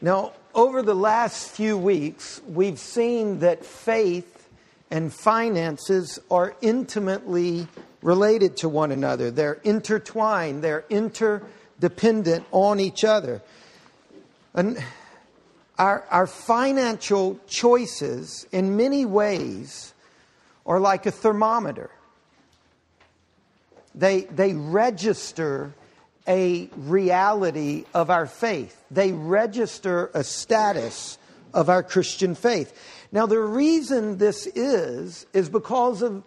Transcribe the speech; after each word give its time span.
Now, 0.00 0.32
over 0.54 0.82
the 0.82 0.94
last 0.94 1.50
few 1.50 1.76
weeks, 1.76 2.40
we've 2.46 2.78
seen 2.78 3.40
that 3.40 3.64
faith 3.64 4.48
and 4.90 5.12
finances 5.12 6.20
are 6.30 6.54
intimately 6.60 7.66
related 8.00 8.56
to 8.58 8.68
one 8.68 8.92
another. 8.92 9.32
They're 9.32 9.58
intertwined, 9.64 10.62
they're 10.62 10.84
interdependent 10.88 12.46
on 12.52 12.78
each 12.78 13.02
other. 13.02 13.42
And 14.54 14.82
our, 15.78 16.04
our 16.10 16.26
financial 16.28 17.40
choices, 17.48 18.46
in 18.52 18.76
many 18.76 19.04
ways, 19.04 19.94
are 20.64 20.78
like 20.78 21.06
a 21.06 21.10
thermometer. 21.10 21.90
They, 23.96 24.22
they 24.22 24.54
register 24.54 25.74
a 26.28 26.68
reality 26.76 27.84
of 27.94 28.10
our 28.10 28.26
faith. 28.26 28.80
They 28.90 29.12
register 29.12 30.10
a 30.14 30.22
status 30.22 31.18
of 31.54 31.68
our 31.68 31.82
Christian 31.82 32.34
faith. 32.34 32.72
Now, 33.10 33.26
the 33.26 33.40
reason 33.40 34.18
this 34.18 34.46
is, 34.46 35.26
is 35.32 35.48
because 35.48 36.02
of 36.02 36.22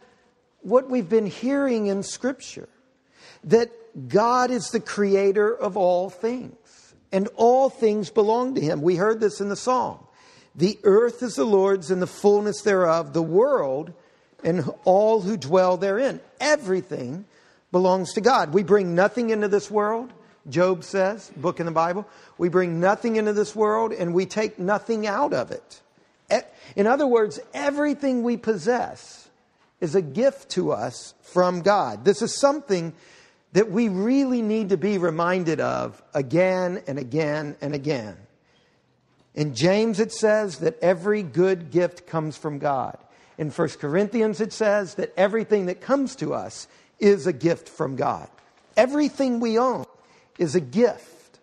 what 0.61 0.89
we've 0.89 1.09
been 1.09 1.27
hearing 1.27 1.87
in 1.87 2.03
Scripture 2.03 2.67
that 3.43 3.69
God 4.07 4.51
is 4.51 4.69
the 4.69 4.79
creator 4.79 5.55
of 5.55 5.77
all 5.77 6.09
things, 6.09 6.55
and 7.11 7.27
all 7.35 7.69
things 7.69 8.09
belong 8.09 8.55
to 8.55 8.61
Him. 8.61 8.81
We 8.81 8.95
heard 8.95 9.19
this 9.19 9.41
in 9.41 9.49
the 9.49 9.55
song. 9.55 10.05
The 10.55 10.79
earth 10.83 11.23
is 11.23 11.35
the 11.35 11.45
Lord's 11.45 11.91
and 11.91 12.01
the 12.01 12.07
fullness 12.07 12.61
thereof, 12.61 13.13
the 13.13 13.21
world 13.21 13.93
and 14.43 14.69
all 14.83 15.21
who 15.21 15.37
dwell 15.37 15.77
therein. 15.77 16.19
Everything 16.39 17.25
belongs 17.71 18.13
to 18.13 18.21
God. 18.21 18.53
We 18.53 18.63
bring 18.63 18.95
nothing 18.95 19.29
into 19.29 19.47
this 19.47 19.71
world, 19.71 20.11
Job 20.49 20.83
says, 20.83 21.31
book 21.35 21.59
in 21.59 21.65
the 21.65 21.71
Bible. 21.71 22.07
We 22.37 22.49
bring 22.49 22.79
nothing 22.79 23.15
into 23.15 23.33
this 23.33 23.55
world 23.55 23.93
and 23.93 24.13
we 24.13 24.25
take 24.25 24.57
nothing 24.57 25.05
out 25.07 25.33
of 25.33 25.51
it. 25.51 25.81
In 26.75 26.87
other 26.87 27.05
words, 27.05 27.39
everything 27.53 28.23
we 28.23 28.37
possess 28.37 29.29
is 29.81 29.95
a 29.95 30.01
gift 30.01 30.49
to 30.51 30.71
us 30.71 31.13
from 31.21 31.61
God. 31.61 32.05
This 32.05 32.21
is 32.21 32.39
something 32.39 32.93
that 33.53 33.69
we 33.69 33.89
really 33.89 34.41
need 34.41 34.69
to 34.69 34.77
be 34.77 34.97
reminded 34.97 35.59
of 35.59 36.01
again 36.13 36.81
and 36.87 36.97
again 36.97 37.57
and 37.59 37.75
again. 37.75 38.15
In 39.35 39.53
James, 39.53 39.99
it 39.99 40.11
says 40.11 40.59
that 40.59 40.79
every 40.81 41.23
good 41.23 41.71
gift 41.71 42.07
comes 42.07 42.37
from 42.37 42.59
God. 42.59 42.97
In 43.37 43.49
1 43.49 43.69
Corinthians, 43.69 44.39
it 44.39 44.53
says 44.53 44.95
that 44.95 45.13
everything 45.17 45.65
that 45.65 45.81
comes 45.81 46.15
to 46.17 46.33
us 46.33 46.67
is 47.01 47.27
a 47.27 47.33
gift 47.33 47.67
from 47.67 47.95
God. 47.95 48.29
Everything 48.77 49.39
we 49.39 49.57
own 49.57 49.85
is 50.37 50.55
a 50.55 50.61
gift. 50.61 51.39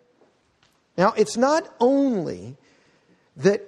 Now, 0.97 1.13
it's 1.17 1.37
not 1.37 1.69
only 1.79 2.57
that 3.37 3.63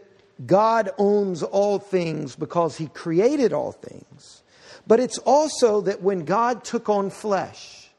God 0.46 0.90
owns 0.98 1.42
all 1.42 1.78
things 1.78 2.34
because 2.34 2.76
he 2.76 2.86
created 2.86 3.52
all 3.52 3.72
things, 3.72 4.42
but 4.86 5.00
it's 5.00 5.18
also 5.18 5.82
that 5.82 6.02
when 6.02 6.24
God 6.24 6.64
took 6.64 6.88
on 6.88 7.10
flesh 7.10 7.90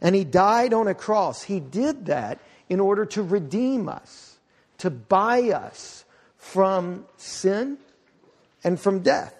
and 0.00 0.14
he 0.14 0.24
died 0.24 0.74
on 0.74 0.88
a 0.88 0.94
cross, 0.94 1.42
he 1.42 1.60
did 1.60 2.06
that 2.06 2.40
in 2.68 2.80
order 2.80 3.06
to 3.06 3.22
redeem 3.22 3.88
us, 3.88 4.38
to 4.78 4.90
buy 4.90 5.50
us 5.50 6.04
from 6.36 7.06
sin 7.16 7.78
and 8.64 8.80
from 8.80 9.00
death. 9.00 9.34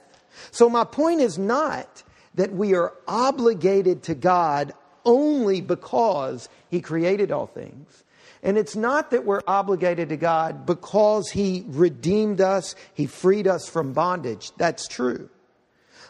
So, 0.51 0.69
my 0.71 0.85
point 0.85 1.21
is 1.21 1.39
not 1.39 2.03
that 2.35 2.53
we 2.53 2.75
are 2.75 2.93
obligated 3.07 4.03
to 4.05 4.15
God 4.15 4.73
only 5.05 5.61
because 5.61 6.49
He 6.69 6.81
created 6.81 7.33
all 7.33 7.47
things. 7.47 8.05
And 8.43 8.57
it's 8.57 8.77
not 8.77 9.11
that 9.11 9.25
we're 9.25 9.43
obligated 9.47 10.09
to 10.11 10.17
God 10.17 10.65
because 10.65 11.31
He 11.31 11.65
redeemed 11.69 12.41
us, 12.41 12.75
He 12.95 13.07
freed 13.07 13.47
us 13.47 13.69
from 13.69 13.93
bondage. 13.93 14.53
That's 14.57 14.89
true. 14.89 15.29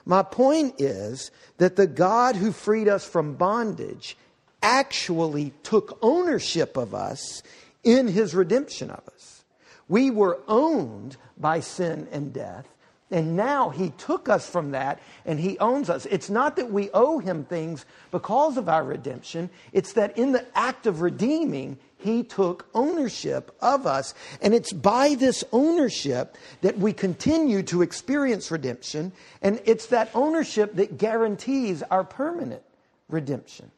My 0.04 0.22
point 0.22 0.80
is 0.80 1.30
that 1.58 1.76
the 1.76 1.86
God 1.86 2.36
who 2.36 2.52
freed 2.52 2.88
us 2.88 3.04
from 3.04 3.34
bondage 3.34 4.16
actually 4.62 5.52
took 5.62 5.98
ownership 6.02 6.76
of 6.76 6.94
us 6.94 7.42
in 7.82 8.08
His 8.08 8.34
redemption 8.34 8.90
of 8.90 9.02
us. 9.08 9.44
We 9.88 10.10
were 10.10 10.38
owned 10.46 11.16
by 11.36 11.60
sin 11.60 12.06
and 12.12 12.32
death, 12.32 12.66
and 13.10 13.36
now 13.36 13.70
he 13.70 13.90
took 13.90 14.28
us 14.28 14.48
from 14.48 14.70
that 14.70 15.00
and 15.24 15.40
he 15.40 15.58
owns 15.58 15.90
us. 15.90 16.06
It's 16.06 16.30
not 16.30 16.56
that 16.56 16.70
we 16.70 16.90
owe 16.94 17.18
him 17.18 17.44
things 17.44 17.84
because 18.12 18.56
of 18.56 18.68
our 18.68 18.84
redemption, 18.84 19.50
it's 19.72 19.94
that 19.94 20.16
in 20.16 20.32
the 20.32 20.46
act 20.56 20.86
of 20.86 21.00
redeeming, 21.00 21.78
he 21.96 22.22
took 22.22 22.66
ownership 22.72 23.54
of 23.60 23.86
us. 23.86 24.14
And 24.40 24.54
it's 24.54 24.72
by 24.72 25.16
this 25.16 25.44
ownership 25.52 26.36
that 26.62 26.78
we 26.78 26.92
continue 26.92 27.62
to 27.64 27.82
experience 27.82 28.50
redemption. 28.50 29.12
And 29.42 29.60
it's 29.66 29.86
that 29.86 30.10
ownership 30.14 30.76
that 30.76 30.96
guarantees 30.96 31.82
our 31.82 32.04
permanent 32.04 32.62
redemption. 33.08 33.70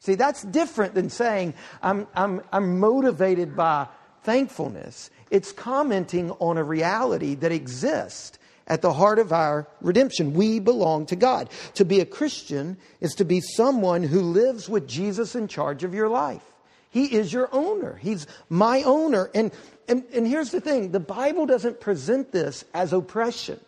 See, 0.00 0.14
that's 0.14 0.42
different 0.42 0.94
than 0.94 1.10
saying, 1.10 1.54
I'm, 1.82 2.06
I'm, 2.14 2.42
I'm 2.52 2.80
motivated 2.80 3.54
by 3.54 3.88
thankfulness. 4.22 5.10
It's 5.30 5.52
commenting 5.52 6.30
on 6.32 6.58
a 6.58 6.64
reality 6.64 7.34
that 7.36 7.52
exists 7.52 8.38
at 8.66 8.82
the 8.82 8.92
heart 8.92 9.18
of 9.18 9.32
our 9.32 9.66
redemption. 9.80 10.34
We 10.34 10.58
belong 10.58 11.06
to 11.06 11.16
God. 11.16 11.50
To 11.74 11.84
be 11.84 12.00
a 12.00 12.06
Christian 12.06 12.76
is 13.00 13.14
to 13.14 13.24
be 13.24 13.40
someone 13.40 14.02
who 14.02 14.20
lives 14.20 14.68
with 14.68 14.88
Jesus 14.88 15.34
in 15.34 15.48
charge 15.48 15.84
of 15.84 15.94
your 15.94 16.08
life. 16.08 16.42
He 16.90 17.14
is 17.14 17.32
your 17.32 17.48
owner. 17.52 17.96
He's 17.96 18.26
my 18.48 18.82
owner. 18.82 19.30
And, 19.34 19.52
and, 19.88 20.04
and 20.12 20.26
here's 20.26 20.50
the 20.50 20.60
thing 20.60 20.92
the 20.92 21.00
Bible 21.00 21.46
doesn't 21.46 21.80
present 21.80 22.32
this 22.32 22.64
as 22.72 22.92
oppression. 22.92 23.60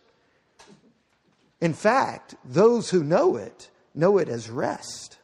In 1.60 1.75
fact, 1.75 2.36
those 2.44 2.91
who 2.91 3.03
know 3.03 3.36
it 3.36 3.69
know 3.94 4.19
it 4.19 4.28
as 4.28 4.48
rest. 4.48 5.19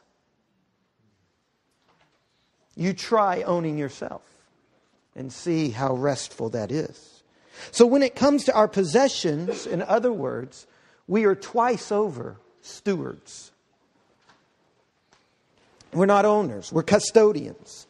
You 2.75 2.93
try 2.93 3.41
owning 3.43 3.77
yourself 3.77 4.21
and 5.15 5.31
see 5.31 5.69
how 5.69 5.95
restful 5.95 6.49
that 6.49 6.71
is. 6.71 7.14
So 7.71 7.85
when 7.85 8.03
it 8.03 8.15
comes 8.15 8.43
to 8.45 8.53
our 8.53 8.67
possessions, 8.67 9.65
in 9.65 9.81
other 9.81 10.11
words, 10.11 10.67
we 11.07 11.25
are 11.25 11.35
twice 11.35 11.91
over 11.91 12.37
stewards. 12.61 13.51
We're 15.93 16.05
not 16.05 16.25
owners, 16.25 16.71
we're 16.71 16.83
custodians. 16.83 17.87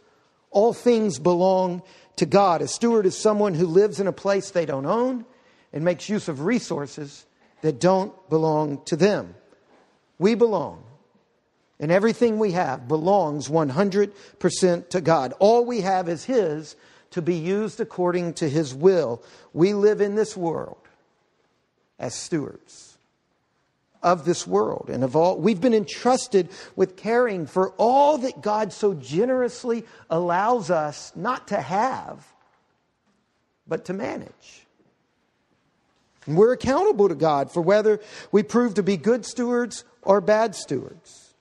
All 0.52 0.74
things 0.74 1.20
belong 1.20 1.82
to 2.16 2.26
God. 2.26 2.62
A 2.62 2.68
steward 2.68 3.06
is 3.06 3.18
someone 3.18 3.54
who 3.54 3.68
lives 3.68 4.00
in 4.00 4.08
a 4.08 4.14
place 4.14 4.52
they 4.52 4.66
don't 4.66 4.86
own 4.86 5.26
and 5.74 5.84
makes 5.84 6.08
use 6.08 6.28
of 6.28 6.42
resources 6.42 7.26
that 7.62 7.80
don't 7.80 8.14
belong 8.30 8.82
to 8.86 8.96
them. 8.96 9.36
We 10.18 10.36
belong. 10.36 10.84
And 11.80 11.92
everything 11.92 12.40
we 12.40 12.54
have 12.54 12.88
belongs 12.88 13.50
100% 13.50 14.90
to 14.90 15.02
God. 15.02 15.34
All 15.40 15.66
we 15.66 15.82
have 15.82 16.08
is 16.08 16.24
His, 16.24 16.76
to 17.16 17.22
be 17.22 17.36
used 17.36 17.80
according 17.80 18.34
to 18.34 18.50
his 18.50 18.76
will. 18.76 19.24
We 19.54 19.74
live 19.74 20.02
in 20.02 20.16
this 20.16 20.36
world 20.36 20.76
as 21.98 22.14
stewards 22.14 22.98
of 24.04 24.26
this 24.26 24.46
world 24.46 24.90
and 24.92 25.02
of 25.02 25.16
all 25.16 25.40
we've 25.40 25.62
been 25.62 25.74
entrusted 25.74 26.50
with 26.76 26.98
caring 26.98 27.46
for 27.48 27.70
all 27.78 28.18
that 28.18 28.42
God 28.42 28.74
so 28.74 28.94
generously 28.94 29.86
allows 30.10 30.70
us 30.70 31.14
not 31.16 31.48
to 31.48 31.62
have 31.62 32.28
but 33.66 33.86
to 33.86 33.94
manage. 33.94 34.68
And 36.26 36.36
we're 36.36 36.52
accountable 36.52 37.08
to 37.08 37.16
God 37.16 37.50
for 37.50 37.62
whether 37.62 38.02
we 38.34 38.44
prove 38.44 38.74
to 38.74 38.84
be 38.84 38.98
good 38.98 39.26
stewards 39.26 39.86
or 40.02 40.20
bad 40.20 40.54
stewards. 40.54 41.34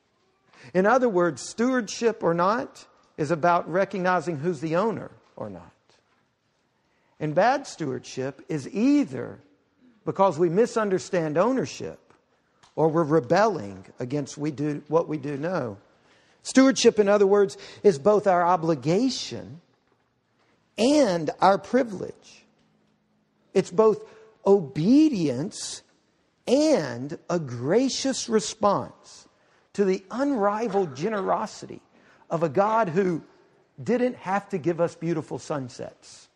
In 0.73 0.87
other 0.87 1.09
words, 1.09 1.43
stewardship 1.43 2.23
or 2.23 2.33
not 2.33 2.87
is 3.17 3.33
about 3.33 3.69
recognizing 3.69 4.39
who's 4.39 4.61
the 4.61 4.77
owner 4.77 5.11
or 5.37 5.50
not. 5.50 5.72
And 7.20 7.35
bad 7.35 7.67
stewardship 7.67 8.44
is 8.49 8.69
either 8.69 9.38
because 10.05 10.38
we 10.38 10.49
misunderstand 10.49 11.38
ownership 11.38 12.12
or 12.76 12.88
we're 12.88 13.05
rebelling 13.05 13.85
against 13.99 14.37
we 14.37 14.50
do, 14.50 14.82
what 14.88 15.09
we 15.09 15.17
do 15.17 15.37
know. 15.37 15.79
Stewardship, 16.43 16.99
in 16.99 17.09
other 17.09 17.26
words, 17.26 17.56
is 17.82 17.99
both 17.99 18.26
our 18.26 18.44
obligation 18.44 19.61
and 20.76 21.31
our 21.41 21.56
privilege. 21.56 22.44
It's 23.55 23.70
both 23.70 24.05
obedience 24.44 25.82
and 26.47 27.19
a 27.31 27.38
gracious 27.38 28.29
response 28.29 29.29
to 29.75 29.85
the 29.85 30.05
unrivaled 30.11 30.97
generosity 30.97 31.81
of 32.29 32.43
a 32.43 32.49
God 32.49 32.91
who 32.91 33.23
didn't 33.82 34.17
have 34.17 34.49
to 34.50 34.59
give 34.59 34.81
us 34.81 34.94
beautiful 34.94 35.38
sunsets. 35.38 36.29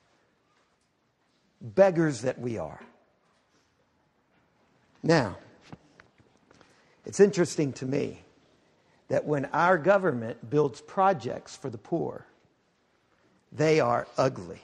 Beggars 1.61 2.23
that 2.23 2.41
we 2.41 2.59
are. 2.59 2.81
Now, 5.03 5.39
it's 7.07 7.21
interesting 7.21 7.73
to 7.75 7.87
me 7.87 8.23
that 9.09 9.25
when 9.25 9.47
our 9.47 9.79
government 9.79 10.51
builds 10.51 10.81
projects 10.81 11.57
for 11.57 11.71
the 11.71 11.79
poor, 11.79 12.27
they 13.53 13.81
are 13.81 14.07
ugly. 14.17 14.61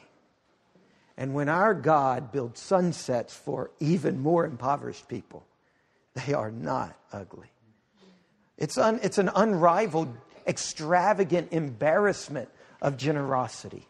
And 1.16 1.32
when 1.32 1.48
our 1.48 1.74
God 1.74 2.32
builds 2.32 2.60
sunsets 2.60 3.34
for 3.34 3.70
even 3.80 4.20
more 4.20 4.44
impoverished 4.44 5.08
people, 5.08 5.46
they 6.14 6.34
are 6.34 6.50
not 6.50 6.96
ugly. 7.12 7.48
It's, 8.58 8.76
un, 8.76 9.00
it's 9.02 9.18
an 9.18 9.30
unrivaled, 9.34 10.14
extravagant 10.46 11.52
embarrassment 11.52 12.48
of 12.84 12.98
generosity. 12.98 13.88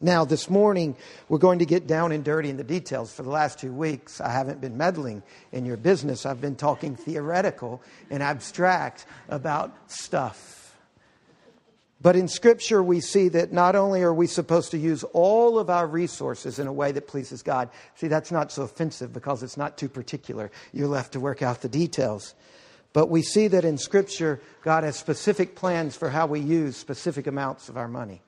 Now, 0.00 0.24
this 0.24 0.48
morning, 0.48 0.96
we're 1.28 1.38
going 1.38 1.58
to 1.58 1.66
get 1.66 1.86
down 1.86 2.12
and 2.12 2.22
dirty 2.22 2.48
in 2.48 2.56
the 2.56 2.64
details. 2.64 3.12
For 3.12 3.22
the 3.22 3.30
last 3.30 3.58
two 3.58 3.72
weeks, 3.72 4.20
I 4.20 4.30
haven't 4.30 4.60
been 4.60 4.76
meddling 4.76 5.22
in 5.50 5.66
your 5.66 5.76
business. 5.76 6.24
I've 6.24 6.40
been 6.40 6.56
talking 6.56 6.94
theoretical 6.94 7.82
and 8.10 8.22
abstract 8.22 9.06
about 9.28 9.74
stuff. 9.90 10.76
But 12.00 12.16
in 12.16 12.28
Scripture, 12.28 12.82
we 12.82 13.00
see 13.00 13.28
that 13.30 13.52
not 13.52 13.74
only 13.74 14.02
are 14.02 14.14
we 14.14 14.26
supposed 14.26 14.70
to 14.72 14.78
use 14.78 15.04
all 15.12 15.58
of 15.58 15.70
our 15.70 15.86
resources 15.86 16.58
in 16.58 16.66
a 16.66 16.72
way 16.72 16.92
that 16.92 17.08
pleases 17.08 17.42
God, 17.42 17.70
see, 17.96 18.08
that's 18.08 18.30
not 18.30 18.52
so 18.52 18.62
offensive 18.62 19.12
because 19.12 19.42
it's 19.42 19.56
not 19.56 19.78
too 19.78 19.88
particular. 19.88 20.50
You're 20.72 20.86
left 20.86 21.12
to 21.12 21.20
work 21.20 21.42
out 21.42 21.62
the 21.62 21.68
details. 21.68 22.34
But 22.94 23.10
we 23.10 23.22
see 23.22 23.48
that 23.48 23.64
in 23.66 23.76
Scripture, 23.76 24.40
God 24.62 24.84
has 24.84 24.96
specific 24.96 25.56
plans 25.56 25.96
for 25.96 26.08
how 26.08 26.26
we 26.26 26.40
use 26.40 26.76
specific 26.76 27.26
amounts 27.26 27.68
of 27.68 27.76
our 27.76 27.88
money. 27.88 28.22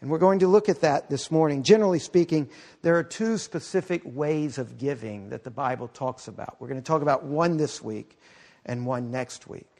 And 0.00 0.10
we're 0.10 0.18
going 0.18 0.40
to 0.40 0.48
look 0.48 0.68
at 0.68 0.80
that 0.80 1.08
this 1.08 1.30
morning. 1.30 1.62
Generally 1.62 2.00
speaking, 2.00 2.50
there 2.82 2.98
are 2.98 3.04
two 3.04 3.38
specific 3.38 4.02
ways 4.04 4.58
of 4.58 4.76
giving 4.76 5.30
that 5.30 5.44
the 5.44 5.50
Bible 5.52 5.86
talks 5.86 6.26
about. 6.26 6.56
We're 6.58 6.66
going 6.66 6.80
to 6.80 6.86
talk 6.86 7.02
about 7.02 7.22
one 7.22 7.56
this 7.56 7.80
week 7.80 8.18
and 8.66 8.84
one 8.84 9.12
next 9.12 9.46
week. 9.46 9.70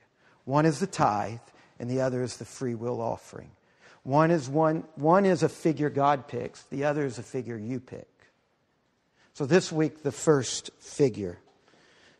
One 0.45 0.65
is 0.65 0.79
the 0.79 0.87
tithe, 0.87 1.41
and 1.81 1.91
the 1.91 2.01
other 2.01 2.23
is 2.23 2.37
the 2.37 2.45
free 2.45 2.77
will 2.77 3.01
offering. 3.01 3.51
One 4.05 4.31
is, 4.31 4.49
one, 4.49 4.85
one 4.95 5.27
is 5.27 5.43
a 5.43 5.49
figure 5.49 5.91
God 5.91 6.29
picks, 6.29 6.63
the 6.65 6.85
other 6.85 7.05
is 7.05 7.19
a 7.19 7.25
figure 7.25 7.59
you 7.59 7.81
pick. 7.81 8.09
So 9.35 9.47
this 9.47 9.73
week, 9.73 10.05
the 10.05 10.13
first 10.13 10.71
figure. 10.79 11.39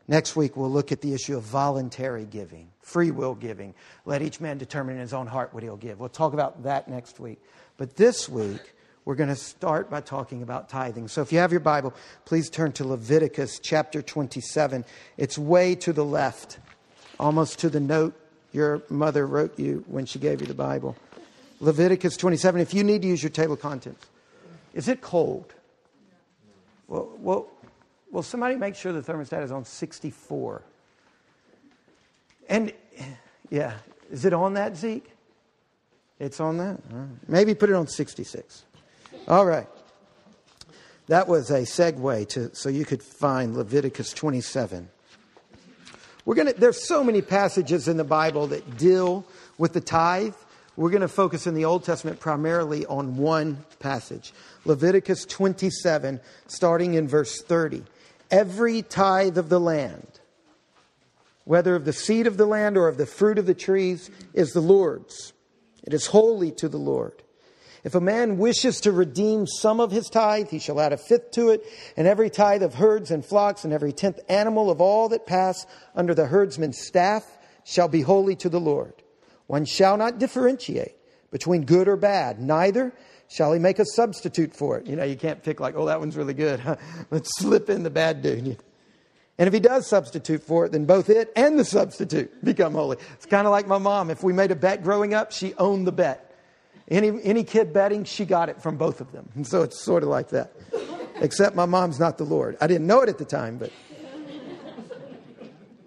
Next 0.07 0.35
week, 0.35 0.57
we'll 0.57 0.71
look 0.71 0.91
at 0.91 1.01
the 1.01 1.13
issue 1.13 1.37
of 1.37 1.43
voluntary 1.43 2.25
giving, 2.25 2.67
free 2.81 3.11
will 3.11 3.35
giving. 3.35 3.73
Let 4.05 4.21
each 4.21 4.41
man 4.41 4.57
determine 4.57 4.95
in 4.95 5.01
his 5.01 5.13
own 5.13 5.27
heart 5.27 5.53
what 5.53 5.63
he'll 5.63 5.77
give. 5.77 5.99
We'll 5.99 6.09
talk 6.09 6.33
about 6.33 6.63
that 6.63 6.89
next 6.89 7.19
week. 7.19 7.41
But 7.77 7.95
this 7.95 8.27
week, 8.27 8.73
we're 9.05 9.15
going 9.15 9.29
to 9.29 9.35
start 9.35 9.89
by 9.89 10.01
talking 10.01 10.41
about 10.41 10.69
tithing. 10.69 11.07
So 11.07 11.21
if 11.21 11.31
you 11.31 11.39
have 11.39 11.51
your 11.51 11.61
Bible, 11.61 11.93
please 12.25 12.49
turn 12.49 12.73
to 12.73 12.87
Leviticus 12.87 13.59
chapter 13.59 14.01
27. 14.01 14.83
It's 15.17 15.37
way 15.37 15.75
to 15.75 15.93
the 15.93 16.05
left, 16.05 16.59
almost 17.19 17.59
to 17.59 17.69
the 17.69 17.79
note 17.79 18.13
your 18.51 18.83
mother 18.89 19.25
wrote 19.25 19.57
you 19.57 19.83
when 19.87 20.05
she 20.05 20.19
gave 20.19 20.41
you 20.41 20.47
the 20.47 20.53
Bible. 20.53 20.95
Leviticus 21.59 22.17
27. 22.17 22.61
If 22.61 22.73
you 22.73 22.83
need 22.83 23.01
to 23.01 23.07
use 23.07 23.23
your 23.23 23.29
table 23.29 23.53
of 23.53 23.61
contents, 23.61 24.05
is 24.73 24.87
it 24.87 25.01
cold? 25.01 25.53
Well, 26.87 27.09
well, 27.19 27.47
Will 28.13 28.21
somebody 28.21 28.55
make 28.55 28.75
sure 28.75 28.93
the 28.93 29.01
thermostat 29.01 29.43
is 29.43 29.51
on 29.51 29.65
64? 29.65 30.61
And 32.47 32.71
yeah, 33.49 33.73
is 34.11 34.23
it 34.23 34.33
on 34.33 34.53
that, 34.53 34.77
Zeke? 34.77 35.09
It's 36.19 36.39
on 36.39 36.59
that? 36.59 36.77
Maybe 37.27 37.55
put 37.55 37.71
it 37.71 37.75
on 37.75 37.87
66. 37.87 38.65
All 39.27 39.47
right. 39.47 39.67
That 41.07 41.27
was 41.27 41.49
a 41.49 41.61
segue 41.61 42.29
to 42.29 42.55
so 42.55 42.69
you 42.69 42.85
could 42.85 43.01
find 43.01 43.57
Leviticus 43.57 44.13
27. 44.13 44.87
We're 46.23 46.35
going 46.35 46.53
to 46.53 46.53
there's 46.53 46.87
so 46.87 47.03
many 47.03 47.23
passages 47.23 47.87
in 47.87 47.97
the 47.97 48.03
Bible 48.03 48.45
that 48.47 48.77
deal 48.77 49.25
with 49.57 49.73
the 49.73 49.81
tithe. 49.81 50.35
We're 50.77 50.91
going 50.91 51.01
to 51.01 51.07
focus 51.07 51.47
in 51.47 51.55
the 51.55 51.65
Old 51.65 51.83
Testament 51.83 52.19
primarily 52.19 52.85
on 52.85 53.17
one 53.17 53.65
passage. 53.79 54.33
Leviticus 54.65 55.25
27 55.25 56.19
starting 56.47 56.93
in 56.93 57.07
verse 57.07 57.41
30 57.41 57.83
every 58.33 58.81
tithe 58.81 59.37
of 59.37 59.47
the 59.49 59.59
land, 59.59 60.19
whether 61.45 61.75
of 61.75 61.85
the 61.85 61.93
seed 61.93 62.25
of 62.25 62.35
the 62.35 62.47
land 62.47 62.75
or 62.75 62.87
of 62.87 62.97
the 62.97 63.05
fruit 63.05 63.37
of 63.37 63.45
the 63.45 63.53
trees, 63.53 64.09
is 64.33 64.51
the 64.51 64.61
Lord's. 64.61 65.33
It 65.83 65.93
is 65.93 66.07
holy 66.07 66.51
to 66.53 66.67
the 66.67 66.77
Lord. 66.77 67.21
If 67.83 67.93
a 67.93 68.01
man 68.01 68.39
wishes 68.39 68.81
to 68.81 68.91
redeem 68.91 69.45
some 69.45 69.79
of 69.79 69.91
his 69.91 70.09
tithe, 70.09 70.49
he 70.49 70.57
shall 70.57 70.79
add 70.79 70.93
a 70.93 70.97
fifth 70.97 71.31
to 71.31 71.49
it, 71.49 71.63
and 71.95 72.07
every 72.07 72.29
tithe 72.29 72.63
of 72.63 72.73
herds 72.73 73.11
and 73.11 73.23
flocks, 73.23 73.65
and 73.65 73.73
every 73.73 73.93
tenth 73.93 74.19
animal 74.27 74.71
of 74.71 74.81
all 74.81 75.09
that 75.09 75.27
pass 75.27 75.67
under 75.93 76.15
the 76.15 76.25
herdsman's 76.25 76.79
staff 76.79 77.37
shall 77.63 77.87
be 77.87 78.01
holy 78.01 78.35
to 78.37 78.49
the 78.49 78.59
Lord. 78.59 78.93
One 79.45 79.65
shall 79.65 79.97
not 79.97 80.17
differentiate 80.17 80.95
between 81.29 81.65
good 81.65 81.87
or 81.87 81.97
bad, 81.97 82.39
neither 82.39 82.93
Shall 83.33 83.51
he 83.51 83.57
make 83.57 83.79
a 83.79 83.85
substitute 83.95 84.53
for 84.53 84.77
it? 84.77 84.85
You 84.85 84.95
know, 84.95 85.03
you 85.03 85.15
can't 85.15 85.41
pick 85.41 85.59
like, 85.59 85.73
oh, 85.75 85.87
that 85.87 85.99
one's 85.99 86.15
really 86.15 86.35
good. 86.35 86.61
Let's 87.09 87.31
slip 87.39 87.67
in 87.67 87.81
the 87.81 87.89
bad 87.89 88.21
dude. 88.21 88.59
And 89.39 89.47
if 89.47 89.53
he 89.55 89.59
does 89.59 89.87
substitute 89.87 90.43
for 90.43 90.67
it, 90.67 90.71
then 90.71 90.85
both 90.85 91.09
it 91.09 91.33
and 91.35 91.57
the 91.57 91.65
substitute 91.65 92.45
become 92.45 92.73
holy. 92.73 92.97
It's 93.13 93.25
kind 93.25 93.47
of 93.47 93.51
like 93.51 93.65
my 93.65 93.79
mom. 93.79 94.11
If 94.11 94.21
we 94.21 94.33
made 94.33 94.51
a 94.51 94.55
bet 94.55 94.83
growing 94.83 95.15
up, 95.15 95.31
she 95.31 95.55
owned 95.55 95.87
the 95.87 95.91
bet. 95.91 96.31
Any, 96.87 97.23
any 97.23 97.43
kid 97.43 97.73
betting, 97.73 98.03
she 98.03 98.23
got 98.23 98.49
it 98.49 98.61
from 98.61 98.77
both 98.77 99.01
of 99.01 99.11
them. 99.11 99.27
And 99.33 99.47
so 99.47 99.63
it's 99.63 99.81
sort 99.81 100.03
of 100.03 100.09
like 100.09 100.29
that. 100.29 100.53
Except 101.19 101.55
my 101.55 101.65
mom's 101.65 101.99
not 101.99 102.19
the 102.19 102.25
Lord. 102.25 102.55
I 102.61 102.67
didn't 102.67 102.85
know 102.85 103.01
it 103.01 103.09
at 103.09 103.17
the 103.17 103.25
time, 103.25 103.57
but 103.57 103.71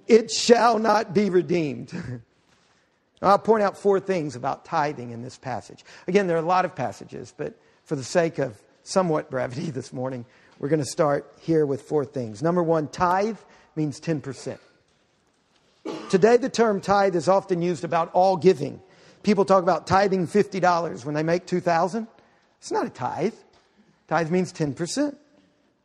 it 0.09 0.33
shall 0.33 0.81
not 0.81 1.15
be 1.15 1.31
redeemed. 1.31 2.23
I'll 3.23 3.39
point 3.39 3.63
out 3.63 3.79
four 3.79 3.99
things 3.99 4.37
about 4.37 4.65
tithing 4.65 5.11
in 5.11 5.23
this 5.23 5.39
passage. 5.39 5.85
Again, 6.07 6.27
there 6.27 6.37
are 6.37 6.43
a 6.43 6.47
lot 6.47 6.65
of 6.65 6.75
passages, 6.75 7.33
but 7.37 7.55
for 7.85 7.97
the 7.97 8.05
sake 8.05 8.39
of 8.39 8.61
somewhat 8.83 9.31
brevity 9.31 9.71
this 9.71 9.93
morning, 9.93 10.25
we're 10.59 10.69
going 10.69 10.83
to 10.83 10.87
start 10.87 11.33
here 11.41 11.67
with 11.67 11.83
four 11.83 12.05
things. 12.05 12.43
Number 12.43 12.63
one, 12.63 12.89
tithe 12.89 13.39
means 13.75 14.01
10%. 14.01 14.59
Today, 16.11 16.37
the 16.37 16.49
term 16.49 16.81
tithe 16.81 17.15
is 17.15 17.29
often 17.29 17.63
used 17.63 17.85
about 17.85 18.11
all 18.13 18.37
giving. 18.37 18.81
People 19.23 19.45
talk 19.45 19.63
about 19.63 19.87
tithing 19.87 20.27
$50 20.27 21.05
when 21.05 21.15
they 21.15 21.23
make 21.23 21.47
2000 21.47 22.07
It's 22.59 22.73
not 22.73 22.87
a 22.87 22.91
tithe. 22.91 23.35
Tithe 24.09 24.31
means 24.31 24.53
10%. 24.53 25.17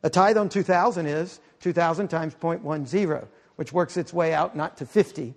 A 0.04 0.10
tithe 0.10 0.38
on 0.38 0.50
2000 0.50 1.06
is 1.06 1.40
2000 1.60 2.08
times 2.08 2.34
0.10, 2.36 3.28
which 3.56 3.72
works 3.72 3.98
its 3.98 4.14
way 4.14 4.34
out 4.34 4.56
not 4.56 4.78
to 4.78 4.86
50, 4.86 5.36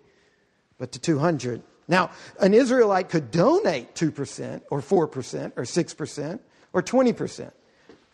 but 0.78 0.92
to 0.92 0.98
200. 0.98 1.62
Now, 1.86 2.10
an 2.40 2.54
Israelite 2.54 3.10
could 3.10 3.30
donate 3.30 3.94
2% 3.94 4.62
or 4.70 4.80
4% 4.80 5.52
or 5.56 5.62
6% 5.64 6.40
or 6.72 6.82
20%, 6.82 7.52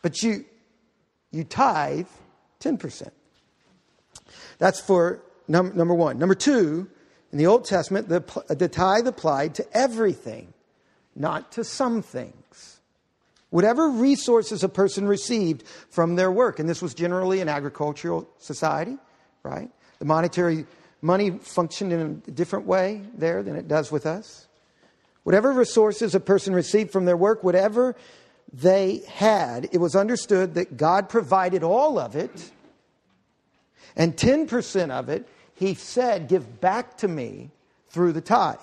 but 0.03 0.23
you, 0.23 0.45
you 1.31 1.45
tithe 1.45 2.09
10%. 2.61 3.11
That's 4.59 4.81
for 4.81 5.23
num- 5.49 5.77
number 5.77 5.95
one. 5.95 6.19
Number 6.19 6.35
two, 6.35 6.89
in 7.33 7.39
the 7.39 7.47
Old 7.47 7.65
Testament, 7.65 8.09
the, 8.09 8.21
the 8.49 8.69
tithe 8.69 9.07
applied 9.07 9.55
to 9.57 9.67
everything, 9.73 10.53
not 11.15 11.53
to 11.53 11.65
some 11.65 12.03
things. 12.03 12.81
Whatever 13.50 13.89
resources 13.89 14.62
a 14.62 14.69
person 14.69 15.07
received 15.07 15.65
from 15.91 16.17
their 16.17 16.31
work, 16.31 16.59
and 16.59 16.69
this 16.69 16.83
was 16.83 16.95
generally 16.95 17.41
an 17.41 17.49
agricultural 17.49 18.29
society, 18.39 18.97
right? 19.43 19.71
The 19.99 20.05
monetary 20.05 20.67
money 21.02 21.30
functioned 21.30 21.92
in 21.92 22.23
a 22.26 22.30
different 22.30 22.66
way 22.66 23.02
there 23.14 23.42
than 23.42 23.57
it 23.57 23.69
does 23.69 23.90
with 23.90 24.07
us. 24.07 24.47
Whatever 25.23 25.52
resources 25.52 26.14
a 26.14 26.21
person 26.21 26.54
received 26.54 26.90
from 26.90 27.04
their 27.04 27.16
work, 27.16 27.45
whatever 27.45 27.97
they 28.52 29.02
had, 29.09 29.69
it 29.73 29.78
was 29.78 29.95
understood 29.95 30.54
that 30.54 30.76
God 30.76 31.09
provided 31.09 31.62
all 31.62 31.99
of 31.99 32.16
it, 32.16 32.50
and 33.97 34.16
10% 34.16 34.90
of 34.90 35.09
it, 35.09 35.28
he 35.54 35.75
said, 35.75 36.28
give 36.28 36.61
back 36.61 36.99
to 36.99 37.09
me 37.09 37.50
through 37.90 38.12
the 38.12 38.21
tithe. 38.21 38.59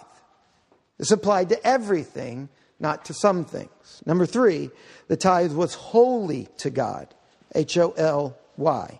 This 0.98 1.12
applied 1.12 1.50
to 1.50 1.68
everything, 1.68 2.50
not 2.80 3.06
to 3.06 3.14
some 3.14 3.46
things. 3.46 4.02
Number 4.06 4.26
three, 4.26 4.72
the 5.08 5.18
tithe 5.18 5.54
was 5.54 5.76
holy 5.76 6.48
to 6.58 6.70
God. 6.70 7.14
H 7.54 7.78
O 7.78 7.92
L 7.92 8.38
Y. 8.58 9.00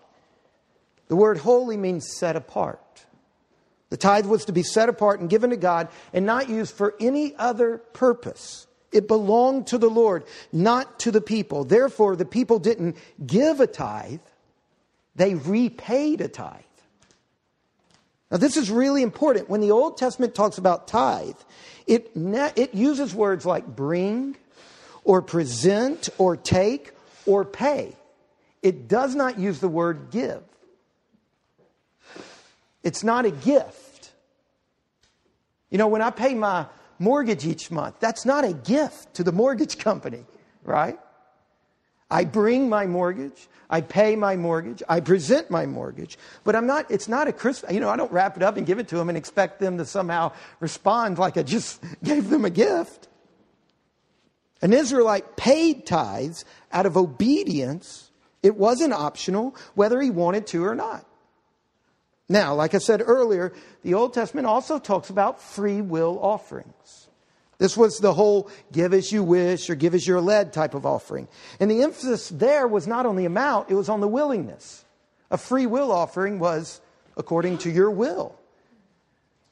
The 1.08 1.16
word 1.16 1.38
holy 1.38 1.76
means 1.76 2.16
set 2.18 2.36
apart. 2.36 3.06
The 3.90 3.96
tithe 3.96 4.26
was 4.26 4.44
to 4.46 4.52
be 4.52 4.62
set 4.62 4.88
apart 4.88 5.20
and 5.20 5.30
given 5.30 5.50
to 5.50 5.56
God 5.56 5.88
and 6.12 6.26
not 6.26 6.48
used 6.48 6.74
for 6.74 6.94
any 7.00 7.34
other 7.36 7.78
purpose. 7.78 8.66
It 8.92 9.08
belonged 9.08 9.66
to 9.68 9.78
the 9.78 9.88
Lord, 9.88 10.24
not 10.52 11.00
to 11.00 11.10
the 11.10 11.20
people. 11.20 11.64
Therefore, 11.64 12.16
the 12.16 12.24
people 12.24 12.58
didn't 12.58 12.96
give 13.24 13.60
a 13.60 13.66
tithe, 13.66 14.20
they 15.14 15.34
repaid 15.34 16.20
a 16.20 16.28
tithe. 16.28 16.62
Now, 18.30 18.36
this 18.36 18.56
is 18.58 18.70
really 18.70 19.02
important. 19.02 19.48
When 19.48 19.62
the 19.62 19.70
Old 19.70 19.96
Testament 19.96 20.34
talks 20.34 20.58
about 20.58 20.86
tithe, 20.86 21.36
it, 21.86 22.10
it 22.14 22.74
uses 22.74 23.14
words 23.14 23.46
like 23.46 23.66
bring, 23.66 24.36
or 25.02 25.22
present, 25.22 26.10
or 26.18 26.36
take, 26.36 26.92
or 27.24 27.46
pay. 27.46 27.96
It 28.62 28.86
does 28.86 29.14
not 29.14 29.38
use 29.38 29.60
the 29.60 29.68
word 29.68 30.10
give. 30.10 30.42
It's 32.88 33.04
not 33.04 33.26
a 33.26 33.30
gift. 33.30 34.12
You 35.68 35.76
know, 35.76 35.88
when 35.88 36.00
I 36.00 36.08
pay 36.08 36.32
my 36.32 36.64
mortgage 36.98 37.44
each 37.44 37.70
month, 37.70 37.96
that's 38.00 38.24
not 38.24 38.44
a 38.44 38.54
gift 38.54 39.12
to 39.16 39.22
the 39.22 39.30
mortgage 39.30 39.76
company, 39.88 40.24
right? 40.64 40.98
I 42.10 42.24
bring 42.24 42.70
my 42.70 42.86
mortgage. 42.86 43.46
I 43.68 43.82
pay 43.82 44.16
my 44.16 44.36
mortgage. 44.36 44.82
I 44.88 45.00
present 45.00 45.50
my 45.50 45.66
mortgage. 45.66 46.16
But 46.44 46.56
I'm 46.56 46.66
not, 46.66 46.90
it's 46.90 47.08
not 47.08 47.28
a 47.28 47.32
Christmas, 47.34 47.74
you 47.74 47.80
know, 47.80 47.90
I 47.90 47.96
don't 47.96 48.10
wrap 48.10 48.38
it 48.38 48.42
up 48.42 48.56
and 48.56 48.66
give 48.66 48.78
it 48.78 48.88
to 48.88 48.96
them 48.96 49.10
and 49.10 49.18
expect 49.18 49.60
them 49.60 49.76
to 49.76 49.84
somehow 49.84 50.32
respond 50.58 51.18
like 51.18 51.36
I 51.36 51.42
just 51.42 51.84
gave 52.02 52.30
them 52.30 52.46
a 52.46 52.50
gift. 52.50 53.08
An 54.62 54.72
Israelite 54.72 55.36
paid 55.36 55.84
tithes 55.84 56.46
out 56.72 56.86
of 56.86 56.96
obedience. 56.96 58.10
It 58.42 58.56
wasn't 58.56 58.94
optional 58.94 59.54
whether 59.74 60.00
he 60.00 60.08
wanted 60.08 60.46
to 60.46 60.64
or 60.64 60.74
not. 60.74 61.04
Now, 62.28 62.54
like 62.54 62.74
I 62.74 62.78
said 62.78 63.02
earlier, 63.04 63.52
the 63.82 63.94
Old 63.94 64.12
Testament 64.12 64.46
also 64.46 64.78
talks 64.78 65.08
about 65.08 65.40
free 65.40 65.80
will 65.80 66.18
offerings. 66.20 67.08
This 67.58 67.76
was 67.76 67.98
the 67.98 68.14
whole 68.14 68.50
give 68.70 68.94
as 68.94 69.10
you 69.10 69.24
wish 69.24 69.68
or 69.68 69.74
give 69.74 69.94
as 69.94 70.06
you're 70.06 70.20
led 70.20 70.52
type 70.52 70.74
of 70.74 70.86
offering. 70.86 71.26
And 71.58 71.70
the 71.70 71.82
emphasis 71.82 72.28
there 72.28 72.68
was 72.68 72.86
not 72.86 73.06
on 73.06 73.16
the 73.16 73.24
amount, 73.24 73.70
it 73.70 73.74
was 73.74 73.88
on 73.88 74.00
the 74.00 74.08
willingness. 74.08 74.84
A 75.30 75.38
free 75.38 75.66
will 75.66 75.90
offering 75.90 76.38
was 76.38 76.80
according 77.16 77.58
to 77.58 77.70
your 77.70 77.90
will. 77.90 78.38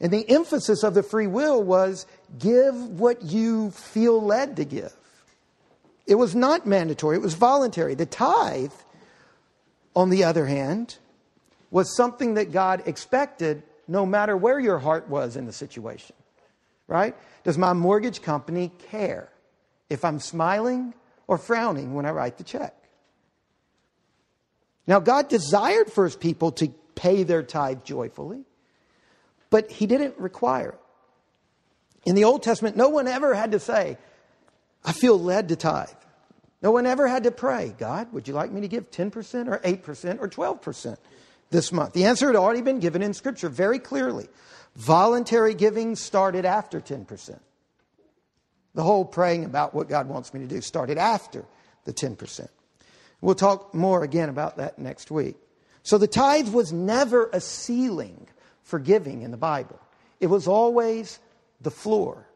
And 0.00 0.12
the 0.12 0.28
emphasis 0.28 0.85
of 0.85 0.95
the 0.95 1.02
free 1.02 1.26
will 1.26 1.62
was 1.62 2.06
give 2.38 2.75
what 2.75 3.23
you 3.23 3.71
feel 3.71 4.23
led 4.23 4.56
to 4.56 4.64
give. 4.64 4.92
It 6.06 6.14
was 6.16 6.35
not 6.35 6.66
mandatory, 6.66 7.16
it 7.16 7.23
was 7.23 7.35
voluntary. 7.35 7.95
The 7.95 8.06
tithe, 8.06 8.73
on 9.97 10.11
the 10.11 10.23
other 10.23 10.47
hand, 10.47 10.99
was 11.76 11.95
something 11.95 12.33
that 12.35 12.52
God 12.52 12.85
expected 12.87 13.62
no 13.87 14.06
matter 14.06 14.35
where 14.35 14.59
your 14.59 14.78
heart 14.78 15.11
was 15.11 15.37
in 15.37 15.45
the 15.45 15.52
situation. 15.52 16.16
Right? 16.88 17.14
Does 17.45 17.59
my 17.59 17.75
mortgage 17.75 18.23
company 18.23 18.73
care 18.90 19.28
if 19.90 20.02
I'm 20.02 20.18
smiling 20.18 20.95
or 21.26 21.37
frowning 21.37 21.92
when 21.92 22.06
I 22.06 22.12
write 22.12 22.38
the 22.38 22.45
check? 22.45 22.75
Now, 24.87 25.00
God 25.00 25.28
desired 25.28 25.92
for 25.92 26.04
his 26.04 26.16
people 26.16 26.50
to 26.52 26.68
pay 26.95 27.25
their 27.25 27.42
tithe 27.42 27.85
joyfully, 27.85 28.47
but 29.50 29.71
he 29.71 29.87
didn't 29.87 30.18
require 30.18 30.71
it. 30.71 30.80
In 32.06 32.14
the 32.14 32.25
Old 32.25 32.42
Testament, 32.42 32.78
no 32.78 32.88
one 32.88 33.06
ever 33.06 33.35
had 33.35 33.52
to 33.52 33.61
say, 33.61 33.99
I 34.83 34.92
feel 34.92 35.21
led 35.21 35.50
to 35.50 35.56
tithe. 35.56 35.90
No 36.62 36.71
one 36.71 36.87
ever 36.87 37.06
had 37.06 37.25
to 37.25 37.30
pray, 37.30 37.75
God, 37.76 38.14
would 38.14 38.26
you 38.26 38.33
like 38.33 38.50
me 38.50 38.62
to 38.62 38.68
give 38.68 38.90
10% 38.90 39.49
or 39.49 39.59
8% 39.59 40.21
or 40.23 40.26
12% 40.26 40.97
this 41.50 41.73
month? 41.73 41.93
The 41.93 42.05
answer 42.05 42.26
had 42.26 42.37
already 42.37 42.62
been 42.62 42.81
given 42.81 43.03
in 43.03 43.15
Scripture 43.15 43.49
very 43.49 43.79
clearly. 43.79 44.29
Voluntary 44.76 45.55
giving 45.55 45.97
started 45.97 46.45
after 46.45 46.81
10%. 46.81 47.38
The 48.75 48.83
whole 48.83 49.05
praying 49.05 49.45
about 49.45 49.75
what 49.75 49.88
God 49.88 50.09
wants 50.09 50.35
me 50.35 50.41
to 50.41 50.47
do 50.47 50.61
started 50.61 50.99
after 50.99 51.45
the 51.85 51.95
10%. 51.95 52.49
We'll 53.21 53.35
talk 53.35 53.75
more 53.75 54.05
again 54.05 54.29
about 54.29 54.59
that 54.59 54.79
next 54.79 55.11
week. 55.11 55.37
So 55.83 55.99
the 55.99 56.07
tithe 56.07 56.49
was 56.49 56.73
never 56.73 57.31
a 57.33 57.41
ceiling 57.41 58.29
for 58.62 58.79
giving 58.79 59.23
in 59.23 59.31
the 59.31 59.37
Bible, 59.37 59.81
it 60.21 60.26
was 60.26 60.49
always 60.49 61.19
the 61.61 61.71
floor. 61.71 62.26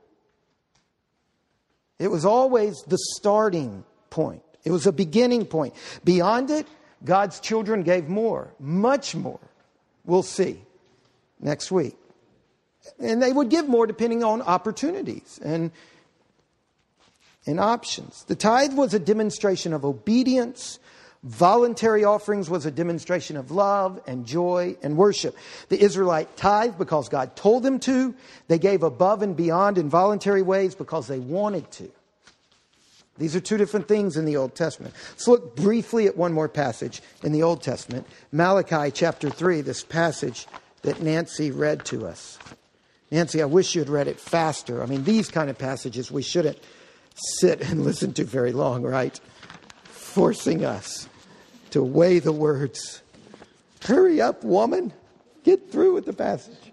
It 1.98 2.10
was 2.10 2.24
always 2.24 2.80
the 2.86 2.96
starting 3.14 3.84
point. 4.08 4.42
It 4.64 4.70
was 4.70 4.86
a 4.86 4.92
beginning 4.92 5.44
point. 5.44 5.74
Beyond 6.02 6.50
it, 6.50 6.66
God's 7.04 7.40
children 7.40 7.82
gave 7.82 8.08
more, 8.08 8.52
much 8.58 9.14
more. 9.14 9.40
We'll 10.04 10.22
see 10.22 10.60
next 11.40 11.70
week. 11.70 11.96
And 12.98 13.22
they 13.22 13.32
would 13.32 13.48
give 13.48 13.68
more 13.68 13.86
depending 13.86 14.24
on 14.24 14.42
opportunities 14.42 15.38
and, 15.42 15.70
and 17.46 17.60
options. 17.60 18.24
The 18.24 18.34
tithe 18.34 18.74
was 18.74 18.94
a 18.94 18.98
demonstration 18.98 19.72
of 19.72 19.84
obedience. 19.84 20.78
Voluntary 21.22 22.04
offerings 22.04 22.48
was 22.48 22.64
a 22.64 22.70
demonstration 22.70 23.36
of 23.36 23.50
love 23.50 24.00
and 24.06 24.24
joy 24.24 24.76
and 24.82 24.96
worship. 24.96 25.36
The 25.68 25.78
Israelite 25.78 26.34
tithe 26.36 26.78
because 26.78 27.10
God 27.10 27.36
told 27.36 27.62
them 27.62 27.78
to. 27.80 28.14
They 28.48 28.58
gave 28.58 28.82
above 28.82 29.20
and 29.20 29.36
beyond 29.36 29.76
in 29.76 29.90
voluntary 29.90 30.42
ways 30.42 30.74
because 30.74 31.06
they 31.06 31.18
wanted 31.18 31.70
to. 31.72 31.90
These 33.20 33.36
are 33.36 33.40
two 33.40 33.58
different 33.58 33.86
things 33.86 34.16
in 34.16 34.24
the 34.24 34.38
Old 34.38 34.54
Testament. 34.54 34.94
Let's 35.10 35.28
look 35.28 35.54
briefly 35.54 36.06
at 36.06 36.16
one 36.16 36.32
more 36.32 36.48
passage 36.48 37.02
in 37.22 37.32
the 37.32 37.42
Old 37.42 37.62
Testament 37.62 38.06
Malachi 38.32 38.90
chapter 38.90 39.28
3, 39.28 39.60
this 39.60 39.84
passage 39.84 40.46
that 40.82 41.02
Nancy 41.02 41.50
read 41.50 41.84
to 41.84 42.06
us. 42.06 42.38
Nancy, 43.10 43.42
I 43.42 43.44
wish 43.44 43.74
you 43.74 43.82
had 43.82 43.90
read 43.90 44.08
it 44.08 44.18
faster. 44.18 44.82
I 44.82 44.86
mean, 44.86 45.04
these 45.04 45.30
kind 45.30 45.50
of 45.50 45.58
passages 45.58 46.10
we 46.10 46.22
shouldn't 46.22 46.58
sit 47.14 47.60
and 47.60 47.84
listen 47.84 48.14
to 48.14 48.24
very 48.24 48.52
long, 48.52 48.82
right? 48.82 49.20
Forcing 49.84 50.64
us 50.64 51.06
to 51.70 51.82
weigh 51.82 52.20
the 52.20 52.32
words. 52.32 53.02
Hurry 53.82 54.22
up, 54.22 54.44
woman. 54.44 54.94
Get 55.44 55.70
through 55.70 55.92
with 55.92 56.06
the 56.06 56.14
passage. 56.14 56.69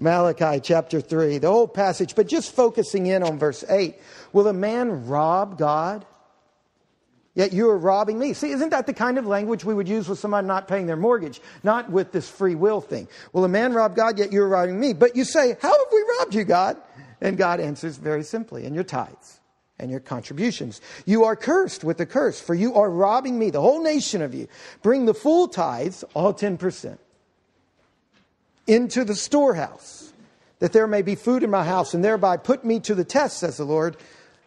Malachi 0.00 0.60
chapter 0.60 1.00
3, 1.00 1.38
the 1.38 1.48
whole 1.48 1.66
passage, 1.66 2.14
but 2.14 2.28
just 2.28 2.54
focusing 2.54 3.06
in 3.06 3.24
on 3.24 3.38
verse 3.38 3.64
8. 3.68 3.96
Will 4.32 4.46
a 4.46 4.52
man 4.52 5.06
rob 5.06 5.58
God? 5.58 6.06
Yet 7.34 7.52
you 7.52 7.68
are 7.70 7.78
robbing 7.78 8.18
me. 8.18 8.32
See, 8.32 8.50
isn't 8.50 8.70
that 8.70 8.86
the 8.86 8.92
kind 8.92 9.18
of 9.18 9.26
language 9.26 9.64
we 9.64 9.74
would 9.74 9.88
use 9.88 10.08
with 10.08 10.18
someone 10.18 10.46
not 10.46 10.66
paying 10.66 10.86
their 10.86 10.96
mortgage, 10.96 11.40
not 11.62 11.90
with 11.90 12.12
this 12.12 12.28
free 12.28 12.54
will 12.54 12.80
thing? 12.80 13.08
Will 13.32 13.44
a 13.44 13.48
man 13.48 13.72
rob 13.72 13.94
God, 13.94 14.18
yet 14.18 14.32
you 14.32 14.42
are 14.42 14.48
robbing 14.48 14.78
me? 14.78 14.92
But 14.92 15.14
you 15.14 15.24
say, 15.24 15.56
How 15.60 15.70
have 15.70 15.86
we 15.92 16.04
robbed 16.18 16.34
you, 16.34 16.44
God? 16.44 16.76
And 17.20 17.36
God 17.36 17.60
answers 17.60 17.96
very 17.96 18.22
simply, 18.22 18.64
in 18.64 18.74
your 18.74 18.84
tithes 18.84 19.40
and 19.78 19.90
your 19.90 20.00
contributions. 20.00 20.80
You 21.06 21.24
are 21.24 21.36
cursed 21.36 21.84
with 21.84 22.00
a 22.00 22.06
curse, 22.06 22.40
for 22.40 22.54
you 22.54 22.74
are 22.74 22.90
robbing 22.90 23.38
me, 23.38 23.50
the 23.50 23.60
whole 23.60 23.82
nation 23.82 24.22
of 24.22 24.34
you. 24.34 24.48
Bring 24.82 25.06
the 25.06 25.14
full 25.14 25.48
tithes, 25.48 26.04
all 26.14 26.32
10% 26.34 26.98
into 28.68 29.02
the 29.02 29.16
storehouse, 29.16 30.12
that 30.60 30.72
there 30.72 30.86
may 30.86 31.02
be 31.02 31.16
food 31.16 31.42
in 31.42 31.50
my 31.50 31.64
house, 31.64 31.94
and 31.94 32.04
thereby 32.04 32.36
put 32.36 32.64
me 32.64 32.78
to 32.80 32.94
the 32.94 33.04
test, 33.04 33.38
says 33.38 33.56
the 33.56 33.64
Lord 33.64 33.96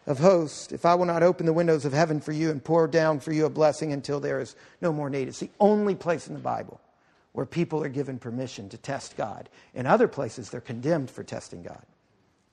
of 0.06 0.18
hosts, 0.18 0.72
if 0.72 0.86
I 0.86 0.94
will 0.94 1.04
not 1.04 1.22
open 1.22 1.46
the 1.46 1.52
windows 1.52 1.84
of 1.84 1.92
heaven 1.92 2.20
for 2.20 2.32
you 2.32 2.50
and 2.50 2.62
pour 2.62 2.88
down 2.88 3.20
for 3.20 3.32
you 3.32 3.44
a 3.44 3.50
blessing 3.50 3.92
until 3.92 4.20
there 4.20 4.40
is 4.40 4.56
no 4.80 4.92
more 4.92 5.10
need. 5.10 5.28
It's 5.28 5.40
the 5.40 5.50
only 5.60 5.94
place 5.94 6.28
in 6.28 6.34
the 6.34 6.40
Bible 6.40 6.80
where 7.32 7.46
people 7.46 7.82
are 7.82 7.88
given 7.88 8.18
permission 8.18 8.68
to 8.70 8.76
test 8.76 9.16
God. 9.16 9.48
In 9.74 9.86
other 9.86 10.08
places, 10.08 10.50
they're 10.50 10.60
condemned 10.60 11.10
for 11.10 11.22
testing 11.22 11.62
God. 11.62 11.82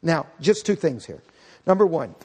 Now, 0.02 0.28
just 0.40 0.66
two 0.66 0.76
things 0.76 1.06
here. 1.06 1.22
Number 1.68 1.86
one, 1.86 2.16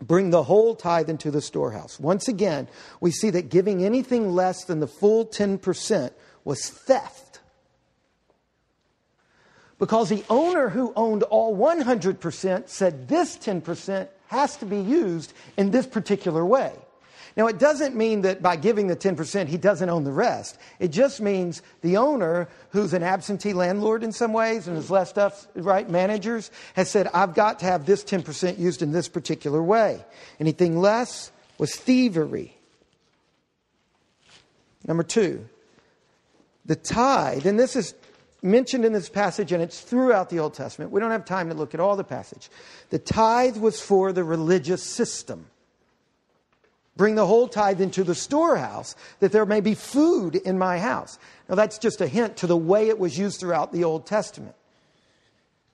bring 0.00 0.30
the 0.30 0.42
whole 0.42 0.74
tithe 0.74 1.10
into 1.10 1.30
the 1.30 1.42
storehouse. 1.42 2.00
Once 2.00 2.28
again, 2.28 2.68
we 3.00 3.10
see 3.10 3.30
that 3.30 3.50
giving 3.50 3.84
anything 3.84 4.32
less 4.32 4.64
than 4.64 4.80
the 4.80 4.86
full 4.86 5.26
10% 5.26 6.10
was 6.44 6.70
theft 6.70 7.23
because 9.78 10.08
the 10.08 10.24
owner 10.30 10.68
who 10.68 10.92
owned 10.96 11.22
all 11.24 11.56
100% 11.56 12.68
said 12.68 13.08
this 13.08 13.36
10% 13.36 14.08
has 14.28 14.56
to 14.56 14.66
be 14.66 14.80
used 14.80 15.32
in 15.56 15.70
this 15.70 15.86
particular 15.86 16.44
way. 16.44 16.72
Now, 17.36 17.48
it 17.48 17.58
doesn't 17.58 17.96
mean 17.96 18.22
that 18.22 18.42
by 18.42 18.54
giving 18.54 18.86
the 18.86 18.94
10%, 18.94 19.48
he 19.48 19.56
doesn't 19.56 19.88
own 19.88 20.04
the 20.04 20.12
rest. 20.12 20.56
It 20.78 20.88
just 20.88 21.20
means 21.20 21.62
the 21.80 21.96
owner, 21.96 22.48
who's 22.70 22.92
an 22.92 23.02
absentee 23.02 23.52
landlord 23.52 24.04
in 24.04 24.12
some 24.12 24.32
ways 24.32 24.68
and 24.68 24.76
has 24.76 24.88
left 24.88 25.10
stuff, 25.10 25.48
right, 25.54 25.88
managers, 25.90 26.52
has 26.74 26.88
said, 26.90 27.08
I've 27.12 27.34
got 27.34 27.58
to 27.60 27.66
have 27.66 27.86
this 27.86 28.04
10% 28.04 28.58
used 28.58 28.82
in 28.82 28.92
this 28.92 29.08
particular 29.08 29.60
way. 29.60 30.04
Anything 30.38 30.78
less 30.78 31.32
was 31.58 31.74
thievery. 31.74 32.56
Number 34.86 35.02
two, 35.02 35.48
the 36.66 36.76
tithe, 36.76 37.46
and 37.46 37.58
this 37.58 37.74
is 37.74 37.94
mentioned 38.44 38.84
in 38.84 38.92
this 38.92 39.08
passage, 39.08 39.52
and 39.52 39.62
it's 39.62 39.80
throughout 39.80 40.28
the 40.28 40.38
Old 40.38 40.54
Testament. 40.54 40.92
We 40.92 41.00
don't 41.00 41.10
have 41.10 41.24
time 41.24 41.48
to 41.48 41.54
look 41.54 41.74
at 41.74 41.80
all 41.80 41.96
the 41.96 42.04
passage. 42.04 42.50
The 42.90 42.98
tithe 42.98 43.56
was 43.56 43.80
for 43.80 44.12
the 44.12 44.22
religious 44.22 44.82
system. 44.82 45.46
Bring 46.96 47.14
the 47.16 47.26
whole 47.26 47.48
tithe 47.48 47.80
into 47.80 48.04
the 48.04 48.14
storehouse, 48.14 48.94
that 49.18 49.32
there 49.32 49.46
may 49.46 49.60
be 49.60 49.74
food 49.74 50.36
in 50.36 50.58
my 50.58 50.78
house. 50.78 51.18
Now, 51.48 51.56
that's 51.56 51.78
just 51.78 52.00
a 52.00 52.06
hint 52.06 52.36
to 52.36 52.46
the 52.46 52.56
way 52.56 52.88
it 52.88 52.98
was 52.98 53.18
used 53.18 53.40
throughout 53.40 53.72
the 53.72 53.82
Old 53.82 54.06
Testament. 54.06 54.54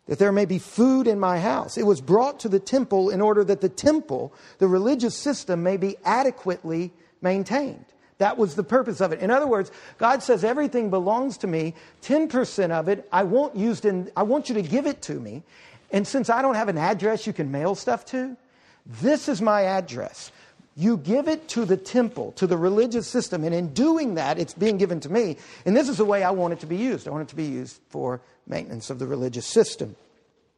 That 0.06 0.18
there 0.18 0.32
may 0.32 0.46
be 0.46 0.58
food 0.58 1.06
in 1.06 1.20
my 1.20 1.38
house. 1.38 1.76
It 1.76 1.86
was 1.86 2.00
brought 2.00 2.40
to 2.40 2.48
the 2.48 2.58
temple 2.58 3.10
in 3.10 3.20
order 3.20 3.44
that 3.44 3.60
the 3.60 3.68
temple, 3.68 4.32
the 4.58 4.66
religious 4.66 5.16
system, 5.16 5.62
may 5.62 5.76
be 5.76 5.96
adequately 6.04 6.92
maintained. 7.20 7.84
That 8.20 8.36
was 8.36 8.54
the 8.54 8.62
purpose 8.62 9.00
of 9.00 9.12
it. 9.12 9.20
In 9.20 9.30
other 9.30 9.46
words, 9.46 9.72
God 9.96 10.22
says 10.22 10.44
everything 10.44 10.90
belongs 10.90 11.38
to 11.38 11.46
me. 11.46 11.74
10% 12.02 12.70
of 12.70 12.86
it 12.86 13.08
I 13.10 13.22
want 13.22 13.56
used 13.56 13.86
in 13.86 14.10
I 14.14 14.24
want 14.24 14.50
you 14.50 14.54
to 14.56 14.62
give 14.62 14.86
it 14.86 15.00
to 15.02 15.14
me. 15.14 15.42
And 15.90 16.06
since 16.06 16.28
I 16.28 16.42
don't 16.42 16.54
have 16.54 16.68
an 16.68 16.76
address 16.76 17.26
you 17.26 17.32
can 17.32 17.50
mail 17.50 17.74
stuff 17.74 18.04
to, 18.06 18.36
this 18.84 19.26
is 19.26 19.40
my 19.40 19.62
address. 19.62 20.32
You 20.76 20.98
give 20.98 21.28
it 21.28 21.48
to 21.48 21.64
the 21.64 21.78
temple, 21.78 22.32
to 22.32 22.46
the 22.46 22.58
religious 22.58 23.08
system, 23.08 23.42
and 23.42 23.54
in 23.54 23.72
doing 23.72 24.16
that, 24.16 24.38
it's 24.38 24.52
being 24.52 24.76
given 24.76 25.00
to 25.00 25.08
me. 25.08 25.38
And 25.64 25.74
this 25.74 25.88
is 25.88 25.96
the 25.96 26.04
way 26.04 26.22
I 26.22 26.30
want 26.30 26.52
it 26.52 26.60
to 26.60 26.66
be 26.66 26.76
used. 26.76 27.08
I 27.08 27.10
want 27.10 27.22
it 27.22 27.28
to 27.30 27.36
be 27.36 27.46
used 27.46 27.80
for 27.88 28.20
maintenance 28.46 28.90
of 28.90 28.98
the 28.98 29.06
religious 29.06 29.46
system. 29.46 29.96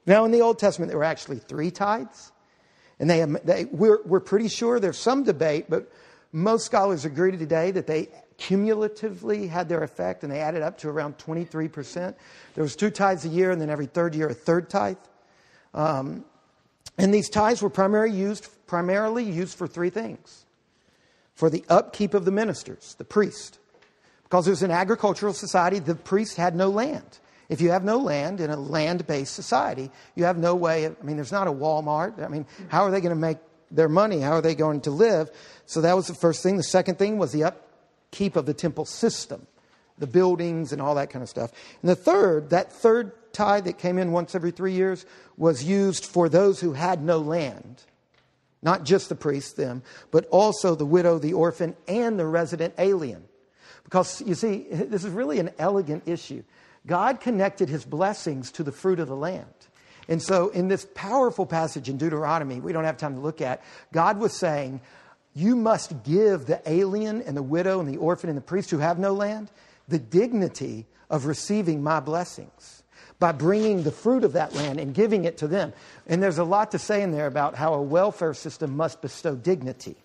Now, 0.05 0.25
in 0.25 0.33
the 0.33 0.41
Old 0.41 0.59
Testament, 0.59 0.91
there 0.91 0.99
were 0.99 1.05
actually 1.05 1.39
three 1.39 1.71
tithes. 1.71 2.33
And 2.99 3.09
they, 3.09 3.25
they, 3.45 3.65
we're, 3.67 4.03
we're 4.05 4.21
pretty 4.21 4.49
sure 4.49 4.81
there's 4.81 4.99
some 4.99 5.23
debate, 5.23 5.67
but 5.69 5.91
most 6.33 6.65
scholars 6.65 7.05
agree 7.05 7.37
today 7.37 7.71
that 7.71 7.87
they 7.87 8.09
cumulatively 8.39 9.47
had 9.47 9.69
their 9.69 9.83
effect 9.83 10.25
and 10.25 10.33
they 10.33 10.41
added 10.41 10.63
up 10.63 10.79
to 10.79 10.89
around 10.89 11.19
23%. 11.19 12.15
There 12.55 12.65
was 12.65 12.75
two 12.75 12.91
tithes 12.91 13.25
a 13.25 13.29
year, 13.29 13.51
and 13.51 13.61
then 13.61 13.71
every 13.71 13.87
third 13.87 14.15
year, 14.15 14.29
a 14.29 14.35
third 14.35 14.71
tithe. 14.71 14.97
Um, 15.75 16.25
and 16.99 17.13
these 17.13 17.29
tithes 17.29 17.63
were 17.63 17.71
primarily 17.71 18.17
used, 18.17 18.49
primarily 18.67 19.25
used 19.25 19.57
for 19.57 19.67
three 19.67 19.91
things 19.91 20.45
for 21.35 21.49
the 21.51 21.65
upkeep 21.69 22.15
of 22.15 22.25
the 22.25 22.31
ministers, 22.31 22.95
the 22.99 23.05
priest. 23.05 23.59
Because 24.25 24.47
it 24.47 24.51
was 24.51 24.63
an 24.63 24.71
agricultural 24.71 25.33
society, 25.33 25.79
the 25.79 25.95
priest 25.95 26.37
had 26.37 26.55
no 26.55 26.69
land. 26.69 27.19
If 27.49 27.61
you 27.61 27.71
have 27.71 27.85
no 27.85 27.99
land 27.99 28.41
in 28.41 28.51
a 28.51 28.57
land 28.57 29.07
based 29.07 29.35
society, 29.35 29.91
you 30.15 30.25
have 30.25 30.39
no 30.39 30.55
way 30.55 30.85
of, 30.85 30.97
I 31.01 31.05
mean, 31.05 31.17
there's 31.17 31.33
not 31.33 31.49
a 31.49 31.53
Walmart. 31.53 32.23
I 32.23 32.29
mean, 32.29 32.47
how 32.69 32.85
are 32.85 32.91
they 32.91 33.01
going 33.01 33.15
to 33.15 33.21
make 33.21 33.39
their 33.75 33.89
money? 33.89 34.21
How 34.21 34.33
are 34.33 34.43
they 34.43 34.55
going 34.55 34.83
to 34.83 34.91
live? 34.91 35.31
So 35.67 35.81
that 35.81 35.97
was 35.97 36.07
the 36.07 36.15
first 36.15 36.43
thing. 36.43 36.57
The 36.57 36.63
second 36.63 36.99
thing 36.99 37.19
was 37.19 37.33
the 37.33 37.45
upkeep 37.45 38.37
of 38.37 38.47
the 38.47 38.55
temple 38.55 38.85
system, 38.85 39.47
the 39.99 40.07
buildings 40.07 40.73
and 40.73 40.81
all 40.81 40.95
that 40.97 41.11
kind 41.11 41.23
of 41.23 41.29
stuff. 41.29 41.51
And 41.81 41.91
the 41.91 41.97
third, 41.97 42.51
that 42.51 42.73
third 42.73 43.13
tithe 43.33 43.65
that 43.65 43.79
came 43.79 43.99
in 43.99 44.13
once 44.13 44.35
every 44.35 44.51
three 44.51 44.75
years, 44.75 45.07
was 45.37 45.65
used 45.65 46.05
for 46.05 46.29
those 46.29 46.61
who 46.61 46.75
had 46.75 47.03
no 47.03 47.19
land. 47.19 47.83
Not 48.63 48.85
just 48.85 49.09
the 49.09 49.15
priests, 49.17 49.55
them, 49.55 49.83
but 50.11 50.27
also 50.27 50.75
the 50.75 50.87
widow, 50.87 51.19
the 51.19 51.33
orphan, 51.33 51.75
and 51.89 52.19
the 52.19 52.27
resident 52.27 52.75
alien. 52.79 53.25
Because 53.83 54.23
you 54.23 54.35
see, 54.35 54.67
this 54.71 55.05
is 55.05 55.11
really 55.11 55.41
an 55.41 55.51
elegant 55.59 56.07
issue. 56.07 56.45
God 56.87 57.21
connected 57.21 57.69
his 57.69 57.85
blessings 57.85 58.53
to 58.53 58.63
the 58.63 58.73
fruit 58.73 59.01
of 59.01 59.09
the 59.09 59.17
land. 59.17 59.47
And 60.09 60.21
so, 60.21 60.49
in 60.49 60.69
this 60.69 60.87
powerful 60.95 61.47
passage 61.47 61.89
in 61.89 61.97
Deuteronomy, 61.97 62.61
we 62.61 62.73
don't 62.73 62.85
have 62.85 62.97
time 62.97 63.15
to 63.15 63.21
look 63.21 63.41
at, 63.41 63.63
God 63.93 64.19
was 64.19 64.37
saying, 64.37 64.81
You 65.35 65.55
must 65.55 66.03
give 66.03 66.47
the 66.47 66.61
alien 66.71 67.23
and 67.23 67.37
the 67.37 67.43
widow 67.43 67.81
and 67.81 67.89
the 67.89 67.99
orphan 67.99 68.29
and 68.29 68.37
the 68.37 68.43
priest 68.43 68.71
who 68.71 68.79
have 68.79 68.99
no 68.99 69.13
land 69.13 69.51
the 69.89 69.99
dignity 69.99 70.87
of 71.11 71.27
receiving 71.27 71.83
my 71.83 72.01
blessings 72.01 72.83
by 73.19 73.31
bringing 73.31 73.83
the 73.83 73.93
fruit 73.93 74.25
of 74.25 74.33
that 74.33 74.55
land 74.55 74.81
and 74.81 74.95
giving 74.95 75.25
it 75.25 75.37
to 75.39 75.47
them. 75.47 75.73
And 76.07 76.23
there's 76.23 76.39
a 76.39 76.45
lot 76.45 76.73
to 76.73 76.79
say 76.79 77.03
in 77.03 77.13
there 77.13 77.27
about 77.27 77.55
how 77.55 77.75
a 77.75 77.83
welfare 77.83 78.35
system 78.35 78.77
must 78.77 79.01
bestow 79.01 79.37
dignity 79.37 79.97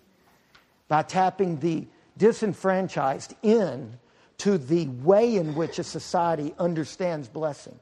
by 0.86 1.02
tapping 1.02 1.58
the 1.58 1.86
disenfranchised 2.16 3.34
in 3.42 3.98
to 4.38 4.56
the 4.56 4.86
way 4.88 5.36
in 5.36 5.54
which 5.54 5.78
a 5.78 5.84
society 5.84 6.54
understands 6.58 7.28
blessing. 7.28 7.78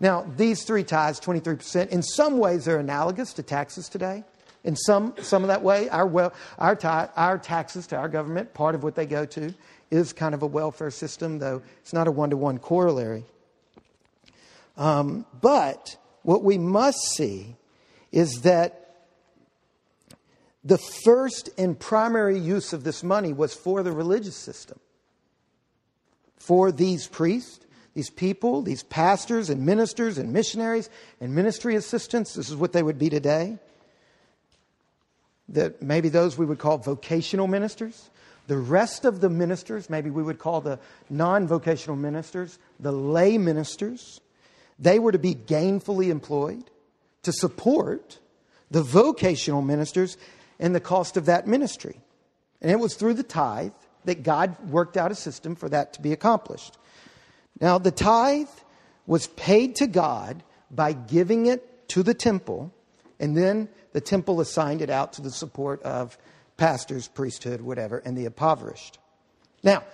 Now, 0.00 0.26
these 0.36 0.64
three 0.64 0.84
tithes, 0.84 1.20
23%, 1.20 1.88
in 1.88 2.02
some 2.02 2.38
ways 2.38 2.64
they're 2.64 2.78
analogous 2.78 3.32
to 3.34 3.42
taxes 3.42 3.88
today. 3.88 4.24
In 4.64 4.76
some, 4.76 5.14
some 5.20 5.42
of 5.42 5.48
that 5.48 5.62
way, 5.62 5.88
our, 5.90 6.06
well, 6.06 6.32
our, 6.58 6.74
tithe, 6.74 7.10
our 7.16 7.38
taxes 7.38 7.86
to 7.88 7.96
our 7.96 8.08
government, 8.08 8.54
part 8.54 8.74
of 8.74 8.82
what 8.82 8.94
they 8.94 9.06
go 9.06 9.26
to, 9.26 9.54
is 9.90 10.12
kind 10.12 10.34
of 10.34 10.42
a 10.42 10.46
welfare 10.46 10.90
system, 10.90 11.38
though 11.38 11.62
it's 11.80 11.92
not 11.92 12.08
a 12.08 12.10
one 12.10 12.30
to 12.30 12.36
one 12.36 12.58
corollary. 12.58 13.24
Um, 14.76 15.26
but 15.40 15.96
what 16.22 16.42
we 16.42 16.58
must 16.58 16.98
see 17.14 17.56
is 18.10 18.42
that 18.42 18.80
the 20.64 20.78
first 21.04 21.50
and 21.58 21.78
primary 21.78 22.38
use 22.38 22.72
of 22.72 22.84
this 22.84 23.04
money 23.04 23.32
was 23.34 23.52
for 23.52 23.82
the 23.82 23.92
religious 23.92 24.36
system 24.36 24.80
for 26.38 26.72
these 26.72 27.06
priests, 27.06 27.63
these 27.94 28.10
people, 28.10 28.62
these 28.62 28.82
pastors 28.82 29.50
and 29.50 29.64
ministers 29.64 30.18
and 30.18 30.32
missionaries 30.32 30.90
and 31.20 31.34
ministry 31.34 31.76
assistants. 31.76 32.34
This 32.34 32.50
is 32.50 32.56
what 32.56 32.72
they 32.72 32.82
would 32.82 32.98
be 32.98 33.08
today. 33.08 33.58
That 35.48 35.80
maybe 35.80 36.08
those 36.08 36.36
we 36.36 36.46
would 36.46 36.58
call 36.58 36.78
vocational 36.78 37.46
ministers. 37.46 38.10
The 38.46 38.58
rest 38.58 39.04
of 39.04 39.20
the 39.20 39.30
ministers, 39.30 39.88
maybe 39.88 40.10
we 40.10 40.22
would 40.22 40.38
call 40.38 40.60
the 40.60 40.78
non 41.08 41.46
vocational 41.46 41.96
ministers, 41.96 42.58
the 42.80 42.92
lay 42.92 43.38
ministers, 43.38 44.20
they 44.78 44.98
were 44.98 45.12
to 45.12 45.18
be 45.18 45.34
gainfully 45.34 46.08
employed 46.08 46.70
to 47.22 47.32
support 47.32 48.18
the 48.70 48.82
vocational 48.82 49.62
ministers 49.62 50.16
and 50.58 50.74
the 50.74 50.80
cost 50.80 51.16
of 51.16 51.26
that 51.26 51.46
ministry. 51.46 52.00
And 52.60 52.70
it 52.70 52.78
was 52.78 52.94
through 52.94 53.14
the 53.14 53.22
tithe 53.22 53.72
that 54.04 54.22
God 54.22 54.56
worked 54.68 54.96
out 54.96 55.12
a 55.12 55.14
system 55.14 55.54
for 55.54 55.68
that 55.68 55.92
to 55.94 56.02
be 56.02 56.12
accomplished. 56.12 56.76
Now, 57.60 57.78
the 57.78 57.90
tithe 57.90 58.48
was 59.06 59.28
paid 59.28 59.76
to 59.76 59.86
God 59.86 60.42
by 60.70 60.92
giving 60.92 61.46
it 61.46 61.88
to 61.88 62.02
the 62.02 62.14
temple, 62.14 62.72
and 63.20 63.36
then 63.36 63.68
the 63.92 64.00
temple 64.00 64.40
assigned 64.40 64.82
it 64.82 64.90
out 64.90 65.12
to 65.14 65.22
the 65.22 65.30
support 65.30 65.82
of 65.82 66.18
pastors, 66.56 67.08
priesthood, 67.08 67.60
whatever, 67.60 67.98
and 67.98 68.16
the 68.16 68.24
impoverished. 68.24 68.98
Now, 69.62 69.84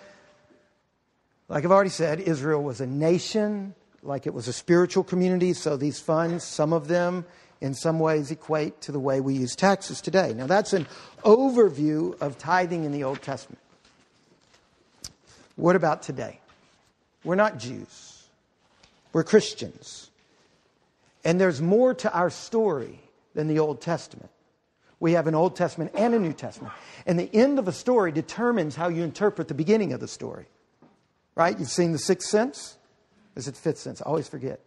like 1.49 1.65
I've 1.65 1.71
already 1.71 1.91
said, 1.91 2.21
Israel 2.21 2.63
was 2.63 2.81
a 2.81 2.87
nation, 2.87 3.75
like 4.03 4.27
it 4.27 4.35
was 4.35 4.49
a 4.49 4.53
spiritual 4.53 5.05
community, 5.05 5.53
so 5.53 5.77
these 5.77 6.01
funds, 6.01 6.45
some 6.45 6.73
of 6.73 6.89
them, 6.89 7.25
in 7.61 7.75
some 7.75 7.99
ways 7.99 8.31
equate 8.31 8.81
to 8.83 8.93
the 8.93 9.01
way 9.01 9.21
we 9.21 9.35
use 9.35 9.55
taxes 9.55 10.01
today. 10.01 10.33
Now, 10.33 10.47
that's 10.47 10.73
an 10.73 10.87
overview 11.25 12.19
of 12.21 12.39
tithing 12.39 12.85
in 12.85 12.93
the 12.93 13.05
Old 13.05 13.21
Testament. 13.21 13.61
What 15.57 15.77
about 15.77 16.03
today? 16.03 16.40
We're 17.25 17.35
not 17.35 17.59
Jews, 17.59 18.25
we're 19.13 19.25
Christians. 19.25 20.11
And 21.23 21.39
there's 21.39 21.61
more 21.61 21.93
to 21.95 22.13
our 22.17 22.31
story 22.31 22.99
than 23.35 23.47
the 23.47 23.59
Old 23.59 23.83
Testament. 23.83 24.31
We 25.01 25.13
have 25.13 25.27
an 25.27 25.35
Old 25.35 25.55
Testament 25.55 25.93
and 25.95 26.15
a 26.15 26.19
New 26.19 26.33
Testament. 26.33 26.73
And 27.07 27.19
the 27.19 27.29
end 27.35 27.59
of 27.59 27.69
a 27.69 27.73
story 27.73 28.11
determines 28.11 28.75
how 28.75 28.89
you 28.89 29.03
interpret 29.03 29.49
the 29.49 29.55
beginning 29.55 29.93
of 29.93 30.01
the 30.01 30.09
story. 30.09 30.47
Right? 31.35 31.59
You've 31.59 31.69
seen 31.69 31.93
the 31.93 31.99
sixth 31.99 32.29
sense? 32.29 32.77
Is 33.37 33.49
it 33.49 33.57
fifth 33.57 33.79
sense? 33.79 34.01
I 34.01 34.07
always 34.07 34.29
forget. 34.29 34.61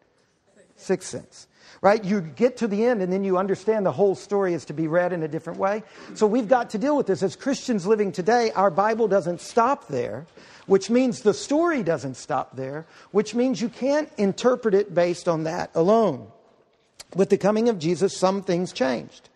Sixth 0.76 1.10
sense 1.10 1.48
right? 1.84 2.06
You 2.06 2.22
get 2.22 2.58
to 2.58 2.68
the 2.68 2.86
end 2.86 3.02
and 3.02 3.12
then 3.12 3.26
you 3.26 3.38
understand 3.38 3.86
the 3.86 3.92
whole 3.92 4.16
story 4.16 4.54
is 4.54 4.64
to 4.66 4.74
be 4.74 4.88
read 4.88 5.12
in 5.12 5.22
a 5.22 5.28
different 5.28 5.60
way. 5.60 5.84
So 6.16 6.26
we've 6.26 6.48
got 6.48 6.70
to 6.70 6.78
deal 6.78 6.96
with 6.96 7.08
this. 7.08 7.22
As 7.22 7.36
Christians 7.36 7.86
living 7.86 8.14
today, 8.14 8.52
our 8.52 8.72
Bible 8.72 9.10
doesn't 9.10 9.42
stop 9.42 9.90
there, 9.90 10.26
which 10.66 10.90
means 10.90 11.22
the 11.22 11.34
story 11.34 11.84
doesn't 11.84 12.16
stop 12.16 12.56
there, 12.56 12.86
which 13.12 13.36
means 13.36 13.62
you 13.62 13.68
can't 13.68 14.10
interpret 14.18 14.74
it 14.74 14.96
based 14.96 15.28
on 15.28 15.44
that 15.44 15.72
alone. 15.76 16.28
With 17.16 17.30
the 17.30 17.38
coming 17.38 17.68
of 17.68 17.80
Jesus, 17.80 18.18
some 18.18 18.44
things 18.44 18.72
changed. 18.72 19.28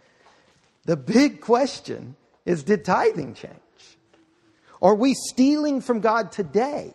The 0.85 0.95
big 0.95 1.41
question 1.41 2.15
is 2.45 2.63
did 2.63 2.85
tithing 2.85 3.33
change? 3.33 3.53
Are 4.81 4.95
we 4.95 5.15
stealing 5.15 5.81
from 5.81 5.99
God 5.99 6.31
today 6.31 6.93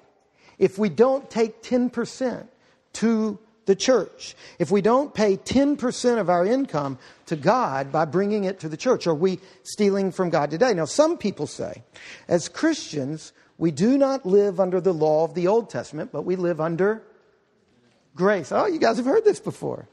if 0.59 0.78
we 0.78 0.88
don't 0.88 1.28
take 1.28 1.62
10% 1.62 2.46
to 2.94 3.38
the 3.66 3.77
church. 3.77 4.35
If 4.59 4.70
we 4.70 4.83
don't 4.83 5.14
pay 5.14 5.37
10% 5.37 6.18
of 6.18 6.29
our 6.29 6.44
income 6.44 6.98
to 7.27 7.37
God 7.37 7.92
by 7.92 8.05
bringing 8.05 8.44
it 8.44 8.61
to 8.61 8.68
the 8.68 8.77
church, 8.77 9.07
are 9.07 9.14
we 9.14 9.38
stealing 9.62 10.12
from 10.12 10.31
God 10.31 10.51
today? 10.51 10.75
Now, 10.75 10.85
some 10.85 11.16
people 11.16 11.46
say, 11.46 11.83
as 12.29 12.48
Christians, 12.48 13.33
we 13.59 13.70
do 13.70 13.96
not 13.96 14.27
live 14.27 14.59
under 14.59 14.81
the 14.81 14.92
law 14.92 15.25
of 15.25 15.35
the 15.35 15.46
Old 15.46 15.70
Testament, 15.70 16.11
but 16.12 16.22
we 16.22 16.37
live 16.37 16.61
under 16.61 17.03
grace. 18.14 18.53
Oh, 18.53 18.66
you 18.66 18.79
guys 18.79 18.96
have 18.96 19.07
heard 19.07 19.25
this 19.25 19.40
before. 19.40 19.87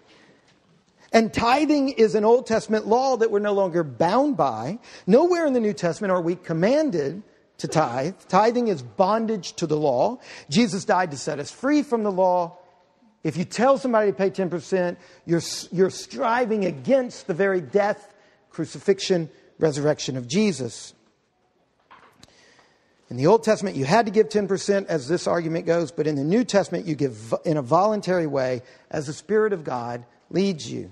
And 1.12 1.34
tithing 1.34 1.90
is 1.90 2.14
an 2.16 2.24
Old 2.24 2.46
Testament 2.46 2.86
law 2.86 3.18
that 3.18 3.32
we're 3.32 3.40
no 3.40 3.54
longer 3.54 3.84
bound 3.84 4.38
by. 4.38 4.80
Nowhere 5.08 5.46
in 5.46 5.54
the 5.54 5.60
New 5.60 5.74
Testament 5.74 6.12
are 6.12 6.22
we 6.22 6.36
commanded 6.36 7.24
to 7.58 7.68
tithe. 7.68 8.16
Tithing 8.28 8.68
is 8.68 8.82
bondage 8.82 9.54
to 9.54 9.68
the 9.68 9.78
law. 9.78 10.20
Jesus 10.50 10.86
died 10.86 11.12
to 11.12 11.18
set 11.18 11.40
us 11.40 11.50
free 11.52 11.82
from 11.82 12.04
the 12.04 12.12
law. 12.12 12.59
If 13.24 13.36
you 13.36 13.44
tell 13.44 13.78
somebody 13.78 14.12
to 14.12 14.18
pay 14.18 14.30
10%, 14.30 14.96
you're, 15.26 15.42
you're 15.72 15.90
striving 15.90 16.66
against 16.66 17.28
the 17.28 17.34
very 17.34 17.60
death, 17.60 18.14
crucifixion, 18.50 19.30
resurrection 19.60 20.16
of 20.16 20.28
Jesus. 20.28 20.94
In 23.10 23.18
the 23.18 23.28
Old 23.28 23.44
Testament, 23.44 23.76
you 23.76 23.86
had 23.86 24.06
to 24.06 24.12
give 24.12 24.30
10%, 24.30 24.86
as 24.86 25.08
this 25.08 25.28
argument 25.28 25.66
goes, 25.66 25.92
but 25.92 26.08
in 26.08 26.16
the 26.16 26.24
New 26.24 26.44
Testament, 26.44 26.86
you 26.86 26.96
give 26.96 27.34
in 27.44 27.58
a 27.58 27.62
voluntary 27.62 28.28
way 28.28 28.62
as 28.92 29.08
the 29.08 29.14
Spirit 29.14 29.52
of 29.52 29.64
God 29.64 30.06
leads 30.30 30.72
you. 30.72 30.92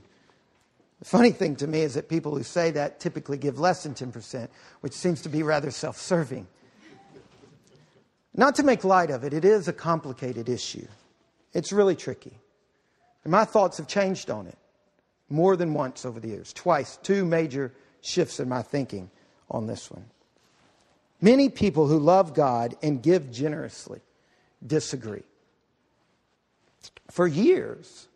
The 1.00 1.06
funny 1.06 1.32
thing 1.32 1.56
to 1.58 1.68
me 1.68 1.82
is 1.82 1.94
that 1.94 2.10
people 2.10 2.36
who 2.36 2.42
say 2.42 2.72
that 2.72 3.00
typically 3.00 3.38
give 3.38 3.60
less 3.60 3.84
than 3.84 3.94
10%, 3.94 4.48
which 4.82 4.94
seems 4.94 5.22
to 5.22 5.30
be 5.30 5.44
rather 5.44 5.70
self 5.70 5.98
serving. 5.98 6.48
Not 8.34 8.56
to 8.56 8.63
make 8.63 8.84
light 8.84 9.12
of 9.12 9.24
it, 9.24 9.34
it 9.34 9.46
is 9.46 9.68
a 9.68 9.74
complicated 9.74 10.50
issue. 10.50 10.88
It's 11.58 11.74
really 11.74 11.96
tricky. 11.96 12.38
And 13.24 13.32
my 13.32 13.43
thoughts 13.43 13.78
have 13.78 13.88
changed 13.88 14.30
on 14.30 14.46
it 14.46 14.60
more 15.28 15.56
than 15.56 15.74
once 15.74 16.06
over 16.06 16.20
the 16.20 16.28
years. 16.28 16.54
Twice, 16.54 16.98
two 17.02 17.26
major 17.26 17.74
shifts 18.00 18.39
in 18.39 18.48
my 18.48 18.62
thinking 18.62 19.10
on 19.50 19.65
this 19.65 19.89
one. 19.89 20.06
Many 21.20 21.50
people 21.50 21.88
who 21.88 21.98
love 21.98 22.36
God 22.36 22.76
and 22.84 23.02
give 23.02 23.32
generously 23.32 24.02
disagree. 24.65 25.24
For 27.10 27.26
years, 27.26 28.08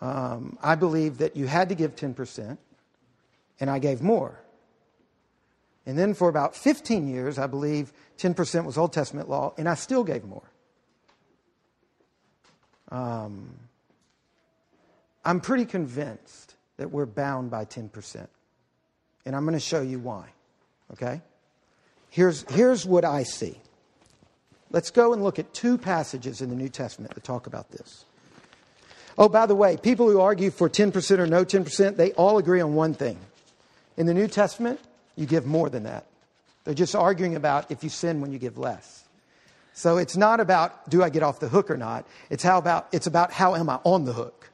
um, 0.00 0.56
I 0.62 0.76
believe 0.76 1.18
that 1.18 1.34
you 1.36 1.48
had 1.48 1.68
to 1.70 1.74
give 1.74 1.96
10%, 1.96 2.58
and 3.58 3.68
I 3.68 3.80
gave 3.80 4.02
more. 4.02 4.38
And 5.84 5.98
then 5.98 6.14
for 6.14 6.28
about 6.28 6.54
15 6.54 7.08
years, 7.08 7.40
I 7.40 7.48
believe 7.48 7.92
10% 8.18 8.64
was 8.64 8.78
Old 8.78 8.92
Testament 8.92 9.28
law, 9.28 9.52
and 9.58 9.68
I 9.68 9.74
still 9.74 10.04
gave 10.04 10.24
more. 10.24 10.48
Um, 12.90 13.50
I'm 15.24 15.40
pretty 15.40 15.64
convinced 15.64 16.54
that 16.78 16.90
we're 16.90 17.06
bound 17.06 17.50
by 17.50 17.64
10%. 17.64 18.26
And 19.26 19.36
I'm 19.36 19.44
going 19.44 19.54
to 19.54 19.60
show 19.60 19.82
you 19.82 19.98
why. 19.98 20.28
Okay? 20.92 21.20
Here's, 22.08 22.44
here's 22.50 22.86
what 22.86 23.04
I 23.04 23.24
see. 23.24 23.58
Let's 24.70 24.90
go 24.90 25.12
and 25.12 25.22
look 25.22 25.38
at 25.38 25.52
two 25.52 25.76
passages 25.76 26.40
in 26.40 26.50
the 26.50 26.56
New 26.56 26.68
Testament 26.68 27.14
that 27.14 27.24
talk 27.24 27.46
about 27.46 27.70
this. 27.70 28.04
Oh, 29.16 29.28
by 29.28 29.46
the 29.46 29.54
way, 29.54 29.76
people 29.76 30.08
who 30.08 30.20
argue 30.20 30.50
for 30.50 30.68
10% 30.68 31.18
or 31.18 31.26
no 31.26 31.44
10%, 31.44 31.96
they 31.96 32.12
all 32.12 32.38
agree 32.38 32.60
on 32.60 32.74
one 32.74 32.94
thing. 32.94 33.18
In 33.96 34.06
the 34.06 34.14
New 34.14 34.28
Testament, 34.28 34.78
you 35.16 35.26
give 35.26 35.44
more 35.44 35.68
than 35.68 35.82
that. 35.82 36.06
They're 36.64 36.74
just 36.74 36.94
arguing 36.94 37.34
about 37.34 37.70
if 37.70 37.82
you 37.82 37.90
sin 37.90 38.20
when 38.20 38.32
you 38.32 38.38
give 38.38 38.58
less. 38.58 38.97
So 39.78 39.96
it's 39.96 40.16
not 40.16 40.40
about 40.40 40.90
do 40.90 41.04
I 41.04 41.08
get 41.08 41.22
off 41.22 41.38
the 41.38 41.48
hook 41.48 41.70
or 41.70 41.76
not. 41.76 42.04
It's 42.30 42.42
how 42.42 42.58
about 42.58 42.88
it's 42.90 43.06
about 43.06 43.30
how 43.30 43.54
am 43.54 43.70
I 43.70 43.78
on 43.84 44.06
the 44.06 44.12
hook. 44.12 44.50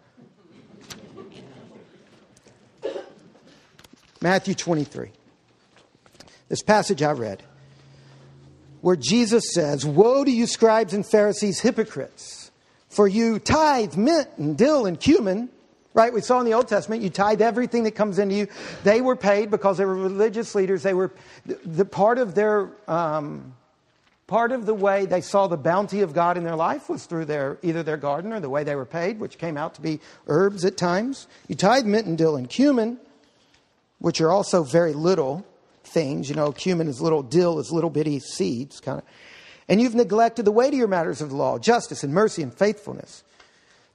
Matthew 4.21 4.53
23. 4.53 5.13
This 6.51 6.63
passage 6.63 7.03
I 7.03 7.13
read 7.13 7.43
where 8.83 8.97
Jesus 8.97 9.55
says, 9.55 9.87
Woe 9.87 10.25
to 10.25 10.31
you, 10.31 10.47
scribes 10.47 10.93
and 10.93 11.07
Pharisees, 11.07 11.59
hypocrites, 11.61 12.51
for 12.91 13.09
you 13.09 13.39
tithe 13.39 13.97
mint 13.97 14.29
and 14.37 14.59
dill 14.59 14.85
and 14.85 15.01
cumin. 15.01 15.49
Right? 15.95 16.13
We 16.13 16.21
saw 16.21 16.39
in 16.41 16.45
the 16.45 16.53
Old 16.53 16.69
Testament, 16.69 17.01
you 17.01 17.09
tithe 17.09 17.41
everything 17.41 17.85
that 17.85 17.93
comes 17.93 18.19
into 18.19 18.35
you. 18.35 18.49
They 18.83 19.01
were 19.01 19.17
paid 19.17 19.51
because 19.51 19.79
they 19.79 19.87
were 19.87 19.95
religious 19.95 20.55
leaders. 20.55 20.83
They 20.83 20.93
were 20.93 21.13
the 21.47 21.87
part 21.87 22.19
of 22.19 22.35
their 22.35 22.69
um, 22.87 23.55
part 24.27 24.53
of 24.53 24.67
the 24.67 24.75
way 24.75 25.07
they 25.07 25.21
saw 25.21 25.47
the 25.47 25.57
bounty 25.57 26.01
of 26.01 26.15
God 26.15 26.37
in 26.37 26.45
their 26.45 26.57
life 26.57 26.89
was 26.89 27.07
through 27.07 27.27
their 27.27 27.59
either 27.63 27.83
their 27.83 27.97
garden 27.97 28.33
or 28.33 28.41
the 28.41 28.51
way 28.51 28.65
they 28.65 28.77
were 28.77 28.87
paid, 28.87 29.21
which 29.21 29.39
came 29.39 29.57
out 29.57 29.75
to 29.75 29.81
be 29.81 30.01
herbs 30.27 30.65
at 30.65 30.77
times. 30.77 31.27
You 31.49 31.55
tithe 31.55 31.85
mint 31.85 32.07
and 32.07 32.17
dill 32.17 32.37
and 32.37 32.49
cumin, 32.49 32.99
which 33.99 34.21
are 34.21 34.31
also 34.31 34.63
very 34.63 34.93
little 34.93 35.47
things. 35.85 36.29
You 36.29 36.37
know, 36.37 36.53
cumin 36.53 36.89
is 36.89 37.01
little, 37.01 37.23
dill 37.23 37.59
is 37.59 37.71
little 37.71 37.91
bitty 37.91 38.21
seeds, 38.21 38.81
kind 38.81 38.99
of. 38.99 39.05
And 39.69 39.81
you've 39.81 39.95
neglected 39.95 40.45
the 40.45 40.53
weightier 40.53 40.87
matters 40.87 41.21
of 41.21 41.31
the 41.31 41.37
law, 41.37 41.59
justice 41.59 42.05
and 42.05 42.13
mercy 42.13 42.43
and 42.43 42.53
faithfulness. 42.53 43.25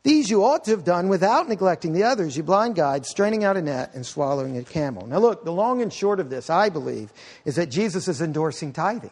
These 0.02 0.30
you 0.30 0.44
ought 0.46 0.64
to 0.64 0.72
have 0.72 0.86
done 0.86 1.10
without 1.10 1.50
neglecting 1.50 1.92
the 1.94 2.04
others, 2.04 2.38
you 2.38 2.44
blind 2.44 2.76
guides, 2.76 3.10
straining 3.10 3.44
out 3.44 3.58
a 3.58 3.62
net 3.62 3.92
and 3.94 4.06
swallowing 4.06 4.58
a 4.58 4.64
camel. 4.64 5.06
Now, 5.06 5.20
look, 5.20 5.44
the 5.44 5.52
long 5.52 5.82
and 5.82 5.92
short 5.92 6.20
of 6.20 6.30
this, 6.30 6.50
I 6.50 6.70
believe, 6.70 7.12
is 7.44 7.56
that 7.56 7.70
Jesus 7.70 8.08
is 8.08 8.22
endorsing 8.22 8.72
tithing. 8.72 9.12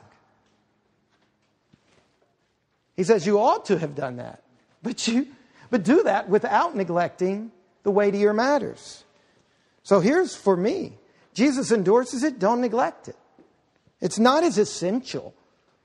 He 2.97 3.03
says 3.03 3.25
you 3.25 3.39
ought 3.39 3.65
to 3.65 3.77
have 3.77 3.95
done 3.95 4.17
that, 4.17 4.43
but, 4.83 5.07
you, 5.07 5.27
but 5.69 5.83
do 5.83 6.03
that 6.03 6.27
without 6.27 6.75
neglecting 6.75 7.51
the 7.83 7.91
weightier 7.91 8.33
matters. 8.33 9.05
So 9.83 10.01
here's 10.01 10.35
for 10.35 10.57
me 10.57 10.97
Jesus 11.33 11.71
endorses 11.71 12.23
it, 12.23 12.39
don't 12.39 12.59
neglect 12.59 13.07
it. 13.07 13.15
It's 14.01 14.19
not 14.19 14.43
as 14.43 14.57
essential. 14.57 15.33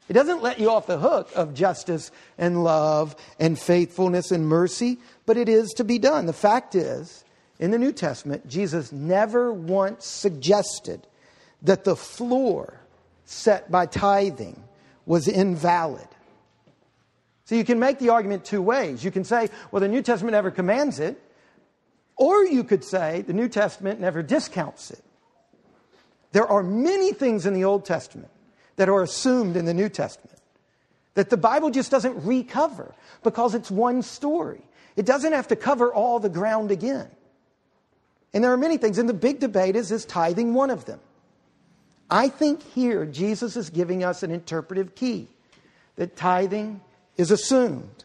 It 0.08 0.14
doesn't 0.14 0.42
let 0.42 0.58
you 0.58 0.70
off 0.70 0.86
the 0.86 0.98
hook 0.98 1.30
of 1.34 1.54
justice 1.54 2.10
and 2.36 2.64
love 2.64 3.14
and 3.38 3.58
faithfulness 3.58 4.32
and 4.32 4.46
mercy, 4.46 4.98
but 5.26 5.36
it 5.36 5.48
is 5.48 5.70
to 5.74 5.84
be 5.84 5.98
done. 5.98 6.26
The 6.26 6.32
fact 6.32 6.74
is, 6.74 7.24
in 7.58 7.70
the 7.70 7.78
New 7.78 7.92
Testament, 7.92 8.48
Jesus 8.48 8.90
never 8.90 9.52
once 9.52 10.04
suggested 10.06 11.06
that 11.62 11.84
the 11.84 11.94
floor 11.94 12.80
set 13.24 13.70
by 13.70 13.86
tithing 13.86 14.62
was 15.06 15.28
invalid. 15.28 16.08
So 17.44 17.54
you 17.54 17.64
can 17.64 17.78
make 17.78 17.98
the 17.98 18.10
argument 18.10 18.44
two 18.44 18.62
ways. 18.62 19.04
You 19.04 19.10
can 19.10 19.24
say, 19.24 19.48
well, 19.70 19.80
the 19.80 19.88
New 19.88 20.02
Testament 20.02 20.32
never 20.32 20.50
commands 20.50 21.00
it, 21.00 21.20
or 22.16 22.44
you 22.44 22.62
could 22.64 22.84
say 22.84 23.22
the 23.22 23.32
New 23.32 23.48
Testament 23.48 24.00
never 24.00 24.22
discounts 24.22 24.90
it. 24.90 25.02
There 26.32 26.46
are 26.46 26.62
many 26.62 27.12
things 27.12 27.46
in 27.46 27.54
the 27.54 27.64
Old 27.64 27.84
Testament 27.84 28.30
that 28.76 28.88
are 28.88 29.02
assumed 29.02 29.56
in 29.56 29.64
the 29.64 29.74
New 29.74 29.88
Testament 29.88 30.38
that 31.14 31.30
the 31.30 31.36
Bible 31.36 31.70
just 31.70 31.90
doesn't 31.90 32.24
recover 32.24 32.94
because 33.22 33.54
it's 33.54 33.70
one 33.70 34.02
story. 34.02 34.62
It 34.96 35.04
doesn't 35.04 35.32
have 35.32 35.48
to 35.48 35.56
cover 35.56 35.92
all 35.92 36.20
the 36.20 36.28
ground 36.28 36.70
again. 36.70 37.08
And 38.32 38.42
there 38.42 38.52
are 38.52 38.56
many 38.56 38.78
things, 38.78 38.98
and 38.98 39.08
the 39.08 39.14
big 39.14 39.40
debate 39.40 39.76
is 39.76 39.92
is 39.92 40.04
tithing 40.04 40.54
one 40.54 40.70
of 40.70 40.86
them? 40.86 41.00
I 42.10 42.28
think 42.28 42.62
here 42.62 43.04
Jesus 43.04 43.56
is 43.56 43.70
giving 43.70 44.04
us 44.04 44.22
an 44.22 44.30
interpretive 44.30 44.94
key 44.94 45.28
that 45.96 46.16
tithing 46.16 46.80
is 47.16 47.30
assumed. 47.30 48.04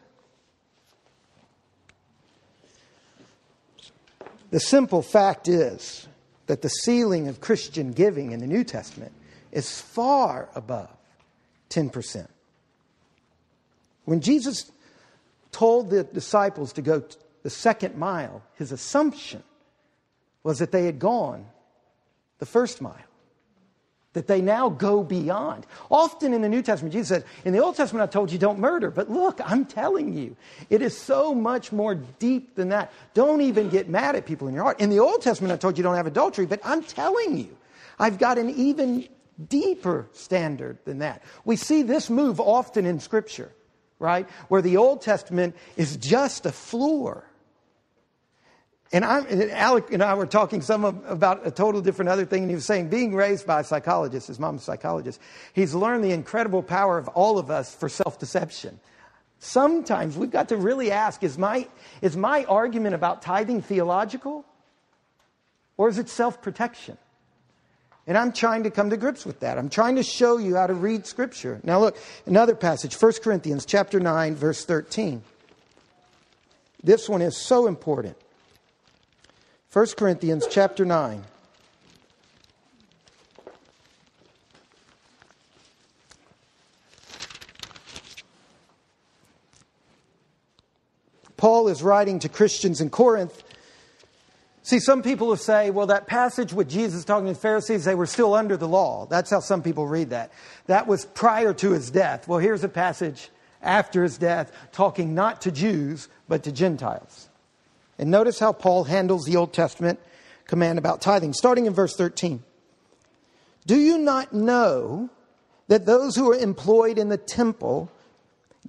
The 4.49 4.59
simple 4.59 5.01
fact 5.01 5.47
is 5.47 6.07
that 6.47 6.61
the 6.61 6.69
ceiling 6.69 7.27
of 7.27 7.41
Christian 7.41 7.91
giving 7.91 8.31
in 8.31 8.39
the 8.39 8.47
New 8.47 8.63
Testament 8.63 9.11
is 9.51 9.81
far 9.81 10.49
above 10.55 10.89
10%. 11.69 12.27
When 14.05 14.21
Jesus 14.21 14.71
told 15.51 15.89
the 15.89 16.03
disciples 16.03 16.73
to 16.73 16.81
go 16.81 17.03
the 17.43 17.49
second 17.49 17.97
mile, 17.97 18.41
his 18.55 18.71
assumption 18.71 19.43
was 20.43 20.59
that 20.59 20.71
they 20.71 20.85
had 20.85 20.99
gone 20.99 21.45
the 22.39 22.45
first 22.45 22.81
mile 22.81 23.06
that 24.17 24.25
they 24.25 24.41
now 24.41 24.67
go 24.67 25.03
beyond. 25.03 25.67
Often 25.91 26.33
in 26.33 26.41
the 26.41 26.49
New 26.49 26.63
Testament, 26.63 26.91
Jesus 26.91 27.09
said, 27.09 27.23
In 27.45 27.53
the 27.53 27.59
Old 27.59 27.75
Testament, 27.75 28.01
I 28.01 28.11
told 28.11 28.31
you 28.31 28.39
don't 28.39 28.57
murder, 28.57 28.89
but 28.89 29.11
look, 29.11 29.39
I'm 29.45 29.63
telling 29.63 30.17
you, 30.17 30.35
it 30.71 30.81
is 30.81 30.97
so 30.97 31.35
much 31.35 31.71
more 31.71 31.93
deep 31.93 32.55
than 32.55 32.69
that. 32.69 32.91
Don't 33.13 33.41
even 33.41 33.69
get 33.69 33.89
mad 33.89 34.15
at 34.15 34.25
people 34.25 34.47
in 34.47 34.55
your 34.55 34.63
heart. 34.63 34.79
In 34.79 34.89
the 34.89 34.99
Old 34.99 35.21
Testament, 35.21 35.53
I 35.53 35.57
told 35.57 35.77
you 35.77 35.83
don't 35.83 35.95
have 35.95 36.07
adultery, 36.07 36.47
but 36.47 36.59
I'm 36.63 36.81
telling 36.81 37.37
you, 37.37 37.55
I've 37.99 38.17
got 38.17 38.39
an 38.39 38.49
even 38.49 39.07
deeper 39.49 40.07
standard 40.13 40.79
than 40.83 40.97
that. 40.99 41.21
We 41.45 41.55
see 41.55 41.83
this 41.83 42.09
move 42.09 42.39
often 42.39 42.87
in 42.87 42.99
Scripture, 42.99 43.51
right? 43.99 44.27
Where 44.47 44.63
the 44.63 44.77
Old 44.77 45.03
Testament 45.03 45.55
is 45.75 45.95
just 45.95 46.47
a 46.47 46.51
floor 46.51 47.23
and, 48.91 49.03
I'm, 49.03 49.25
and 49.25 49.51
Alec 49.51 49.91
and 49.91 50.01
I 50.01 50.13
were 50.13 50.25
talking 50.25 50.61
some 50.61 50.85
of, 50.85 51.03
about 51.09 51.45
a 51.45 51.51
total 51.51 51.81
different 51.81 52.09
other 52.09 52.25
thing, 52.25 52.43
and 52.43 52.49
he 52.49 52.55
was 52.55 52.65
saying, 52.65 52.89
being 52.89 53.13
raised 53.13 53.45
by 53.45 53.59
a 53.59 53.63
psychologist, 53.63 54.27
his 54.27 54.39
mom's 54.39 54.61
a 54.61 54.65
psychologist, 54.65 55.19
he's 55.53 55.75
learned 55.75 56.03
the 56.03 56.11
incredible 56.11 56.63
power 56.63 56.97
of 56.97 57.07
all 57.09 57.37
of 57.37 57.51
us 57.51 57.73
for 57.75 57.89
self 57.89 58.17
deception. 58.17 58.79
Sometimes 59.39 60.17
we've 60.17 60.31
got 60.31 60.49
to 60.49 60.57
really 60.57 60.91
ask 60.91 61.23
is 61.23 61.37
my, 61.37 61.67
is 62.01 62.15
my 62.15 62.45
argument 62.45 62.95
about 62.95 63.21
tithing 63.21 63.61
theological, 63.61 64.45
or 65.75 65.89
is 65.89 65.97
it 65.97 66.09
self 66.09 66.41
protection? 66.41 66.97
And 68.07 68.17
I'm 68.17 68.31
trying 68.31 68.63
to 68.63 68.71
come 68.71 68.89
to 68.91 68.97
grips 68.97 69.25
with 69.25 69.41
that. 69.41 69.57
I'm 69.57 69.69
trying 69.69 69.97
to 69.97 70.03
show 70.03 70.37
you 70.37 70.55
how 70.55 70.67
to 70.67 70.73
read 70.73 71.05
Scripture. 71.05 71.59
Now, 71.63 71.81
look, 71.81 71.97
another 72.25 72.55
passage, 72.55 72.95
1 72.95 73.13
Corinthians 73.21 73.65
chapter 73.65 73.99
9, 73.99 74.33
verse 74.33 74.63
13. 74.63 75.21
This 76.81 77.09
one 77.09 77.21
is 77.21 77.35
so 77.35 77.67
important. 77.67 78.15
1 79.73 79.85
Corinthians 79.97 80.47
chapter 80.49 80.85
9. 80.85 81.23
Paul 91.35 91.67
is 91.67 91.83
writing 91.83 92.19
to 92.19 92.29
Christians 92.29 92.81
in 92.81 92.89
Corinth. 92.89 93.43
See, 94.63 94.79
some 94.79 95.03
people 95.03 95.27
will 95.27 95.35
say, 95.35 95.69
well, 95.69 95.87
that 95.87 96.07
passage 96.07 96.51
with 96.53 96.69
Jesus 96.69 97.03
talking 97.03 97.27
to 97.27 97.33
the 97.33 97.39
Pharisees, 97.39 97.85
they 97.85 97.93
were 97.93 98.05
still 98.05 98.33
under 98.33 98.57
the 98.57 98.67
law. 98.67 99.05
That's 99.05 99.29
how 99.29 99.41
some 99.41 99.61
people 99.61 99.85
read 99.85 100.09
that. 100.09 100.31
That 100.65 100.87
was 100.87 101.05
prior 101.05 101.53
to 101.53 101.71
his 101.71 101.91
death. 101.91 102.27
Well, 102.27 102.39
here's 102.39 102.63
a 102.63 102.69
passage 102.69 103.29
after 103.61 104.01
his 104.01 104.17
death 104.17 104.51
talking 104.71 105.13
not 105.13 105.41
to 105.41 105.51
Jews, 105.51 106.07
but 106.27 106.43
to 106.43 106.51
Gentiles. 106.51 107.29
And 107.97 108.11
notice 108.11 108.39
how 108.39 108.53
Paul 108.53 108.83
handles 108.83 109.25
the 109.25 109.37
Old 109.37 109.53
Testament 109.53 109.99
command 110.45 110.79
about 110.79 111.01
tithing, 111.01 111.33
starting 111.33 111.65
in 111.65 111.73
verse 111.73 111.95
13. 111.95 112.43
Do 113.65 113.77
you 113.77 113.97
not 113.97 114.33
know 114.33 115.09
that 115.67 115.85
those 115.85 116.15
who 116.15 116.31
are 116.31 116.37
employed 116.37 116.97
in 116.97 117.09
the 117.09 117.17
temple 117.17 117.91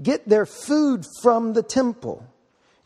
get 0.03 0.29
their 0.29 0.47
food 0.47 1.05
from 1.23 1.53
the 1.53 1.62
temple? 1.62 2.27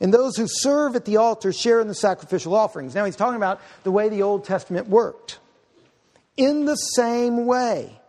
And 0.00 0.12
those 0.12 0.37
who 0.37 0.46
serve 0.48 0.96
at 0.96 1.05
the 1.05 1.18
altar 1.18 1.52
share 1.52 1.81
in 1.81 1.87
the 1.87 1.94
sacrificial 1.94 2.55
offerings. 2.55 2.94
Now 2.94 3.05
he's 3.05 3.16
talking 3.16 3.37
about 3.37 3.61
the 3.85 3.92
way 3.92 4.09
the 4.09 4.22
Old 4.22 4.44
Testament 4.44 4.88
worked. 4.88 5.38
In 6.37 6.64
the 6.64 6.74
same 6.74 7.46
way, 7.46 8.00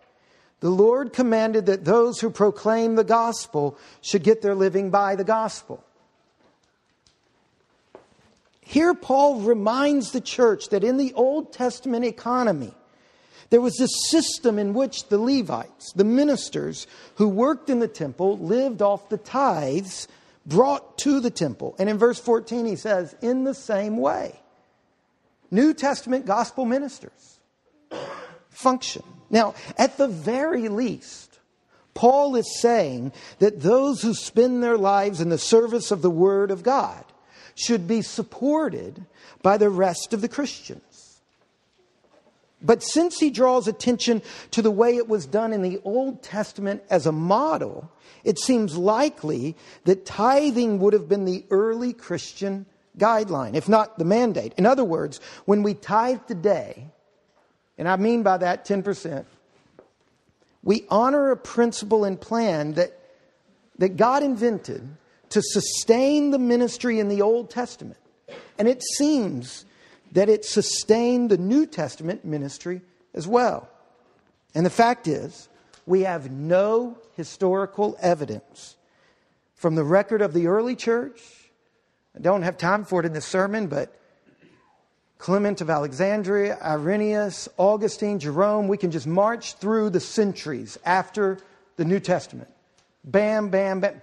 the 0.59 0.69
Lord 0.69 1.13
commanded 1.13 1.67
that 1.67 1.85
those 1.85 2.19
who 2.19 2.29
proclaim 2.29 2.95
the 2.95 3.03
gospel 3.03 3.77
should 4.01 4.23
get 4.23 4.41
their 4.41 4.55
living 4.55 4.89
by 4.89 5.15
the 5.15 5.23
gospel. 5.23 5.83
Here, 8.73 8.95
Paul 8.95 9.41
reminds 9.41 10.13
the 10.13 10.19
church 10.19 10.69
that 10.69 10.83
in 10.83 10.97
the 10.97 11.13
Old 11.13 11.53
Testament 11.53 12.05
economy, 12.05 12.73
there 13.51 13.61
was 13.61 13.75
this 13.75 14.09
system 14.09 14.57
in 14.57 14.73
which 14.73 15.09
the 15.09 15.19
Levites, 15.19 15.93
the 15.93 16.03
ministers 16.03 16.87
who 17.17 17.29
worked 17.29 17.69
in 17.69 17.77
the 17.77 17.87
temple, 17.87 18.39
lived 18.39 18.81
off 18.81 19.09
the 19.09 19.19
tithes 19.19 20.07
brought 20.47 20.97
to 20.97 21.19
the 21.19 21.29
temple. 21.29 21.75
And 21.77 21.87
in 21.87 21.99
verse 21.99 22.19
14, 22.19 22.65
he 22.65 22.75
says, 22.75 23.15
in 23.21 23.43
the 23.43 23.53
same 23.53 23.97
way, 23.97 24.39
New 25.51 25.75
Testament 25.75 26.25
gospel 26.25 26.65
ministers 26.65 27.37
function. 28.49 29.03
Now, 29.29 29.53
at 29.77 29.99
the 29.99 30.07
very 30.07 30.67
least, 30.67 31.37
Paul 31.93 32.35
is 32.37 32.59
saying 32.59 33.13
that 33.37 33.61
those 33.61 34.01
who 34.01 34.15
spend 34.15 34.63
their 34.63 34.79
lives 34.79 35.21
in 35.21 35.29
the 35.29 35.37
service 35.37 35.91
of 35.91 36.01
the 36.01 36.09
Word 36.09 36.49
of 36.49 36.63
God 36.63 37.05
should 37.55 37.87
be 37.87 38.01
supported 38.01 39.05
by 39.41 39.57
the 39.57 39.69
rest 39.69 40.13
of 40.13 40.21
the 40.21 40.29
Christians. 40.29 41.19
But 42.63 42.81
since 42.81 43.19
he 43.19 43.29
draws 43.29 43.67
attention 43.67 44.21
to 44.51 44.61
the 44.61 44.71
way 44.71 44.95
it 44.95 45.09
was 45.09 45.25
done 45.25 45.51
in 45.51 45.61
the 45.61 45.81
Old 45.83 46.23
Testament 46.23 46.81
as 46.89 47.05
a 47.05 47.11
model, 47.11 47.91
it 48.23 48.39
seems 48.39 48.77
likely 48.77 49.55
that 49.83 50.05
tithing 50.05 50.79
would 50.79 50.93
have 50.93 51.09
been 51.09 51.25
the 51.25 51.43
early 51.49 51.91
Christian 51.91 52.65
guideline, 52.97 53.55
if 53.55 53.67
not 53.67 53.99
the 53.99 54.05
mandate. 54.05 54.53
In 54.57 54.65
other 54.65 54.85
words, 54.85 55.19
when 55.43 55.61
we 55.61 55.73
tithe 55.73 56.21
today, 56.25 56.87
and 57.77 57.87
I 57.87 57.97
mean 57.97 58.23
by 58.23 58.37
that 58.37 58.65
10%, 58.65 59.25
we 60.63 60.85
honor 60.89 61.31
a 61.31 61.37
principle 61.37 62.05
and 62.05 62.19
plan 62.19 62.73
that, 62.73 62.97
that 63.77 63.97
God 63.97 64.23
invented 64.23 64.87
to 65.33 65.41
sustain 65.41 66.29
the 66.29 66.39
ministry 66.39 66.99
in 66.99 67.09
the 67.09 67.23
Old 67.23 67.49
Testament. 67.49 67.97
And 68.59 68.67
it 68.67 68.83
seems 68.83 69.65
that 70.11 70.29
it 70.29 70.45
sustained 70.45 71.31
the 71.31 71.39
New 71.39 71.65
Testament 71.65 72.23
ministry 72.23 72.81
as 73.15 73.27
well. 73.27 73.67
And 74.53 74.63
the 74.63 74.69
fact 74.69 75.07
is, 75.07 75.49
we 75.87 76.01
have 76.01 76.31
no 76.31 76.99
historical 77.17 77.97
evidence 77.99 78.75
from 79.55 79.73
the 79.73 79.83
record 79.83 80.21
of 80.21 80.33
the 80.33 80.45
early 80.45 80.75
church. 80.75 81.19
I 82.15 82.19
don't 82.19 82.43
have 82.43 82.59
time 82.59 82.85
for 82.85 82.99
it 82.99 83.05
in 83.07 83.13
this 83.13 83.25
sermon, 83.25 83.65
but 83.65 83.99
Clement 85.17 85.61
of 85.61 85.69
Alexandria, 85.71 86.59
Irenaeus, 86.61 87.49
Augustine, 87.57 88.19
Jerome, 88.19 88.67
we 88.67 88.77
can 88.77 88.91
just 88.91 89.07
march 89.07 89.55
through 89.55 89.89
the 89.89 89.99
centuries 89.99 90.77
after 90.85 91.39
the 91.77 91.85
New 91.85 91.99
Testament. 91.99 92.49
Bam, 93.03 93.49
bam, 93.49 93.79
bam. 93.79 93.99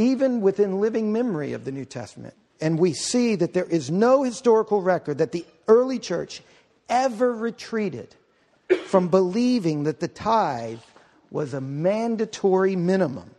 Even 0.00 0.40
within 0.40 0.80
living 0.80 1.12
memory 1.12 1.52
of 1.52 1.64
the 1.64 1.72
New 1.72 1.84
Testament. 1.84 2.34
And 2.60 2.78
we 2.78 2.92
see 2.92 3.36
that 3.36 3.52
there 3.54 3.64
is 3.64 3.90
no 3.90 4.22
historical 4.22 4.80
record 4.82 5.18
that 5.18 5.32
the 5.32 5.44
early 5.68 5.98
church 5.98 6.42
ever 6.88 7.34
retreated 7.34 8.14
from 8.86 9.08
believing 9.08 9.84
that 9.84 10.00
the 10.00 10.08
tithe 10.08 10.80
was 11.30 11.54
a 11.54 11.60
mandatory 11.60 12.76
minimum. 12.76 13.30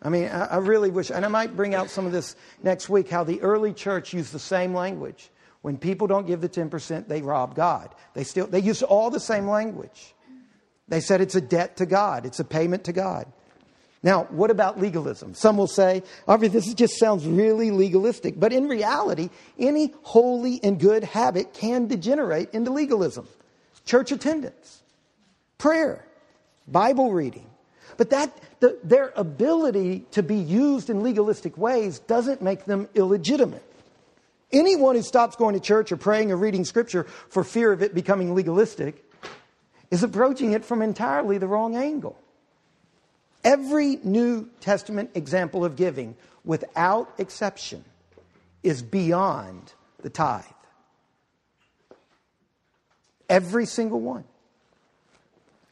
I 0.00 0.10
mean, 0.10 0.28
I, 0.28 0.58
really 0.58 0.90
wish, 0.90 1.10
and 1.10 1.24
I 1.24 1.28
might 1.28 1.56
bring 1.56 1.74
out 1.74 1.90
some 1.90 2.06
of 2.06 2.12
this 2.12 2.36
next 2.62 2.88
week, 2.88 3.08
how 3.08 3.24
the 3.24 3.40
early 3.40 3.72
church 3.72 4.12
used 4.12 4.32
the 4.32 4.38
same 4.38 4.72
language. 4.72 5.30
When 5.62 5.76
people 5.76 6.06
don't 6.06 6.26
give 6.26 6.40
the 6.40 6.48
10%, 6.48 7.08
they 7.08 7.20
rob 7.20 7.56
God. 7.56 7.92
They 8.14 8.22
still 8.22 8.46
they 8.46 8.60
use 8.60 8.82
all 8.84 9.10
the 9.10 9.18
same 9.18 9.48
language. 9.48 10.14
They 10.86 11.00
said 11.00 11.20
it's 11.20 11.34
a 11.34 11.40
debt 11.40 11.78
to 11.78 11.86
God, 11.86 12.26
it's 12.26 12.38
a 12.38 12.44
payment 12.44 12.84
to 12.84 12.92
God. 12.92 13.26
Now, 14.02 14.24
what 14.30 14.50
about 14.50 14.78
legalism? 14.78 15.34
Some 15.34 15.56
will 15.56 15.66
say, 15.66 16.02
oh, 16.28 16.34
obviously, 16.34 16.60
this 16.60 16.74
just 16.74 16.98
sounds 16.98 17.26
really 17.26 17.70
legalistic. 17.70 18.38
But 18.38 18.52
in 18.52 18.68
reality, 18.68 19.30
any 19.58 19.92
holy 20.02 20.60
and 20.62 20.78
good 20.78 21.02
habit 21.02 21.52
can 21.52 21.88
degenerate 21.88 22.50
into 22.52 22.70
legalism. 22.70 23.26
Church 23.84 24.12
attendance, 24.12 24.82
prayer, 25.56 26.04
Bible 26.68 27.12
reading. 27.12 27.46
But 27.96 28.10
that, 28.10 28.38
the, 28.60 28.78
their 28.84 29.12
ability 29.16 30.06
to 30.12 30.22
be 30.22 30.36
used 30.36 30.90
in 30.90 31.02
legalistic 31.02 31.58
ways 31.58 31.98
doesn't 31.98 32.40
make 32.40 32.66
them 32.66 32.88
illegitimate. 32.94 33.64
Anyone 34.52 34.94
who 34.94 35.02
stops 35.02 35.34
going 35.34 35.54
to 35.54 35.60
church 35.60 35.90
or 35.90 35.96
praying 35.96 36.30
or 36.30 36.36
reading 36.36 36.64
scripture 36.64 37.04
for 37.28 37.42
fear 37.42 37.72
of 37.72 37.82
it 37.82 37.94
becoming 37.94 38.34
legalistic 38.34 39.04
is 39.90 40.02
approaching 40.02 40.52
it 40.52 40.64
from 40.64 40.82
entirely 40.82 41.38
the 41.38 41.48
wrong 41.48 41.74
angle. 41.76 42.16
Every 43.48 43.96
New 44.04 44.50
Testament 44.60 45.12
example 45.14 45.64
of 45.64 45.74
giving, 45.74 46.16
without 46.44 47.14
exception, 47.16 47.82
is 48.62 48.82
beyond 48.82 49.72
the 50.02 50.10
tithe. 50.10 50.44
Every 53.26 53.64
single 53.64 54.00
one. 54.00 54.24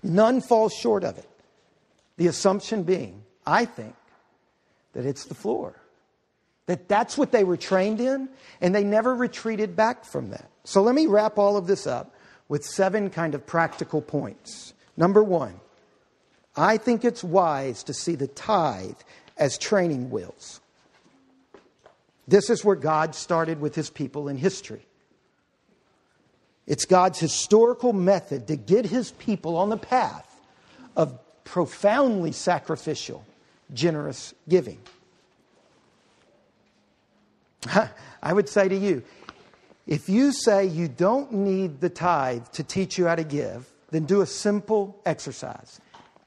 None 0.03 0.41
falls 0.41 0.73
short 0.73 1.05
of 1.05 1.19
it. 1.19 1.29
The 2.17 2.29
assumption 2.29 2.83
being, 2.83 3.23
I 3.47 3.67
think, 3.67 3.95
that 4.95 5.05
it's 5.05 5.27
the 5.27 5.35
floor. 5.35 5.75
That 6.65 6.89
that's 6.89 7.19
what 7.19 7.31
they 7.31 7.45
were 7.45 7.59
trained 7.59 8.01
in, 8.01 8.31
and 8.62 8.75
they 8.75 8.85
never 8.85 9.15
retreated 9.15 9.77
back 9.77 10.07
from 10.07 10.31
that. 10.31 10.49
So 10.65 10.81
let 10.81 10.95
me 10.95 11.07
wrap 11.09 11.37
all 11.37 11.59
of 11.59 11.67
this 11.67 11.87
up 11.87 12.15
with 12.49 12.65
seven 12.65 13.11
kind 13.11 13.35
of 13.35 13.47
practical 13.47 14.01
points. 14.01 14.73
Number 14.97 15.23
one, 15.23 15.61
I 16.57 16.79
think 16.79 17.05
it's 17.05 17.23
wise 17.23 17.83
to 17.85 17.95
see 17.95 18.14
the 18.14 18.29
tithe 18.29 18.97
as 19.37 19.59
training 19.59 20.11
wheels. 20.11 20.61
This 22.27 22.51
is 22.51 22.64
where 22.64 22.77
God 22.77 23.14
started 23.14 23.61
with 23.61 23.75
his 23.75 23.90
people 23.90 24.29
in 24.29 24.37
history. 24.37 24.87
It's 26.66 26.85
God's 26.85 27.21
historical 27.21 27.92
method 27.92 28.49
to 28.49 28.57
get 28.57 28.87
his 28.87 29.12
people 29.12 29.57
on 29.57 29.69
the 29.69 29.77
path 29.77 30.40
of 30.97 31.19
profoundly 31.45 32.33
sacrificial, 32.33 33.25
generous 33.73 34.35
giving. 34.49 34.79
I 38.23 38.33
would 38.33 38.49
say 38.49 38.69
to 38.69 38.77
you, 38.77 39.03
if 39.87 40.09
you 40.09 40.33
say 40.33 40.66
you 40.66 40.88
don't 40.88 41.33
need 41.33 41.81
the 41.81 41.88
tithe 41.88 42.47
to 42.55 42.64
teach 42.64 42.99
you 42.99 43.07
how 43.07 43.14
to 43.14 43.25
give, 43.25 43.71
then 43.90 44.05
do 44.05 44.21
a 44.21 44.27
simple 44.27 45.01
exercise. 45.07 45.81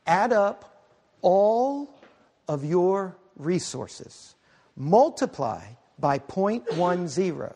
Add 0.09 0.33
up 0.33 0.83
all 1.21 2.01
of 2.47 2.65
your 2.65 3.15
resources, 3.37 4.35
multiply 4.75 5.61
by 5.99 6.17
0.10. 6.17 7.53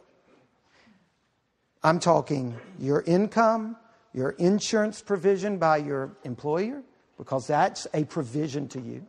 I'm 1.84 2.00
talking 2.00 2.56
your 2.80 3.02
income, 3.02 3.76
your 4.14 4.30
insurance 4.32 5.02
provision 5.02 5.58
by 5.58 5.78
your 5.78 6.16
employer, 6.24 6.84
because 7.18 7.48
that's 7.48 7.88
a 7.94 8.04
provision 8.04 8.68
to 8.70 8.80
you 8.80 9.06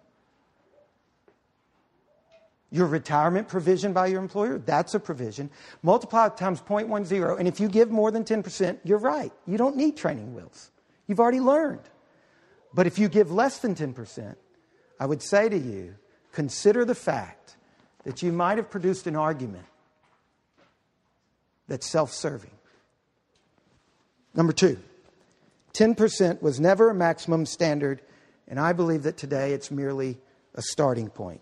your 2.75 2.89
retirement 2.89 3.47
provision 3.47 3.93
by 3.93 4.09
your 4.09 4.21
employer, 4.21 4.59
that's 4.59 4.95
a 4.95 5.01
provision. 5.01 5.49
Multiply 5.85 6.29
times 6.31 6.61
0.10, 6.61 7.39
and 7.39 7.47
if 7.47 7.61
you 7.61 7.69
give 7.69 7.93
more 7.93 8.11
than 8.11 8.25
10%, 8.25 8.81
you're 8.83 8.99
right. 8.99 9.31
You 9.47 9.57
don't 9.57 9.77
need 9.77 9.97
training 9.97 10.35
wheels. 10.35 10.73
You've 11.07 11.21
already 11.21 11.39
learned. 11.39 11.89
But 12.75 12.87
if 12.87 12.99
you 12.99 13.09
give 13.09 13.31
less 13.31 13.59
than 13.59 13.75
10%, 13.75 14.35
I 14.99 15.07
would 15.07 15.23
say 15.23 15.49
to 15.49 15.57
you, 15.57 15.95
consider 16.33 16.85
the 16.85 16.95
fact 16.95 17.57
that 18.05 18.23
you 18.23 18.33
might 18.33 18.59
have 18.59 18.69
produced 18.69 19.07
an 19.07 19.17
argument 19.17 19.65
that's 21.69 21.89
self 21.89 22.13
serving. 22.13 22.51
Number 24.35 24.53
two, 24.53 24.79
10% 25.75 26.43
was 26.43 26.59
never 26.59 26.91
a 26.91 26.95
maximum 26.95 27.47
standard, 27.47 28.03
and 28.49 28.59
I 28.59 28.73
believe 28.73 29.05
that 29.05 29.17
today 29.17 29.53
it's 29.53 29.71
merely 29.71 30.19
a 30.55 30.63
starting 30.63 31.09
point. 31.09 31.41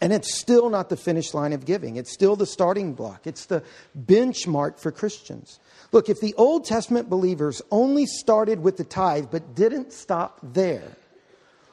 And 0.00 0.12
it's 0.12 0.34
still 0.34 0.70
not 0.70 0.88
the 0.88 0.96
finish 0.96 1.34
line 1.34 1.52
of 1.52 1.66
giving. 1.66 1.96
It's 1.96 2.12
still 2.12 2.34
the 2.34 2.46
starting 2.46 2.94
block. 2.94 3.26
It's 3.26 3.46
the 3.46 3.62
benchmark 3.98 4.78
for 4.78 4.90
Christians. 4.90 5.60
Look, 5.92 6.08
if 6.08 6.20
the 6.20 6.34
Old 6.34 6.64
Testament 6.64 7.10
believers 7.10 7.60
only 7.70 8.06
started 8.06 8.62
with 8.62 8.78
the 8.78 8.84
tithe 8.84 9.26
but 9.30 9.54
didn't 9.54 9.92
stop 9.92 10.38
there, 10.42 10.96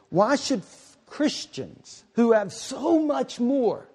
why 0.09 0.35
should 0.35 0.63
Christians 1.05 2.03
who 2.13 2.33
have 2.33 2.51
so 2.51 2.99
much 2.99 3.39
more 3.39 3.85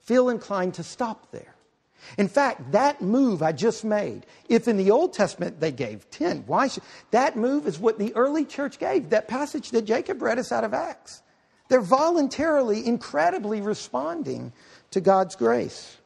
feel 0.00 0.28
inclined 0.28 0.74
to 0.74 0.82
stop 0.82 1.30
there? 1.30 1.54
In 2.18 2.26
fact, 2.28 2.72
that 2.72 3.00
move 3.00 3.42
I 3.42 3.52
just 3.52 3.84
made, 3.84 4.26
if 4.48 4.66
in 4.66 4.76
the 4.76 4.90
Old 4.90 5.12
Testament 5.12 5.60
they 5.60 5.70
gave 5.70 6.10
10, 6.10 6.44
why 6.46 6.66
should 6.66 6.82
that 7.12 7.36
move 7.36 7.68
is 7.68 7.78
what 7.78 8.00
the 8.00 8.12
early 8.16 8.44
church 8.44 8.80
gave, 8.80 9.10
that 9.10 9.28
passage 9.28 9.70
that 9.70 9.82
Jacob 9.82 10.20
read 10.20 10.40
us 10.40 10.50
out 10.50 10.64
of 10.64 10.74
Acts. 10.74 11.22
They're 11.72 11.80
voluntarily, 11.80 12.86
incredibly 12.86 13.62
responding 13.62 14.52
to 14.90 15.00
God's 15.00 15.36
grace. 15.36 15.96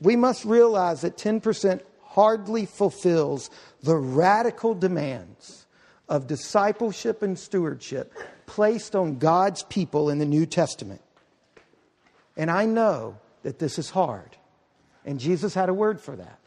We 0.00 0.16
must 0.16 0.46
realize 0.46 1.02
that 1.02 1.18
10% 1.18 1.82
hardly 2.02 2.64
fulfills 2.64 3.50
the 3.82 3.96
radical 3.96 4.74
demands 4.74 5.66
of 6.08 6.26
discipleship 6.26 7.20
and 7.20 7.38
stewardship 7.38 8.14
placed 8.46 8.96
on 8.96 9.18
God's 9.18 9.62
people 9.64 10.08
in 10.08 10.16
the 10.16 10.24
New 10.24 10.46
Testament. 10.46 11.02
And 12.34 12.50
I 12.50 12.64
know 12.64 13.18
that 13.42 13.58
this 13.58 13.78
is 13.78 13.90
hard. 13.90 14.38
And 15.04 15.20
Jesus 15.20 15.52
had 15.52 15.68
a 15.68 15.74
word 15.74 16.00
for 16.00 16.16
that 16.16 16.38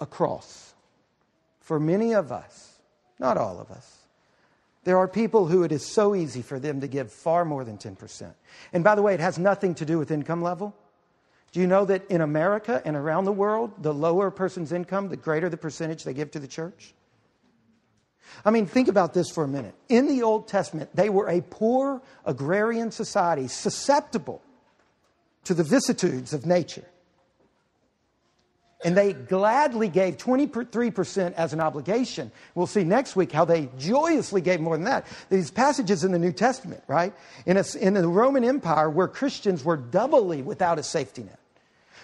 a 0.00 0.06
cross. 0.06 0.74
For 1.58 1.80
many 1.80 2.14
of 2.14 2.30
us, 2.30 2.78
not 3.18 3.36
all 3.36 3.58
of 3.58 3.72
us, 3.72 3.95
there 4.86 4.98
are 4.98 5.08
people 5.08 5.48
who 5.48 5.64
it 5.64 5.72
is 5.72 5.84
so 5.84 6.14
easy 6.14 6.42
for 6.42 6.60
them 6.60 6.80
to 6.80 6.86
give 6.86 7.12
far 7.12 7.44
more 7.44 7.64
than 7.64 7.76
10%. 7.76 8.32
And 8.72 8.84
by 8.84 8.94
the 8.94 9.02
way, 9.02 9.14
it 9.14 9.20
has 9.20 9.36
nothing 9.36 9.74
to 9.74 9.84
do 9.84 9.98
with 9.98 10.12
income 10.12 10.42
level. 10.42 10.76
Do 11.50 11.58
you 11.58 11.66
know 11.66 11.84
that 11.86 12.08
in 12.08 12.20
America 12.20 12.80
and 12.84 12.94
around 12.94 13.24
the 13.24 13.32
world, 13.32 13.72
the 13.82 13.92
lower 13.92 14.28
a 14.28 14.32
person's 14.32 14.70
income, 14.70 15.08
the 15.08 15.16
greater 15.16 15.48
the 15.48 15.56
percentage 15.56 16.04
they 16.04 16.14
give 16.14 16.30
to 16.30 16.38
the 16.38 16.46
church? 16.46 16.94
I 18.44 18.52
mean, 18.52 18.66
think 18.66 18.86
about 18.86 19.12
this 19.12 19.28
for 19.28 19.42
a 19.42 19.48
minute. 19.48 19.74
In 19.88 20.06
the 20.06 20.22
Old 20.22 20.46
Testament, 20.46 20.94
they 20.94 21.08
were 21.08 21.28
a 21.28 21.40
poor 21.40 22.00
agrarian 22.24 22.92
society 22.92 23.48
susceptible 23.48 24.40
to 25.42 25.54
the 25.54 25.64
vicissitudes 25.64 26.32
of 26.32 26.46
nature. 26.46 26.86
And 28.84 28.96
they 28.96 29.14
gladly 29.14 29.88
gave 29.88 30.18
23% 30.18 31.32
as 31.32 31.52
an 31.52 31.60
obligation. 31.60 32.30
We'll 32.54 32.66
see 32.66 32.84
next 32.84 33.16
week 33.16 33.32
how 33.32 33.46
they 33.46 33.70
joyously 33.78 34.42
gave 34.42 34.60
more 34.60 34.76
than 34.76 34.84
that. 34.84 35.06
These 35.30 35.50
passages 35.50 36.04
in 36.04 36.12
the 36.12 36.18
New 36.18 36.32
Testament, 36.32 36.82
right? 36.86 37.14
In, 37.46 37.56
a, 37.56 37.64
in 37.80 37.94
the 37.94 38.06
Roman 38.06 38.44
Empire, 38.44 38.90
where 38.90 39.08
Christians 39.08 39.64
were 39.64 39.78
doubly 39.78 40.42
without 40.42 40.78
a 40.78 40.82
safety 40.82 41.22
net, 41.22 41.38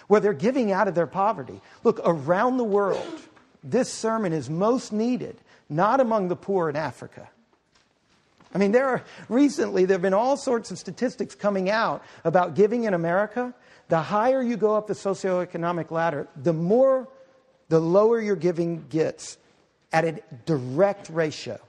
where 0.07 0.19
they're 0.19 0.33
giving 0.33 0.71
out 0.71 0.87
of 0.87 0.95
their 0.95 1.07
poverty. 1.07 1.61
Look, 1.83 2.01
around 2.03 2.57
the 2.57 2.63
world, 2.63 3.21
this 3.63 3.93
sermon 3.93 4.33
is 4.33 4.49
most 4.49 4.91
needed, 4.91 5.37
not 5.69 5.99
among 5.99 6.27
the 6.27 6.35
poor 6.35 6.69
in 6.69 6.75
Africa. 6.75 7.29
I 8.53 8.57
mean, 8.57 8.71
there 8.71 8.87
are 8.87 9.03
recently, 9.29 9.85
there 9.85 9.95
have 9.95 10.01
been 10.01 10.13
all 10.13 10.37
sorts 10.37 10.69
of 10.69 10.77
statistics 10.77 11.33
coming 11.33 11.69
out 11.69 12.03
about 12.23 12.55
giving 12.55 12.83
in 12.83 12.93
America 12.93 13.53
the 13.93 14.01
higher 14.01 14.41
you 14.41 14.57
go 14.57 14.73
up 14.73 14.87
the 14.87 14.95
socioeconomic 14.95 15.91
ladder, 15.91 16.27
the 16.35 16.51
more, 16.51 17.07
the 17.69 17.79
lower 17.79 18.19
your 18.19 18.35
giving 18.35 18.87
gets 18.89 19.37
at 19.91 20.03
a 20.03 20.19
direct 20.47 21.11
ratio. 21.11 21.59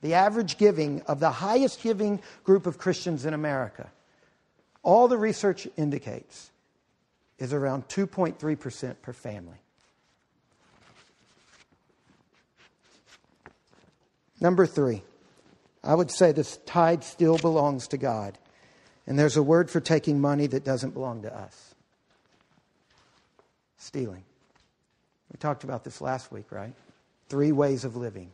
The 0.00 0.14
average 0.14 0.58
giving 0.58 1.02
of 1.08 1.18
the 1.18 1.32
highest 1.32 1.82
giving 1.82 2.22
group 2.44 2.68
of 2.68 2.78
Christians 2.78 3.24
in 3.24 3.34
America, 3.34 3.90
all 4.84 5.08
the 5.08 5.18
research 5.18 5.66
indicates, 5.76 6.52
is 7.40 7.52
around 7.52 7.88
2.3% 7.88 8.94
per 9.02 9.12
family. 9.12 9.58
Number 14.40 14.66
three, 14.66 15.02
I 15.82 15.96
would 15.96 16.12
say 16.12 16.30
this 16.30 16.60
tithe 16.64 17.02
still 17.02 17.38
belongs 17.38 17.88
to 17.88 17.96
God. 17.96 18.38
And 19.06 19.18
there's 19.18 19.36
a 19.36 19.42
word 19.42 19.70
for 19.70 19.80
taking 19.80 20.20
money 20.20 20.46
that 20.46 20.64
doesn't 20.64 20.90
belong 20.90 21.22
to 21.22 21.36
us 21.36 21.74
stealing. 23.76 24.24
We 25.30 25.36
talked 25.38 25.62
about 25.64 25.84
this 25.84 26.00
last 26.00 26.32
week, 26.32 26.50
right? 26.50 26.72
Three 27.28 27.52
ways 27.52 27.84
of 27.84 27.96
living 27.96 28.30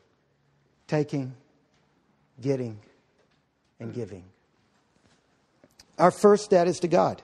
taking, 0.86 1.32
getting, 2.40 2.76
and 3.78 3.94
giving. 3.94 4.24
Our 5.98 6.10
first 6.10 6.50
debt 6.50 6.66
is 6.66 6.80
to 6.80 6.88
God. 6.88 7.22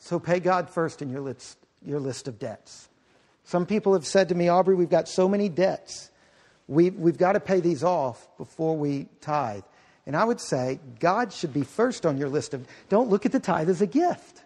So 0.00 0.18
pay 0.18 0.40
God 0.40 0.68
first 0.68 1.02
in 1.02 1.10
your 1.10 1.20
list, 1.20 1.56
your 1.84 2.00
list 2.00 2.26
of 2.26 2.38
debts. 2.38 2.88
Some 3.44 3.64
people 3.64 3.92
have 3.92 4.04
said 4.04 4.28
to 4.30 4.34
me, 4.34 4.48
Aubrey, 4.48 4.74
we've 4.74 4.90
got 4.90 5.08
so 5.08 5.28
many 5.28 5.48
debts. 5.48 6.10
We've, 6.66 6.94
we've 6.96 7.16
got 7.16 7.32
to 7.32 7.40
pay 7.40 7.60
these 7.60 7.84
off 7.84 8.26
before 8.38 8.76
we 8.76 9.06
tithe. 9.20 9.62
And 10.06 10.16
I 10.16 10.24
would 10.24 10.40
say 10.40 10.78
God 11.00 11.32
should 11.32 11.52
be 11.52 11.62
first 11.62 12.06
on 12.06 12.16
your 12.16 12.28
list 12.28 12.54
of, 12.54 12.66
don't 12.88 13.10
look 13.10 13.26
at 13.26 13.32
the 13.32 13.40
tithe 13.40 13.68
as 13.68 13.82
a 13.82 13.86
gift. 13.86 14.44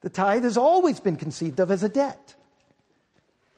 The 0.00 0.10
tithe 0.10 0.42
has 0.42 0.56
always 0.56 0.98
been 0.98 1.16
conceived 1.16 1.60
of 1.60 1.70
as 1.70 1.84
a 1.84 1.88
debt, 1.88 2.34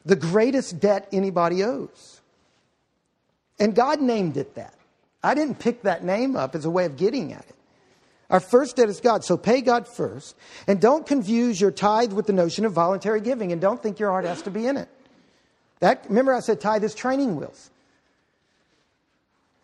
the 0.05 0.17
greatest 0.17 0.81
debt 0.81 1.09
anybody 1.13 1.65
owes. 1.65 2.21
And 3.59 3.75
God 3.75 4.01
named 4.01 4.37
it 4.37 4.55
that. 4.57 4.75
I 5.23 5.35
didn't 5.35 5.59
pick 5.59 5.83
that 5.83 6.05
name 6.05 6.37
up 6.37 6.55
as 6.55 6.67
a 6.67 6.71
way 6.71 6.85
of 6.85 6.99
getting 6.99 7.33
at 7.33 7.47
it. 7.49 7.55
Our 8.29 8.41
first 8.41 8.77
debt 8.77 8.89
is 8.89 9.01
God, 9.01 9.25
so 9.25 9.39
pay 9.39 9.63
God 9.63 9.89
first. 9.89 10.37
And 10.67 10.81
don't 10.81 11.07
confuse 11.07 11.59
your 11.61 11.71
tithe 11.71 12.13
with 12.13 12.27
the 12.27 12.33
notion 12.33 12.65
of 12.65 12.73
voluntary 12.73 13.21
giving, 13.21 13.53
and 13.53 13.61
don't 13.61 13.83
think 13.83 13.99
your 13.99 14.11
heart 14.11 14.25
has 14.25 14.43
to 14.43 14.51
be 14.51 14.67
in 14.67 14.77
it. 14.77 14.89
That, 15.81 16.05
remember, 16.09 16.35
I 16.35 16.41
said 16.41 16.61
tithe 16.61 16.85
is 16.85 16.95
training 16.95 17.37
wheels. 17.37 17.71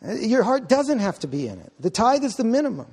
Your 0.03 0.43
heart 0.43 0.69
doesn't 0.69 1.01
have 1.01 1.19
to 1.21 1.27
be 1.27 1.47
in 1.47 1.59
it. 1.59 1.73
The 1.79 1.91
tithe 1.91 2.25
is 2.25 2.37
the 2.37 2.45
minimum. 2.45 2.87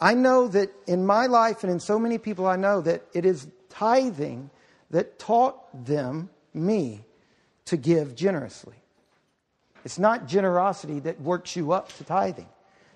I 0.00 0.14
know 0.14 0.48
that 0.48 0.70
in 0.86 1.06
my 1.06 1.26
life 1.26 1.62
and 1.62 1.72
in 1.72 1.80
so 1.80 1.98
many 1.98 2.18
people 2.18 2.46
I 2.46 2.56
know 2.56 2.80
that 2.80 3.04
it 3.12 3.24
is 3.24 3.46
tithing 3.68 4.50
that 4.90 5.18
taught 5.18 5.84
them, 5.84 6.30
me, 6.52 7.04
to 7.66 7.76
give 7.76 8.14
generously. 8.14 8.74
It's 9.84 9.98
not 9.98 10.26
generosity 10.26 11.00
that 11.00 11.20
works 11.20 11.54
you 11.56 11.72
up 11.72 11.92
to 11.96 12.04
tithing. 12.04 12.48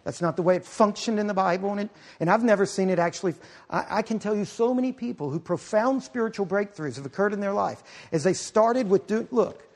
That's 0.04 0.22
not 0.22 0.36
the 0.36 0.42
way 0.42 0.56
it 0.56 0.64
functioned 0.64 1.18
in 1.18 1.26
the 1.26 1.34
Bible. 1.34 1.70
And, 1.72 1.80
it, 1.80 1.90
and 2.18 2.30
I've 2.30 2.42
never 2.42 2.64
seen 2.64 2.88
it 2.88 2.98
actually. 2.98 3.34
I, 3.68 3.98
I, 3.98 4.02
can 4.02 4.18
tell 4.18 4.34
you 4.34 4.46
so 4.46 4.72
many 4.72 4.92
people 4.92 5.28
who 5.28 5.38
profound 5.38 6.02
spiritual 6.02 6.46
breakthroughs 6.46 6.96
have 6.96 7.04
occurred 7.04 7.34
in 7.34 7.40
their 7.40 7.52
life 7.52 7.82
as 8.10 8.24
they 8.24 8.32
started 8.32 8.88
with, 8.88 9.06
do, 9.06 9.28
look, 9.30 9.67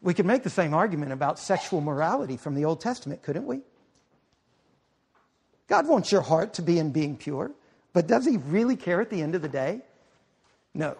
we 0.00 0.14
could 0.14 0.26
make 0.26 0.42
the 0.42 0.50
same 0.50 0.74
argument 0.74 1.12
about 1.12 1.38
sexual 1.38 1.80
morality 1.80 2.36
from 2.36 2.54
the 2.54 2.64
Old 2.64 2.80
Testament, 2.80 3.22
couldn't 3.22 3.46
we? 3.46 3.60
God 5.66 5.86
wants 5.86 6.10
your 6.10 6.22
heart 6.22 6.54
to 6.54 6.62
be 6.62 6.78
in 6.78 6.92
being 6.92 7.16
pure, 7.16 7.50
but 7.92 8.06
does 8.06 8.24
He 8.24 8.36
really 8.36 8.76
care 8.76 9.00
at 9.00 9.10
the 9.10 9.22
end 9.22 9.34
of 9.34 9.42
the 9.42 9.48
day? 9.48 9.80
No. 10.72 10.96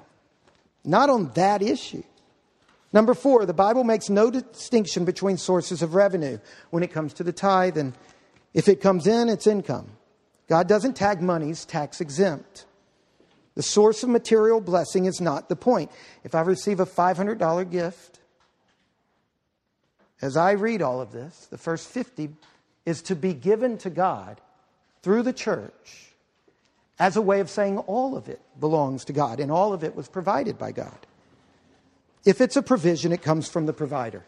Not 0.84 1.10
on 1.10 1.30
that 1.34 1.62
issue. 1.62 2.02
Number 2.92 3.14
four, 3.14 3.44
the 3.44 3.54
Bible 3.54 3.84
makes 3.84 4.08
no 4.08 4.30
distinction 4.30 5.04
between 5.04 5.36
sources 5.36 5.82
of 5.82 5.94
revenue 5.94 6.38
when 6.70 6.82
it 6.82 6.92
comes 6.92 7.12
to 7.14 7.24
the 7.24 7.32
tithe, 7.32 7.76
and 7.76 7.94
if 8.54 8.68
it 8.68 8.80
comes 8.80 9.06
in, 9.06 9.28
it's 9.28 9.46
income. 9.46 9.90
God 10.48 10.66
doesn't 10.66 10.94
tag 10.94 11.20
monies 11.20 11.64
tax 11.64 12.00
exempt. 12.00 12.64
The 13.54 13.62
source 13.62 14.02
of 14.02 14.08
material 14.08 14.60
blessing 14.60 15.04
is 15.04 15.20
not 15.20 15.48
the 15.48 15.56
point. 15.56 15.90
If 16.24 16.34
I 16.34 16.40
receive 16.40 16.80
a 16.80 16.86
$500 16.86 17.70
gift, 17.70 18.20
as 20.20 20.36
I 20.36 20.52
read 20.52 20.82
all 20.82 21.00
of 21.00 21.12
this, 21.12 21.46
the 21.50 21.58
first 21.58 21.88
50 21.88 22.30
is 22.84 23.02
to 23.02 23.14
be 23.14 23.34
given 23.34 23.78
to 23.78 23.90
God 23.90 24.40
through 25.02 25.22
the 25.22 25.32
church 25.32 26.12
as 26.98 27.16
a 27.16 27.22
way 27.22 27.40
of 27.40 27.48
saying 27.48 27.78
all 27.78 28.16
of 28.16 28.28
it 28.28 28.40
belongs 28.58 29.04
to 29.06 29.12
God 29.12 29.38
and 29.40 29.52
all 29.52 29.72
of 29.72 29.84
it 29.84 29.94
was 29.94 30.08
provided 30.08 30.58
by 30.58 30.72
God. 30.72 30.98
If 32.24 32.40
it's 32.40 32.56
a 32.56 32.62
provision, 32.62 33.12
it 33.12 33.22
comes 33.22 33.48
from 33.48 33.66
the 33.66 33.72
provider. 33.72 34.24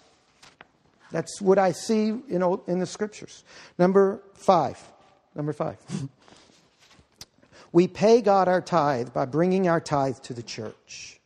That's 1.10 1.40
what 1.40 1.58
I 1.58 1.72
see 1.72 2.08
in, 2.08 2.60
in 2.66 2.78
the 2.78 2.86
scriptures. 2.86 3.44
Number 3.78 4.22
five. 4.34 4.80
Number 5.34 5.52
five. 5.52 5.76
we 7.72 7.88
pay 7.88 8.20
God 8.20 8.46
our 8.46 8.60
tithe 8.60 9.12
by 9.12 9.24
bringing 9.24 9.68
our 9.68 9.80
tithe 9.80 10.18
to 10.20 10.34
the 10.34 10.42
church. 10.42 11.18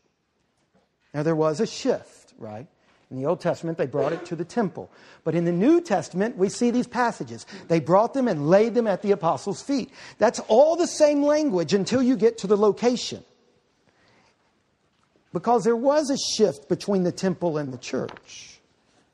Now, 1.12 1.22
there 1.22 1.36
was 1.36 1.60
a 1.60 1.66
shift, 1.66 2.32
right? 2.38 2.66
In 3.10 3.18
the 3.18 3.26
Old 3.26 3.40
Testament, 3.40 3.78
they 3.78 3.86
brought 3.86 4.12
it 4.12 4.24
to 4.26 4.36
the 4.36 4.44
temple. 4.44 4.90
But 5.24 5.34
in 5.34 5.44
the 5.44 5.52
New 5.52 5.80
Testament, 5.80 6.36
we 6.36 6.48
see 6.48 6.70
these 6.70 6.86
passages. 6.86 7.46
They 7.68 7.80
brought 7.80 8.14
them 8.14 8.28
and 8.28 8.48
laid 8.48 8.74
them 8.74 8.86
at 8.86 9.02
the 9.02 9.12
apostles' 9.12 9.62
feet. 9.62 9.90
That's 10.18 10.40
all 10.48 10.76
the 10.76 10.86
same 10.86 11.22
language 11.22 11.74
until 11.74 12.02
you 12.02 12.16
get 12.16 12.38
to 12.38 12.46
the 12.46 12.56
location. 12.56 13.22
Because 15.32 15.64
there 15.64 15.76
was 15.76 16.10
a 16.10 16.16
shift 16.16 16.68
between 16.68 17.02
the 17.02 17.12
temple 17.12 17.58
and 17.58 17.72
the 17.72 17.78
church. 17.78 18.60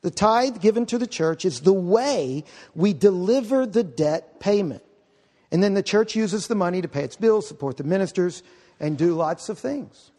The 0.03 0.11
tithe 0.11 0.61
given 0.61 0.87
to 0.87 0.99
the 0.99 1.07
church 1.07 1.45
is 1.45 1.61
the 1.61 1.73
way 1.73 2.45
we 2.75 2.93
deliver 2.93 3.67
the 3.67 3.85
debt 3.85 4.41
payment. 4.41 4.83
And 5.53 5.63
then 5.63 5.75
the 5.75 5.83
church 5.83 6.15
uses 6.15 6.47
the 6.47 6.55
money 6.55 6.81
to 6.81 6.89
pay 6.89 7.03
its 7.03 7.17
bills, 7.17 7.49
support 7.49 7.77
the 7.77 7.85
ministers, 7.85 8.43
and 8.79 8.97
do 8.97 9.15
lots 9.15 9.49
of 9.49 9.59
things. 9.59 10.11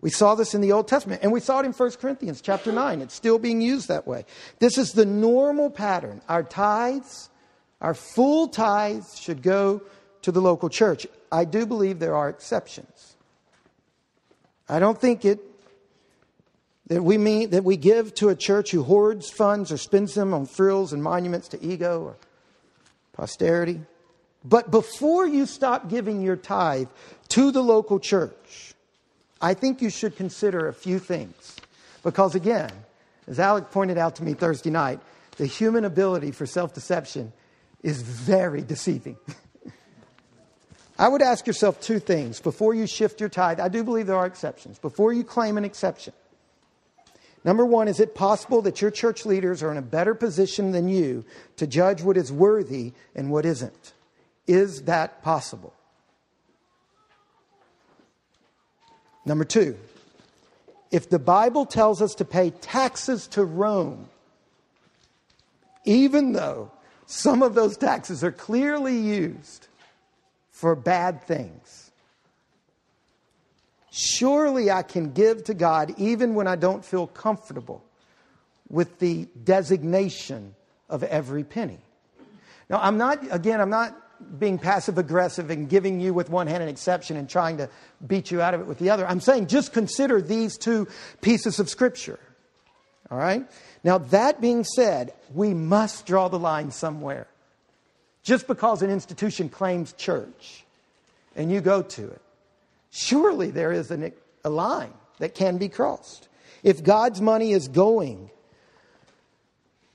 We 0.00 0.10
saw 0.10 0.34
this 0.34 0.54
in 0.54 0.60
the 0.60 0.72
Old 0.72 0.88
Testament, 0.88 1.20
and 1.22 1.30
we 1.30 1.40
saw 1.40 1.60
it 1.60 1.66
in 1.66 1.72
1 1.72 1.90
Corinthians 1.92 2.40
chapter 2.40 2.72
9. 2.72 3.02
It's 3.02 3.14
still 3.14 3.38
being 3.38 3.60
used 3.60 3.88
that 3.88 4.06
way. 4.06 4.24
This 4.58 4.78
is 4.78 4.92
the 4.92 5.04
normal 5.04 5.70
pattern. 5.70 6.22
Our 6.28 6.42
tithes, 6.42 7.28
our 7.80 7.94
full 7.94 8.48
tithes, 8.48 9.18
should 9.18 9.42
go 9.42 9.82
to 10.22 10.32
the 10.32 10.40
local 10.40 10.68
church. 10.68 11.06
I 11.30 11.44
do 11.44 11.66
believe 11.66 11.98
there 11.98 12.16
are 12.16 12.28
exceptions. 12.28 13.16
I 14.68 14.78
don't 14.78 14.98
think 14.98 15.24
it 15.24 15.40
that 16.86 17.02
we 17.02 17.18
mean 17.18 17.50
that 17.50 17.62
we 17.62 17.76
give 17.76 18.14
to 18.14 18.30
a 18.30 18.34
church 18.34 18.72
who 18.72 18.82
hoards 18.82 19.30
funds 19.30 19.70
or 19.70 19.76
spends 19.76 20.14
them 20.14 20.34
on 20.34 20.44
frills 20.44 20.92
and 20.92 21.02
monuments 21.02 21.46
to 21.48 21.62
ego 21.62 22.02
or 22.02 22.16
posterity. 23.12 23.80
But 24.44 24.70
before 24.72 25.26
you 25.26 25.46
stop 25.46 25.88
giving 25.88 26.20
your 26.20 26.36
tithe 26.36 26.88
to 27.28 27.52
the 27.52 27.62
local 27.62 28.00
church, 28.00 28.69
I 29.40 29.54
think 29.54 29.80
you 29.80 29.90
should 29.90 30.16
consider 30.16 30.68
a 30.68 30.74
few 30.74 30.98
things. 30.98 31.56
Because 32.02 32.34
again, 32.34 32.70
as 33.26 33.38
Alec 33.38 33.70
pointed 33.70 33.98
out 33.98 34.16
to 34.16 34.22
me 34.22 34.34
Thursday 34.34 34.70
night, 34.70 35.00
the 35.36 35.46
human 35.46 35.84
ability 35.84 36.32
for 36.32 36.46
self 36.46 36.74
deception 36.74 37.32
is 37.82 38.02
very 38.02 38.62
deceiving. 38.62 39.16
I 40.98 41.08
would 41.08 41.22
ask 41.22 41.46
yourself 41.46 41.80
two 41.80 41.98
things 41.98 42.40
before 42.40 42.74
you 42.74 42.86
shift 42.86 43.20
your 43.20 43.30
tithe. 43.30 43.58
I 43.58 43.68
do 43.68 43.82
believe 43.82 44.06
there 44.06 44.16
are 44.16 44.26
exceptions. 44.26 44.78
Before 44.78 45.14
you 45.14 45.24
claim 45.24 45.56
an 45.56 45.64
exception, 45.64 46.12
number 47.42 47.64
one, 47.64 47.88
is 47.88 48.00
it 48.00 48.14
possible 48.14 48.60
that 48.62 48.82
your 48.82 48.90
church 48.90 49.24
leaders 49.24 49.62
are 49.62 49.70
in 49.70 49.78
a 49.78 49.82
better 49.82 50.14
position 50.14 50.72
than 50.72 50.88
you 50.88 51.24
to 51.56 51.66
judge 51.66 52.02
what 52.02 52.18
is 52.18 52.30
worthy 52.30 52.92
and 53.14 53.30
what 53.30 53.46
isn't? 53.46 53.94
Is 54.46 54.82
that 54.82 55.22
possible? 55.22 55.72
Number 59.30 59.44
two, 59.44 59.78
if 60.90 61.08
the 61.08 61.20
Bible 61.20 61.64
tells 61.64 62.02
us 62.02 62.16
to 62.16 62.24
pay 62.24 62.50
taxes 62.50 63.28
to 63.28 63.44
Rome, 63.44 64.08
even 65.84 66.32
though 66.32 66.72
some 67.06 67.40
of 67.44 67.54
those 67.54 67.76
taxes 67.76 68.24
are 68.24 68.32
clearly 68.32 68.98
used 68.98 69.68
for 70.50 70.74
bad 70.74 71.22
things, 71.28 71.92
surely 73.92 74.68
I 74.68 74.82
can 74.82 75.12
give 75.12 75.44
to 75.44 75.54
God 75.54 75.94
even 75.96 76.34
when 76.34 76.48
I 76.48 76.56
don't 76.56 76.84
feel 76.84 77.06
comfortable 77.06 77.84
with 78.68 78.98
the 78.98 79.28
designation 79.44 80.56
of 80.88 81.04
every 81.04 81.44
penny. 81.44 81.78
Now, 82.68 82.80
I'm 82.82 82.98
not, 82.98 83.20
again, 83.30 83.60
I'm 83.60 83.70
not 83.70 83.96
being 84.38 84.58
passive 84.58 84.98
aggressive 84.98 85.50
and 85.50 85.68
giving 85.68 86.00
you 86.00 86.14
with 86.14 86.30
one 86.30 86.46
hand 86.46 86.62
an 86.62 86.68
exception 86.68 87.16
and 87.16 87.28
trying 87.28 87.56
to 87.58 87.68
beat 88.06 88.30
you 88.30 88.40
out 88.40 88.54
of 88.54 88.60
it 88.60 88.66
with 88.66 88.78
the 88.78 88.90
other. 88.90 89.06
I'm 89.06 89.20
saying 89.20 89.48
just 89.48 89.72
consider 89.72 90.20
these 90.20 90.56
two 90.56 90.88
pieces 91.20 91.58
of 91.58 91.68
scripture. 91.68 92.18
All 93.10 93.18
right? 93.18 93.48
Now, 93.82 93.98
that 93.98 94.40
being 94.40 94.64
said, 94.64 95.12
we 95.34 95.54
must 95.54 96.06
draw 96.06 96.28
the 96.28 96.38
line 96.38 96.70
somewhere. 96.70 97.26
Just 98.22 98.46
because 98.46 98.82
an 98.82 98.90
institution 98.90 99.48
claims 99.48 99.92
church 99.94 100.64
and 101.34 101.50
you 101.50 101.60
go 101.60 101.82
to 101.82 102.08
it, 102.08 102.20
surely 102.90 103.50
there 103.50 103.72
is 103.72 103.90
an, 103.90 104.12
a 104.44 104.50
line 104.50 104.92
that 105.18 105.34
can 105.34 105.58
be 105.58 105.68
crossed. 105.68 106.28
If 106.62 106.84
God's 106.84 107.20
money 107.20 107.52
is 107.52 107.68
going 107.68 108.30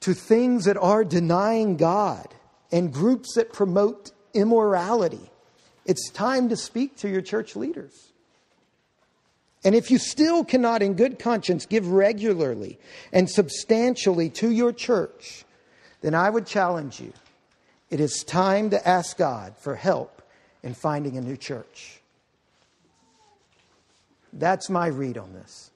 to 0.01 0.13
things 0.13 0.65
that 0.65 0.77
are 0.77 1.03
denying 1.03 1.77
God 1.77 2.27
and 2.71 2.91
groups 2.91 3.35
that 3.35 3.53
promote 3.53 4.11
immorality. 4.35 5.31
It's 5.85 6.09
time 6.11 6.49
to 6.49 6.55
speak 6.55 6.97
to 6.97 7.09
your 7.09 7.21
church 7.21 7.55
leaders. 7.55 8.11
And 9.63 9.73
if 9.73 9.89
you 9.89 9.97
still 9.97 10.45
cannot, 10.45 10.83
in 10.83 10.93
good 10.93 11.17
conscience, 11.17 11.65
give 11.65 11.87
regularly 11.87 12.77
and 13.11 13.27
substantially 13.27 14.29
to 14.31 14.51
your 14.51 14.71
church, 14.71 15.43
then 16.01 16.13
I 16.13 16.29
would 16.29 16.45
challenge 16.45 16.99
you. 16.99 17.13
It 17.89 17.99
is 17.99 18.23
time 18.23 18.69
to 18.69 18.87
ask 18.87 19.17
God 19.17 19.57
for 19.57 19.75
help 19.75 20.21
in 20.61 20.75
finding 20.75 21.17
a 21.17 21.21
new 21.21 21.37
church. 21.37 21.99
That's 24.33 24.69
my 24.69 24.87
read 24.87 25.17
on 25.17 25.33
this. 25.33 25.71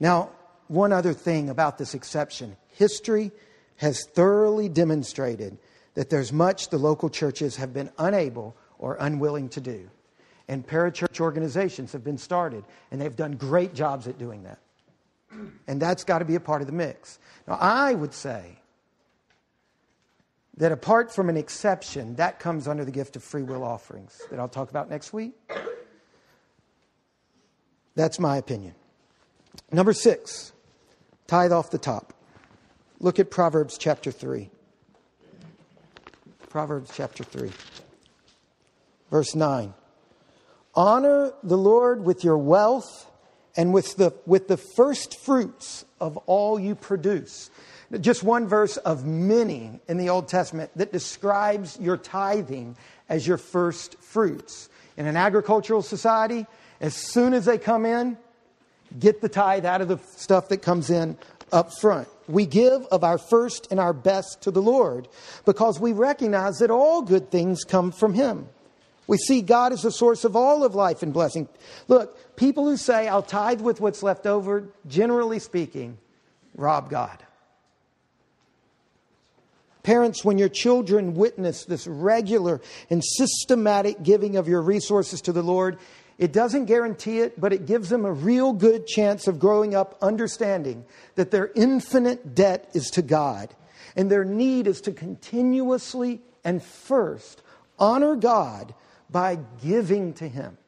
Now, 0.00 0.30
one 0.68 0.92
other 0.92 1.12
thing 1.12 1.50
about 1.50 1.78
this 1.78 1.94
exception 1.94 2.56
history 2.72 3.30
has 3.80 4.04
thoroughly 4.04 4.68
demonstrated 4.68 5.56
that 5.94 6.10
there's 6.10 6.34
much 6.34 6.68
the 6.68 6.76
local 6.76 7.08
churches 7.08 7.56
have 7.56 7.72
been 7.72 7.90
unable 7.98 8.54
or 8.78 8.98
unwilling 9.00 9.48
to 9.48 9.60
do. 9.60 9.88
And 10.48 10.66
parachurch 10.66 11.18
organizations 11.18 11.92
have 11.92 12.04
been 12.04 12.18
started, 12.18 12.62
and 12.90 13.00
they've 13.00 13.16
done 13.16 13.32
great 13.32 13.72
jobs 13.72 14.06
at 14.06 14.18
doing 14.18 14.42
that. 14.42 14.58
And 15.66 15.80
that's 15.80 16.04
got 16.04 16.18
to 16.18 16.26
be 16.26 16.34
a 16.34 16.40
part 16.40 16.60
of 16.60 16.66
the 16.66 16.74
mix. 16.74 17.18
Now, 17.48 17.56
I 17.58 17.94
would 17.94 18.12
say 18.12 18.58
that 20.58 20.72
apart 20.72 21.14
from 21.14 21.30
an 21.30 21.38
exception, 21.38 22.16
that 22.16 22.38
comes 22.38 22.68
under 22.68 22.84
the 22.84 22.90
gift 22.90 23.16
of 23.16 23.24
free 23.24 23.44
will 23.44 23.64
offerings 23.64 24.20
that 24.28 24.38
I'll 24.38 24.48
talk 24.48 24.68
about 24.68 24.90
next 24.90 25.14
week. 25.14 25.32
That's 27.94 28.18
my 28.18 28.36
opinion. 28.36 28.74
Number 29.72 29.94
six, 29.94 30.52
tithe 31.26 31.52
off 31.52 31.70
the 31.70 31.78
top. 31.78 32.12
Look 33.02 33.18
at 33.18 33.30
Proverbs 33.30 33.78
chapter 33.78 34.10
3. 34.10 34.50
Proverbs 36.50 36.90
chapter 36.94 37.24
3, 37.24 37.50
verse 39.10 39.34
9. 39.34 39.72
Honor 40.74 41.32
the 41.42 41.56
Lord 41.56 42.04
with 42.04 42.24
your 42.24 42.36
wealth 42.36 43.10
and 43.56 43.72
with 43.72 43.96
the, 43.96 44.12
with 44.26 44.48
the 44.48 44.58
first 44.58 45.18
fruits 45.20 45.84
of 45.98 46.18
all 46.26 46.60
you 46.60 46.74
produce. 46.74 47.50
Just 48.00 48.22
one 48.22 48.46
verse 48.46 48.76
of 48.76 49.06
many 49.06 49.80
in 49.88 49.96
the 49.96 50.10
Old 50.10 50.28
Testament 50.28 50.70
that 50.76 50.92
describes 50.92 51.78
your 51.80 51.96
tithing 51.96 52.76
as 53.08 53.26
your 53.26 53.38
first 53.38 53.96
fruits. 54.00 54.68
In 54.98 55.06
an 55.06 55.16
agricultural 55.16 55.82
society, 55.82 56.46
as 56.80 56.94
soon 56.94 57.32
as 57.32 57.46
they 57.46 57.56
come 57.56 57.86
in, 57.86 58.18
get 58.98 59.20
the 59.20 59.28
tithe 59.28 59.64
out 59.64 59.80
of 59.80 59.88
the 59.88 59.98
stuff 60.16 60.48
that 60.48 60.58
comes 60.58 60.90
in 60.90 61.16
up 61.52 61.70
front. 61.80 62.08
We 62.28 62.46
give 62.46 62.84
of 62.86 63.04
our 63.04 63.18
first 63.18 63.68
and 63.70 63.80
our 63.80 63.92
best 63.92 64.42
to 64.42 64.50
the 64.50 64.62
Lord 64.62 65.08
because 65.44 65.80
we 65.80 65.92
recognize 65.92 66.58
that 66.58 66.70
all 66.70 67.02
good 67.02 67.30
things 67.30 67.64
come 67.64 67.92
from 67.92 68.14
Him. 68.14 68.48
We 69.06 69.18
see 69.18 69.42
God 69.42 69.72
as 69.72 69.82
the 69.82 69.90
source 69.90 70.24
of 70.24 70.36
all 70.36 70.62
of 70.62 70.76
life 70.76 71.02
and 71.02 71.12
blessing. 71.12 71.48
Look, 71.88 72.36
people 72.36 72.64
who 72.64 72.76
say, 72.76 73.08
I'll 73.08 73.22
tithe 73.22 73.60
with 73.60 73.80
what's 73.80 74.04
left 74.04 74.24
over, 74.24 74.68
generally 74.86 75.40
speaking, 75.40 75.98
rob 76.54 76.90
God. 76.90 77.18
Parents, 79.82 80.24
when 80.24 80.38
your 80.38 80.48
children 80.48 81.14
witness 81.14 81.64
this 81.64 81.86
regular 81.86 82.60
and 82.90 83.02
systematic 83.02 84.02
giving 84.02 84.36
of 84.36 84.46
your 84.46 84.62
resources 84.62 85.20
to 85.22 85.32
the 85.32 85.42
Lord, 85.42 85.78
it 86.20 86.34
doesn't 86.34 86.66
guarantee 86.66 87.20
it, 87.20 87.40
but 87.40 87.54
it 87.54 87.64
gives 87.64 87.88
them 87.88 88.04
a 88.04 88.12
real 88.12 88.52
good 88.52 88.86
chance 88.86 89.26
of 89.26 89.38
growing 89.38 89.74
up 89.74 89.96
understanding 90.02 90.84
that 91.14 91.30
their 91.30 91.50
infinite 91.54 92.34
debt 92.34 92.68
is 92.74 92.90
to 92.90 93.02
God 93.02 93.48
and 93.96 94.10
their 94.10 94.22
need 94.22 94.66
is 94.66 94.82
to 94.82 94.92
continuously 94.92 96.20
and 96.44 96.62
first 96.62 97.40
honor 97.78 98.16
God 98.16 98.74
by 99.08 99.38
giving 99.64 100.12
to 100.14 100.28
Him. 100.28 100.58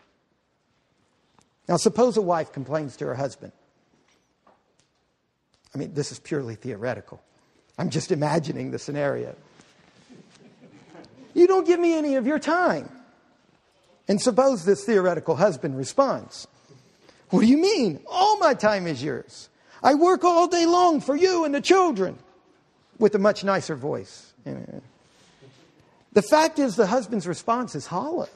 Now, 1.68 1.76
suppose 1.76 2.16
a 2.16 2.22
wife 2.22 2.50
complains 2.52 2.96
to 2.96 3.04
her 3.04 3.14
husband. 3.14 3.52
I 5.74 5.78
mean, 5.78 5.92
this 5.92 6.12
is 6.12 6.18
purely 6.18 6.54
theoretical. 6.54 7.22
I'm 7.76 7.90
just 7.90 8.10
imagining 8.10 8.70
the 8.70 8.78
scenario. 8.78 9.36
You 11.34 11.46
don't 11.46 11.66
give 11.66 11.78
me 11.78 11.94
any 11.94 12.14
of 12.16 12.26
your 12.26 12.38
time. 12.38 12.88
And 14.08 14.20
suppose 14.20 14.64
this 14.64 14.84
theoretical 14.84 15.36
husband 15.36 15.76
responds, 15.76 16.46
What 17.30 17.40
do 17.40 17.46
you 17.46 17.58
mean? 17.58 18.00
All 18.10 18.38
my 18.38 18.54
time 18.54 18.86
is 18.86 19.02
yours. 19.02 19.48
I 19.82 19.94
work 19.94 20.24
all 20.24 20.46
day 20.46 20.66
long 20.66 21.00
for 21.00 21.16
you 21.16 21.44
and 21.44 21.54
the 21.54 21.60
children, 21.60 22.18
with 22.98 23.14
a 23.14 23.18
much 23.18 23.42
nicer 23.42 23.74
voice. 23.74 24.32
The 26.12 26.22
fact 26.22 26.58
is, 26.58 26.76
the 26.76 26.86
husband's 26.86 27.26
response 27.26 27.74
is 27.74 27.86
hollow. 27.86 28.28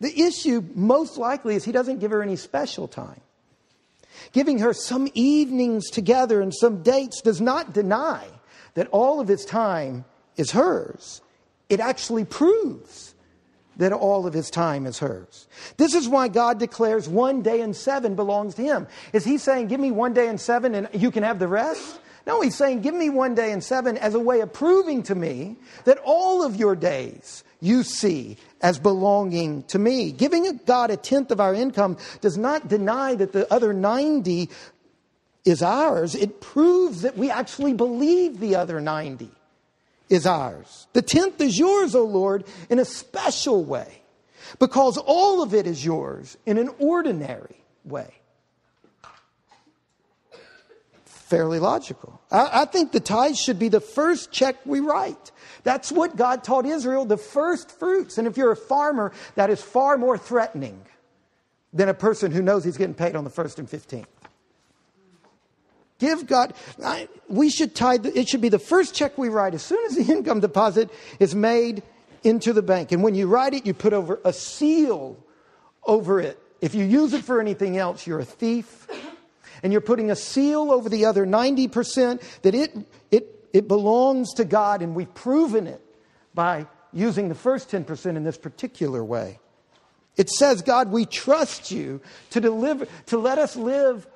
The 0.00 0.22
issue, 0.22 0.62
most 0.74 1.18
likely, 1.18 1.54
is 1.54 1.64
he 1.64 1.72
doesn't 1.72 2.00
give 2.00 2.10
her 2.10 2.22
any 2.22 2.36
special 2.36 2.88
time. 2.88 3.20
Giving 4.32 4.58
her 4.58 4.72
some 4.72 5.08
evenings 5.14 5.90
together 5.90 6.40
and 6.40 6.54
some 6.54 6.82
dates 6.82 7.20
does 7.20 7.40
not 7.40 7.72
deny 7.72 8.26
that 8.74 8.88
all 8.88 9.20
of 9.20 9.28
his 9.28 9.44
time 9.44 10.04
is 10.36 10.50
hers 10.50 11.20
it 11.68 11.80
actually 11.80 12.24
proves 12.24 13.14
that 13.76 13.92
all 13.92 14.26
of 14.26 14.34
his 14.34 14.50
time 14.50 14.86
is 14.86 14.98
hers. 14.98 15.48
This 15.76 15.94
is 15.94 16.08
why 16.08 16.28
God 16.28 16.58
declares 16.58 17.08
one 17.08 17.42
day 17.42 17.60
in 17.60 17.74
seven 17.74 18.14
belongs 18.14 18.54
to 18.56 18.62
him. 18.62 18.86
Is 19.12 19.24
he 19.24 19.38
saying, 19.38 19.68
give 19.68 19.80
me 19.80 19.90
one 19.90 20.14
day 20.14 20.28
in 20.28 20.38
seven 20.38 20.74
and 20.74 20.88
you 20.92 21.10
can 21.10 21.22
have 21.22 21.38
the 21.38 21.48
rest? 21.48 22.00
No, 22.26 22.40
he's 22.40 22.54
saying, 22.54 22.80
give 22.80 22.94
me 22.94 23.10
one 23.10 23.34
day 23.34 23.52
in 23.52 23.60
seven 23.60 23.98
as 23.98 24.14
a 24.14 24.18
way 24.18 24.40
of 24.40 24.52
proving 24.52 25.02
to 25.04 25.14
me 25.14 25.56
that 25.84 25.98
all 26.04 26.42
of 26.42 26.56
your 26.56 26.74
days 26.74 27.44
you 27.60 27.82
see 27.82 28.38
as 28.62 28.78
belonging 28.78 29.62
to 29.64 29.78
me. 29.78 30.12
Giving 30.12 30.60
God 30.64 30.90
a 30.90 30.96
tenth 30.96 31.30
of 31.30 31.40
our 31.40 31.54
income 31.54 31.98
does 32.20 32.38
not 32.38 32.68
deny 32.68 33.14
that 33.14 33.32
the 33.32 33.52
other 33.52 33.74
90 33.74 34.48
is 35.44 35.62
ours. 35.62 36.14
It 36.14 36.40
proves 36.40 37.02
that 37.02 37.18
we 37.18 37.30
actually 37.30 37.74
believe 37.74 38.40
the 38.40 38.56
other 38.56 38.80
90 38.80 39.30
is 40.08 40.26
ours. 40.26 40.86
The 40.92 41.02
tenth 41.02 41.40
is 41.40 41.58
yours, 41.58 41.94
O 41.94 42.04
Lord, 42.04 42.44
in 42.70 42.78
a 42.78 42.84
special 42.84 43.64
way, 43.64 44.02
because 44.58 44.98
all 44.98 45.42
of 45.42 45.54
it 45.54 45.66
is 45.66 45.84
yours 45.84 46.36
in 46.46 46.58
an 46.58 46.70
ordinary 46.78 47.56
way. 47.84 48.12
Fairly 51.04 51.58
logical. 51.58 52.20
I, 52.30 52.62
I 52.62 52.64
think 52.66 52.92
the 52.92 53.00
tithe 53.00 53.36
should 53.36 53.58
be 53.58 53.68
the 53.68 53.80
first 53.80 54.30
check 54.30 54.56
we 54.64 54.80
write. 54.80 55.32
That's 55.62 55.90
what 55.90 56.16
God 56.16 56.44
taught 56.44 56.66
Israel, 56.66 57.06
the 57.06 57.16
first 57.16 57.70
fruits. 57.70 58.18
And 58.18 58.28
if 58.28 58.36
you're 58.36 58.52
a 58.52 58.56
farmer, 58.56 59.12
that 59.34 59.48
is 59.48 59.62
far 59.62 59.96
more 59.96 60.18
threatening 60.18 60.84
than 61.72 61.88
a 61.88 61.94
person 61.94 62.30
who 62.30 62.42
knows 62.42 62.62
he's 62.62 62.76
getting 62.76 62.94
paid 62.94 63.16
on 63.16 63.24
the 63.24 63.30
first 63.30 63.58
and 63.58 63.68
15th. 63.68 64.04
Give 65.98 66.26
God, 66.26 66.54
I, 66.84 67.08
we 67.28 67.50
should 67.50 67.74
tie, 67.74 67.98
the, 67.98 68.16
it 68.18 68.28
should 68.28 68.40
be 68.40 68.48
the 68.48 68.58
first 68.58 68.94
check 68.94 69.16
we 69.16 69.28
write 69.28 69.54
as 69.54 69.62
soon 69.62 69.84
as 69.86 69.94
the 69.96 70.12
income 70.12 70.40
deposit 70.40 70.90
is 71.20 71.34
made 71.34 71.82
into 72.22 72.52
the 72.52 72.62
bank. 72.62 72.90
And 72.92 73.02
when 73.02 73.14
you 73.14 73.28
write 73.28 73.54
it, 73.54 73.66
you 73.66 73.74
put 73.74 73.92
over 73.92 74.20
a 74.24 74.32
seal 74.32 75.16
over 75.84 76.20
it. 76.20 76.40
If 76.60 76.74
you 76.74 76.84
use 76.84 77.12
it 77.12 77.24
for 77.24 77.40
anything 77.40 77.76
else, 77.76 78.06
you're 78.06 78.20
a 78.20 78.24
thief. 78.24 78.88
And 79.62 79.72
you're 79.72 79.82
putting 79.82 80.10
a 80.10 80.16
seal 80.16 80.70
over 80.72 80.88
the 80.88 81.06
other 81.06 81.26
90% 81.26 82.22
that 82.42 82.54
it, 82.54 82.76
it, 83.10 83.48
it 83.52 83.68
belongs 83.68 84.34
to 84.34 84.44
God, 84.44 84.82
and 84.82 84.94
we've 84.94 85.12
proven 85.14 85.66
it 85.66 85.80
by 86.34 86.66
using 86.92 87.28
the 87.28 87.34
first 87.34 87.70
10% 87.70 88.16
in 88.16 88.24
this 88.24 88.36
particular 88.36 89.02
way. 89.02 89.38
It 90.16 90.30
says, 90.30 90.62
God, 90.62 90.90
we 90.90 91.06
trust 91.06 91.70
you 91.70 92.00
to 92.30 92.40
deliver, 92.40 92.86
to 93.06 93.18
let 93.18 93.38
us 93.38 93.56
live, 93.56 94.06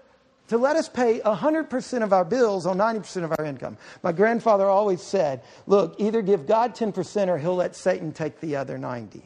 to 0.48 0.58
let 0.58 0.76
us 0.76 0.88
pay 0.88 1.20
100% 1.20 2.02
of 2.02 2.12
our 2.12 2.24
bills 2.24 2.66
on 2.66 2.78
90% 2.78 3.24
of 3.24 3.34
our 3.38 3.44
income. 3.44 3.76
My 4.02 4.12
grandfather 4.12 4.66
always 4.66 5.02
said, 5.02 5.42
look, 5.66 5.94
either 5.98 6.22
give 6.22 6.46
God 6.46 6.74
10% 6.74 7.28
or 7.28 7.38
he'll 7.38 7.56
let 7.56 7.76
Satan 7.76 8.12
take 8.12 8.40
the 8.40 8.56
other 8.56 8.78
90. 8.78 9.22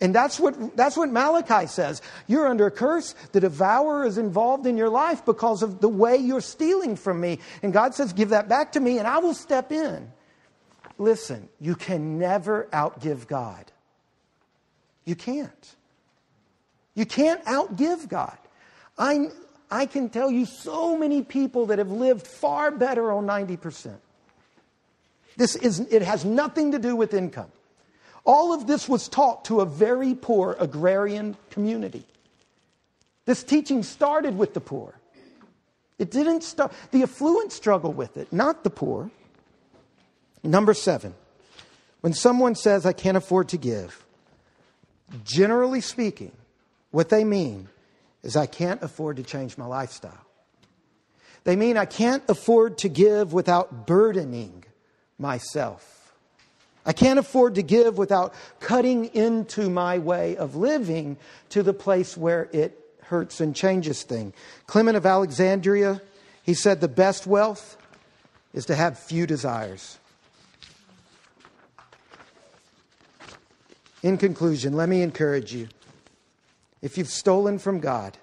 And 0.00 0.14
that's 0.14 0.40
what, 0.40 0.76
that's 0.76 0.96
what 0.96 1.10
Malachi 1.10 1.66
says. 1.66 2.00
You're 2.26 2.48
under 2.48 2.66
a 2.66 2.70
curse. 2.70 3.14
The 3.32 3.40
devourer 3.40 4.06
is 4.06 4.16
involved 4.16 4.66
in 4.66 4.78
your 4.78 4.88
life 4.88 5.24
because 5.26 5.62
of 5.62 5.80
the 5.80 5.88
way 5.88 6.16
you're 6.16 6.40
stealing 6.40 6.96
from 6.96 7.20
me. 7.20 7.40
And 7.62 7.72
God 7.72 7.94
says, 7.94 8.12
give 8.14 8.30
that 8.30 8.48
back 8.48 8.72
to 8.72 8.80
me 8.80 8.98
and 8.98 9.06
I 9.06 9.18
will 9.18 9.34
step 9.34 9.72
in. 9.72 10.10
Listen, 10.96 11.48
you 11.60 11.74
can 11.74 12.18
never 12.18 12.68
outgive 12.72 13.26
God. 13.26 13.70
You 15.04 15.16
can't. 15.16 15.76
You 16.94 17.04
can't 17.04 17.44
outgive 17.44 18.08
God. 18.08 18.36
I, 18.98 19.28
I 19.70 19.86
can 19.86 20.08
tell 20.08 20.30
you 20.30 20.46
so 20.46 20.96
many 20.96 21.22
people 21.22 21.66
that 21.66 21.78
have 21.78 21.90
lived 21.90 22.26
far 22.26 22.70
better 22.70 23.12
on 23.12 23.26
90%. 23.26 23.94
This 25.36 25.54
is, 25.56 25.80
it 25.80 26.02
has 26.02 26.24
nothing 26.24 26.72
to 26.72 26.78
do 26.78 26.96
with 26.96 27.14
income. 27.14 27.50
All 28.24 28.52
of 28.52 28.66
this 28.66 28.88
was 28.88 29.08
taught 29.08 29.44
to 29.46 29.60
a 29.60 29.66
very 29.66 30.14
poor 30.14 30.56
agrarian 30.58 31.36
community. 31.50 32.04
This 33.24 33.42
teaching 33.44 33.82
started 33.82 34.36
with 34.36 34.54
the 34.54 34.60
poor. 34.60 34.94
It 35.98 36.10
didn't 36.10 36.42
start, 36.42 36.72
the 36.90 37.02
affluent 37.02 37.52
struggle 37.52 37.92
with 37.92 38.16
it, 38.16 38.32
not 38.32 38.64
the 38.64 38.70
poor. 38.70 39.10
Number 40.42 40.74
seven, 40.74 41.14
when 42.00 42.12
someone 42.12 42.54
says, 42.54 42.86
I 42.86 42.92
can't 42.92 43.16
afford 43.16 43.50
to 43.50 43.58
give, 43.58 44.04
generally 45.22 45.80
speaking, 45.80 46.32
what 46.90 47.08
they 47.08 47.24
mean 47.24 47.68
is, 48.22 48.36
I 48.36 48.46
can't 48.46 48.82
afford 48.82 49.16
to 49.16 49.22
change 49.22 49.56
my 49.56 49.66
lifestyle. 49.66 50.26
They 51.44 51.56
mean, 51.56 51.76
I 51.76 51.86
can't 51.86 52.22
afford 52.28 52.78
to 52.78 52.88
give 52.88 53.32
without 53.32 53.86
burdening 53.86 54.64
myself. 55.18 56.12
I 56.84 56.92
can't 56.92 57.18
afford 57.18 57.54
to 57.56 57.62
give 57.62 57.98
without 57.98 58.34
cutting 58.58 59.06
into 59.06 59.70
my 59.70 59.98
way 59.98 60.36
of 60.36 60.56
living 60.56 61.18
to 61.50 61.62
the 61.62 61.74
place 61.74 62.16
where 62.16 62.48
it 62.52 62.78
hurts 63.02 63.40
and 63.40 63.54
changes 63.54 64.02
things. 64.02 64.34
Clement 64.66 64.96
of 64.96 65.04
Alexandria, 65.04 66.00
he 66.42 66.54
said, 66.54 66.80
the 66.80 66.88
best 66.88 67.26
wealth 67.26 67.76
is 68.52 68.66
to 68.66 68.74
have 68.74 68.98
few 68.98 69.26
desires. 69.26 69.98
In 74.02 74.16
conclusion, 74.16 74.74
let 74.74 74.88
me 74.88 75.02
encourage 75.02 75.52
you. 75.52 75.68
If 76.82 76.96
you've 76.96 77.08
stolen 77.08 77.58
from 77.58 77.80
God, 77.80 78.16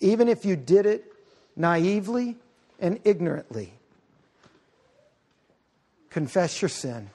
even 0.00 0.28
if 0.28 0.44
you 0.44 0.56
did 0.56 0.86
it 0.86 1.12
naively 1.54 2.36
and 2.80 2.98
ignorantly, 3.04 3.72
confess 6.10 6.60
your 6.60 6.68
sin, 6.68 7.10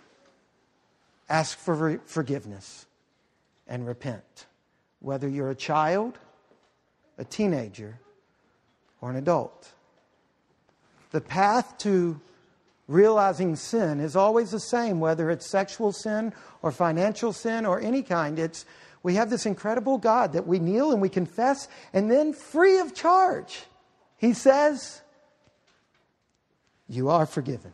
ask 1.30 1.58
for 1.58 2.00
forgiveness, 2.06 2.86
and 3.68 3.86
repent. 3.86 4.46
Whether 5.00 5.28
you're 5.28 5.50
a 5.50 5.56
child, 5.56 6.18
a 7.18 7.26
teenager, 7.26 8.00
or 9.02 9.10
an 9.10 9.16
adult. 9.16 9.72
The 11.12 11.22
path 11.22 11.78
to 11.80 12.20
realizing 12.88 13.56
sin 13.56 14.00
is 14.00 14.16
always 14.16 14.52
the 14.52 14.60
same, 14.60 15.00
whether 15.00 15.30
it's 15.30 15.50
sexual 15.50 15.92
sin 15.92 16.34
or 16.62 16.72
financial 16.72 17.34
sin 17.34 17.66
or 17.66 17.80
any 17.80 18.02
kind. 18.02 18.40
It's 18.40 18.66
we 19.04 19.16
have 19.16 19.30
this 19.30 19.46
incredible 19.46 19.98
God 19.98 20.34
that 20.34 20.48
we 20.48 20.60
kneel 20.60 20.92
and 20.92 21.02
we 21.02 21.10
confess, 21.10 21.68
and 21.94 22.12
then 22.12 22.34
free 22.34 22.80
of 22.80 22.94
charge, 22.94 23.64
He 24.18 24.34
says, 24.34 25.02
You 26.88 27.10
are 27.10 27.26
forgiven. 27.26 27.74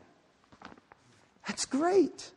That's 1.47 1.65
great. 1.65 2.31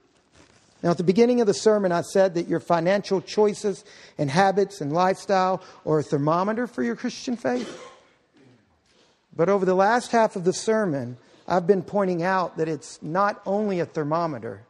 Now, 0.82 0.91
at 0.91 0.99
the 0.99 1.05
beginning 1.05 1.41
of 1.41 1.47
the 1.47 1.55
sermon, 1.55 1.91
I 1.91 2.03
said 2.03 2.34
that 2.34 2.49
your 2.49 2.61
financial 2.61 3.20
choices 3.20 3.84
and 4.18 4.30
habits 4.30 4.80
and 4.80 4.93
lifestyle 4.93 5.62
are 5.84 6.01
a 6.01 6.03
thermometer 6.03 6.66
for 6.66 6.82
your 6.82 6.97
Christian 6.97 7.37
faith. 7.37 7.82
But 9.34 9.49
over 9.49 9.64
the 9.64 9.74
last 9.74 10.12
half 10.12 10.37
of 10.37 10.45
the 10.45 10.53
sermon, 10.53 11.16
I've 11.49 11.66
been 11.66 11.82
pointing 11.82 12.22
out 12.22 12.57
that 12.57 12.68
it's 12.68 13.03
not 13.03 13.41
only 13.47 13.80
a 13.80 13.87
thermometer, 13.87 14.62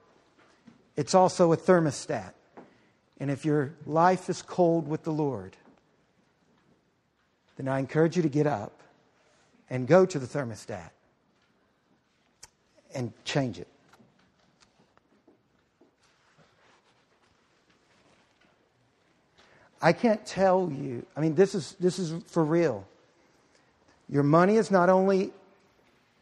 it's 0.96 1.14
also 1.14 1.52
a 1.52 1.56
thermostat. 1.56 2.32
And 3.18 3.30
if 3.30 3.44
your 3.44 3.74
life 3.86 4.28
is 4.28 4.42
cold 4.42 4.86
with 4.86 5.04
the 5.04 5.12
Lord, 5.12 5.56
then 7.56 7.68
I 7.68 7.78
encourage 7.78 8.16
you 8.16 8.22
to 8.22 8.28
get 8.28 8.46
up 8.46 8.80
and 9.70 9.86
go 9.86 10.04
to 10.04 10.18
the 10.18 10.26
thermostat 10.26 10.90
and 12.94 13.12
change 13.24 13.58
it. 13.58 13.68
I 19.80 19.92
can't 19.92 20.24
tell 20.24 20.70
you, 20.72 21.04
I 21.16 21.20
mean, 21.20 21.34
this 21.34 21.54
is, 21.54 21.76
this 21.78 21.98
is 21.98 22.22
for 22.24 22.44
real. 22.44 22.86
Your 24.08 24.22
money 24.22 24.56
is 24.56 24.70
not 24.70 24.88
only 24.88 25.32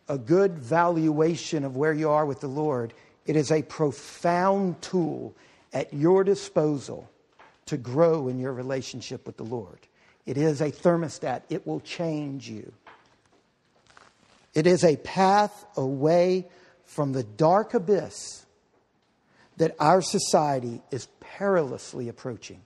a 0.09 0.19
good 0.19 0.59
valuation 0.59 1.65
of 1.65 1.77
where 1.77 1.93
you 1.93 2.11
are 2.11 2.27
with 2.27 2.41
the 2.41 2.49
Lord, 2.49 2.93
it 3.27 3.37
is 3.37 3.51
a 3.51 3.63
profound 3.63 4.83
tool 4.83 5.35
at 5.75 5.93
your 5.93 6.25
disposal 6.25 7.11
to 7.67 7.77
grow 7.77 8.29
in 8.29 8.39
your 8.39 8.53
relationship 8.53 9.27
with 9.27 9.37
the 9.37 9.45
Lord. 9.45 9.81
It 10.25 10.39
is 10.39 10.61
a 10.61 10.71
thermostat, 10.71 11.43
it 11.51 11.67
will 11.67 11.81
change 11.81 12.49
you. 12.49 12.73
It 14.55 14.67
is 14.67 14.85
a 14.85 14.97
path 14.97 15.67
away 15.77 16.47
from 16.87 17.13
the 17.13 17.25
dark 17.25 17.75
abyss 17.75 18.47
that 19.57 19.75
our 19.79 20.01
society 20.01 20.81
is 20.91 21.09
perilously 21.21 22.09
approaching. 22.09 22.61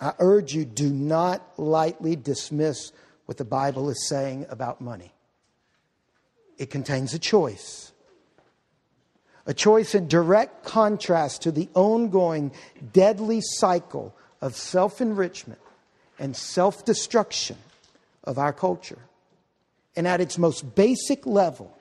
I 0.00 0.14
urge 0.18 0.54
you 0.54 0.64
do 0.64 0.90
not 0.90 1.42
lightly 1.58 2.16
dismiss 2.16 2.92
what 3.26 3.36
the 3.36 3.44
Bible 3.44 3.90
is 3.90 4.08
saying 4.08 4.46
about 4.48 4.80
money. 4.80 5.12
It 6.56 6.70
contains 6.70 7.12
a 7.14 7.18
choice. 7.18 7.89
A 9.46 9.54
choice 9.54 9.94
in 9.94 10.06
direct 10.06 10.64
contrast 10.64 11.42
to 11.42 11.52
the 11.52 11.68
ongoing 11.74 12.52
deadly 12.92 13.40
cycle 13.42 14.14
of 14.40 14.56
self 14.56 15.00
enrichment 15.00 15.60
and 16.18 16.36
self 16.36 16.84
destruction 16.84 17.56
of 18.24 18.38
our 18.38 18.52
culture. 18.52 18.98
And 19.96 20.06
at 20.06 20.20
its 20.20 20.38
most 20.38 20.74
basic 20.74 21.26
level, 21.26 21.76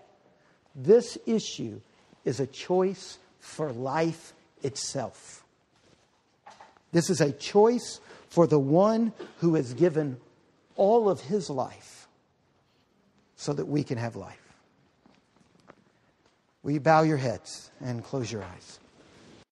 this 0.75 1.17
issue 1.25 1.81
is 2.25 2.39
a 2.39 2.47
choice 2.47 3.17
for 3.39 3.71
life 3.71 4.33
itself. 4.63 5.43
This 6.91 7.09
is 7.09 7.21
a 7.21 7.31
choice 7.31 7.99
for 8.29 8.47
the 8.47 8.59
one 8.59 9.13
who 9.39 9.55
has 9.55 9.73
given 9.73 10.17
all 10.75 11.09
of 11.09 11.21
his 11.21 11.49
life 11.49 12.07
so 13.35 13.53
that 13.53 13.65
we 13.65 13.83
can 13.83 13.97
have 13.97 14.15
life. 14.15 14.48
Will 16.61 16.71
you 16.71 16.81
bow 16.81 17.03
your 17.03 17.17
heads 17.17 17.71
and 17.79 18.03
close 18.03 18.29
your 18.31 18.43
eyes? 18.43 18.78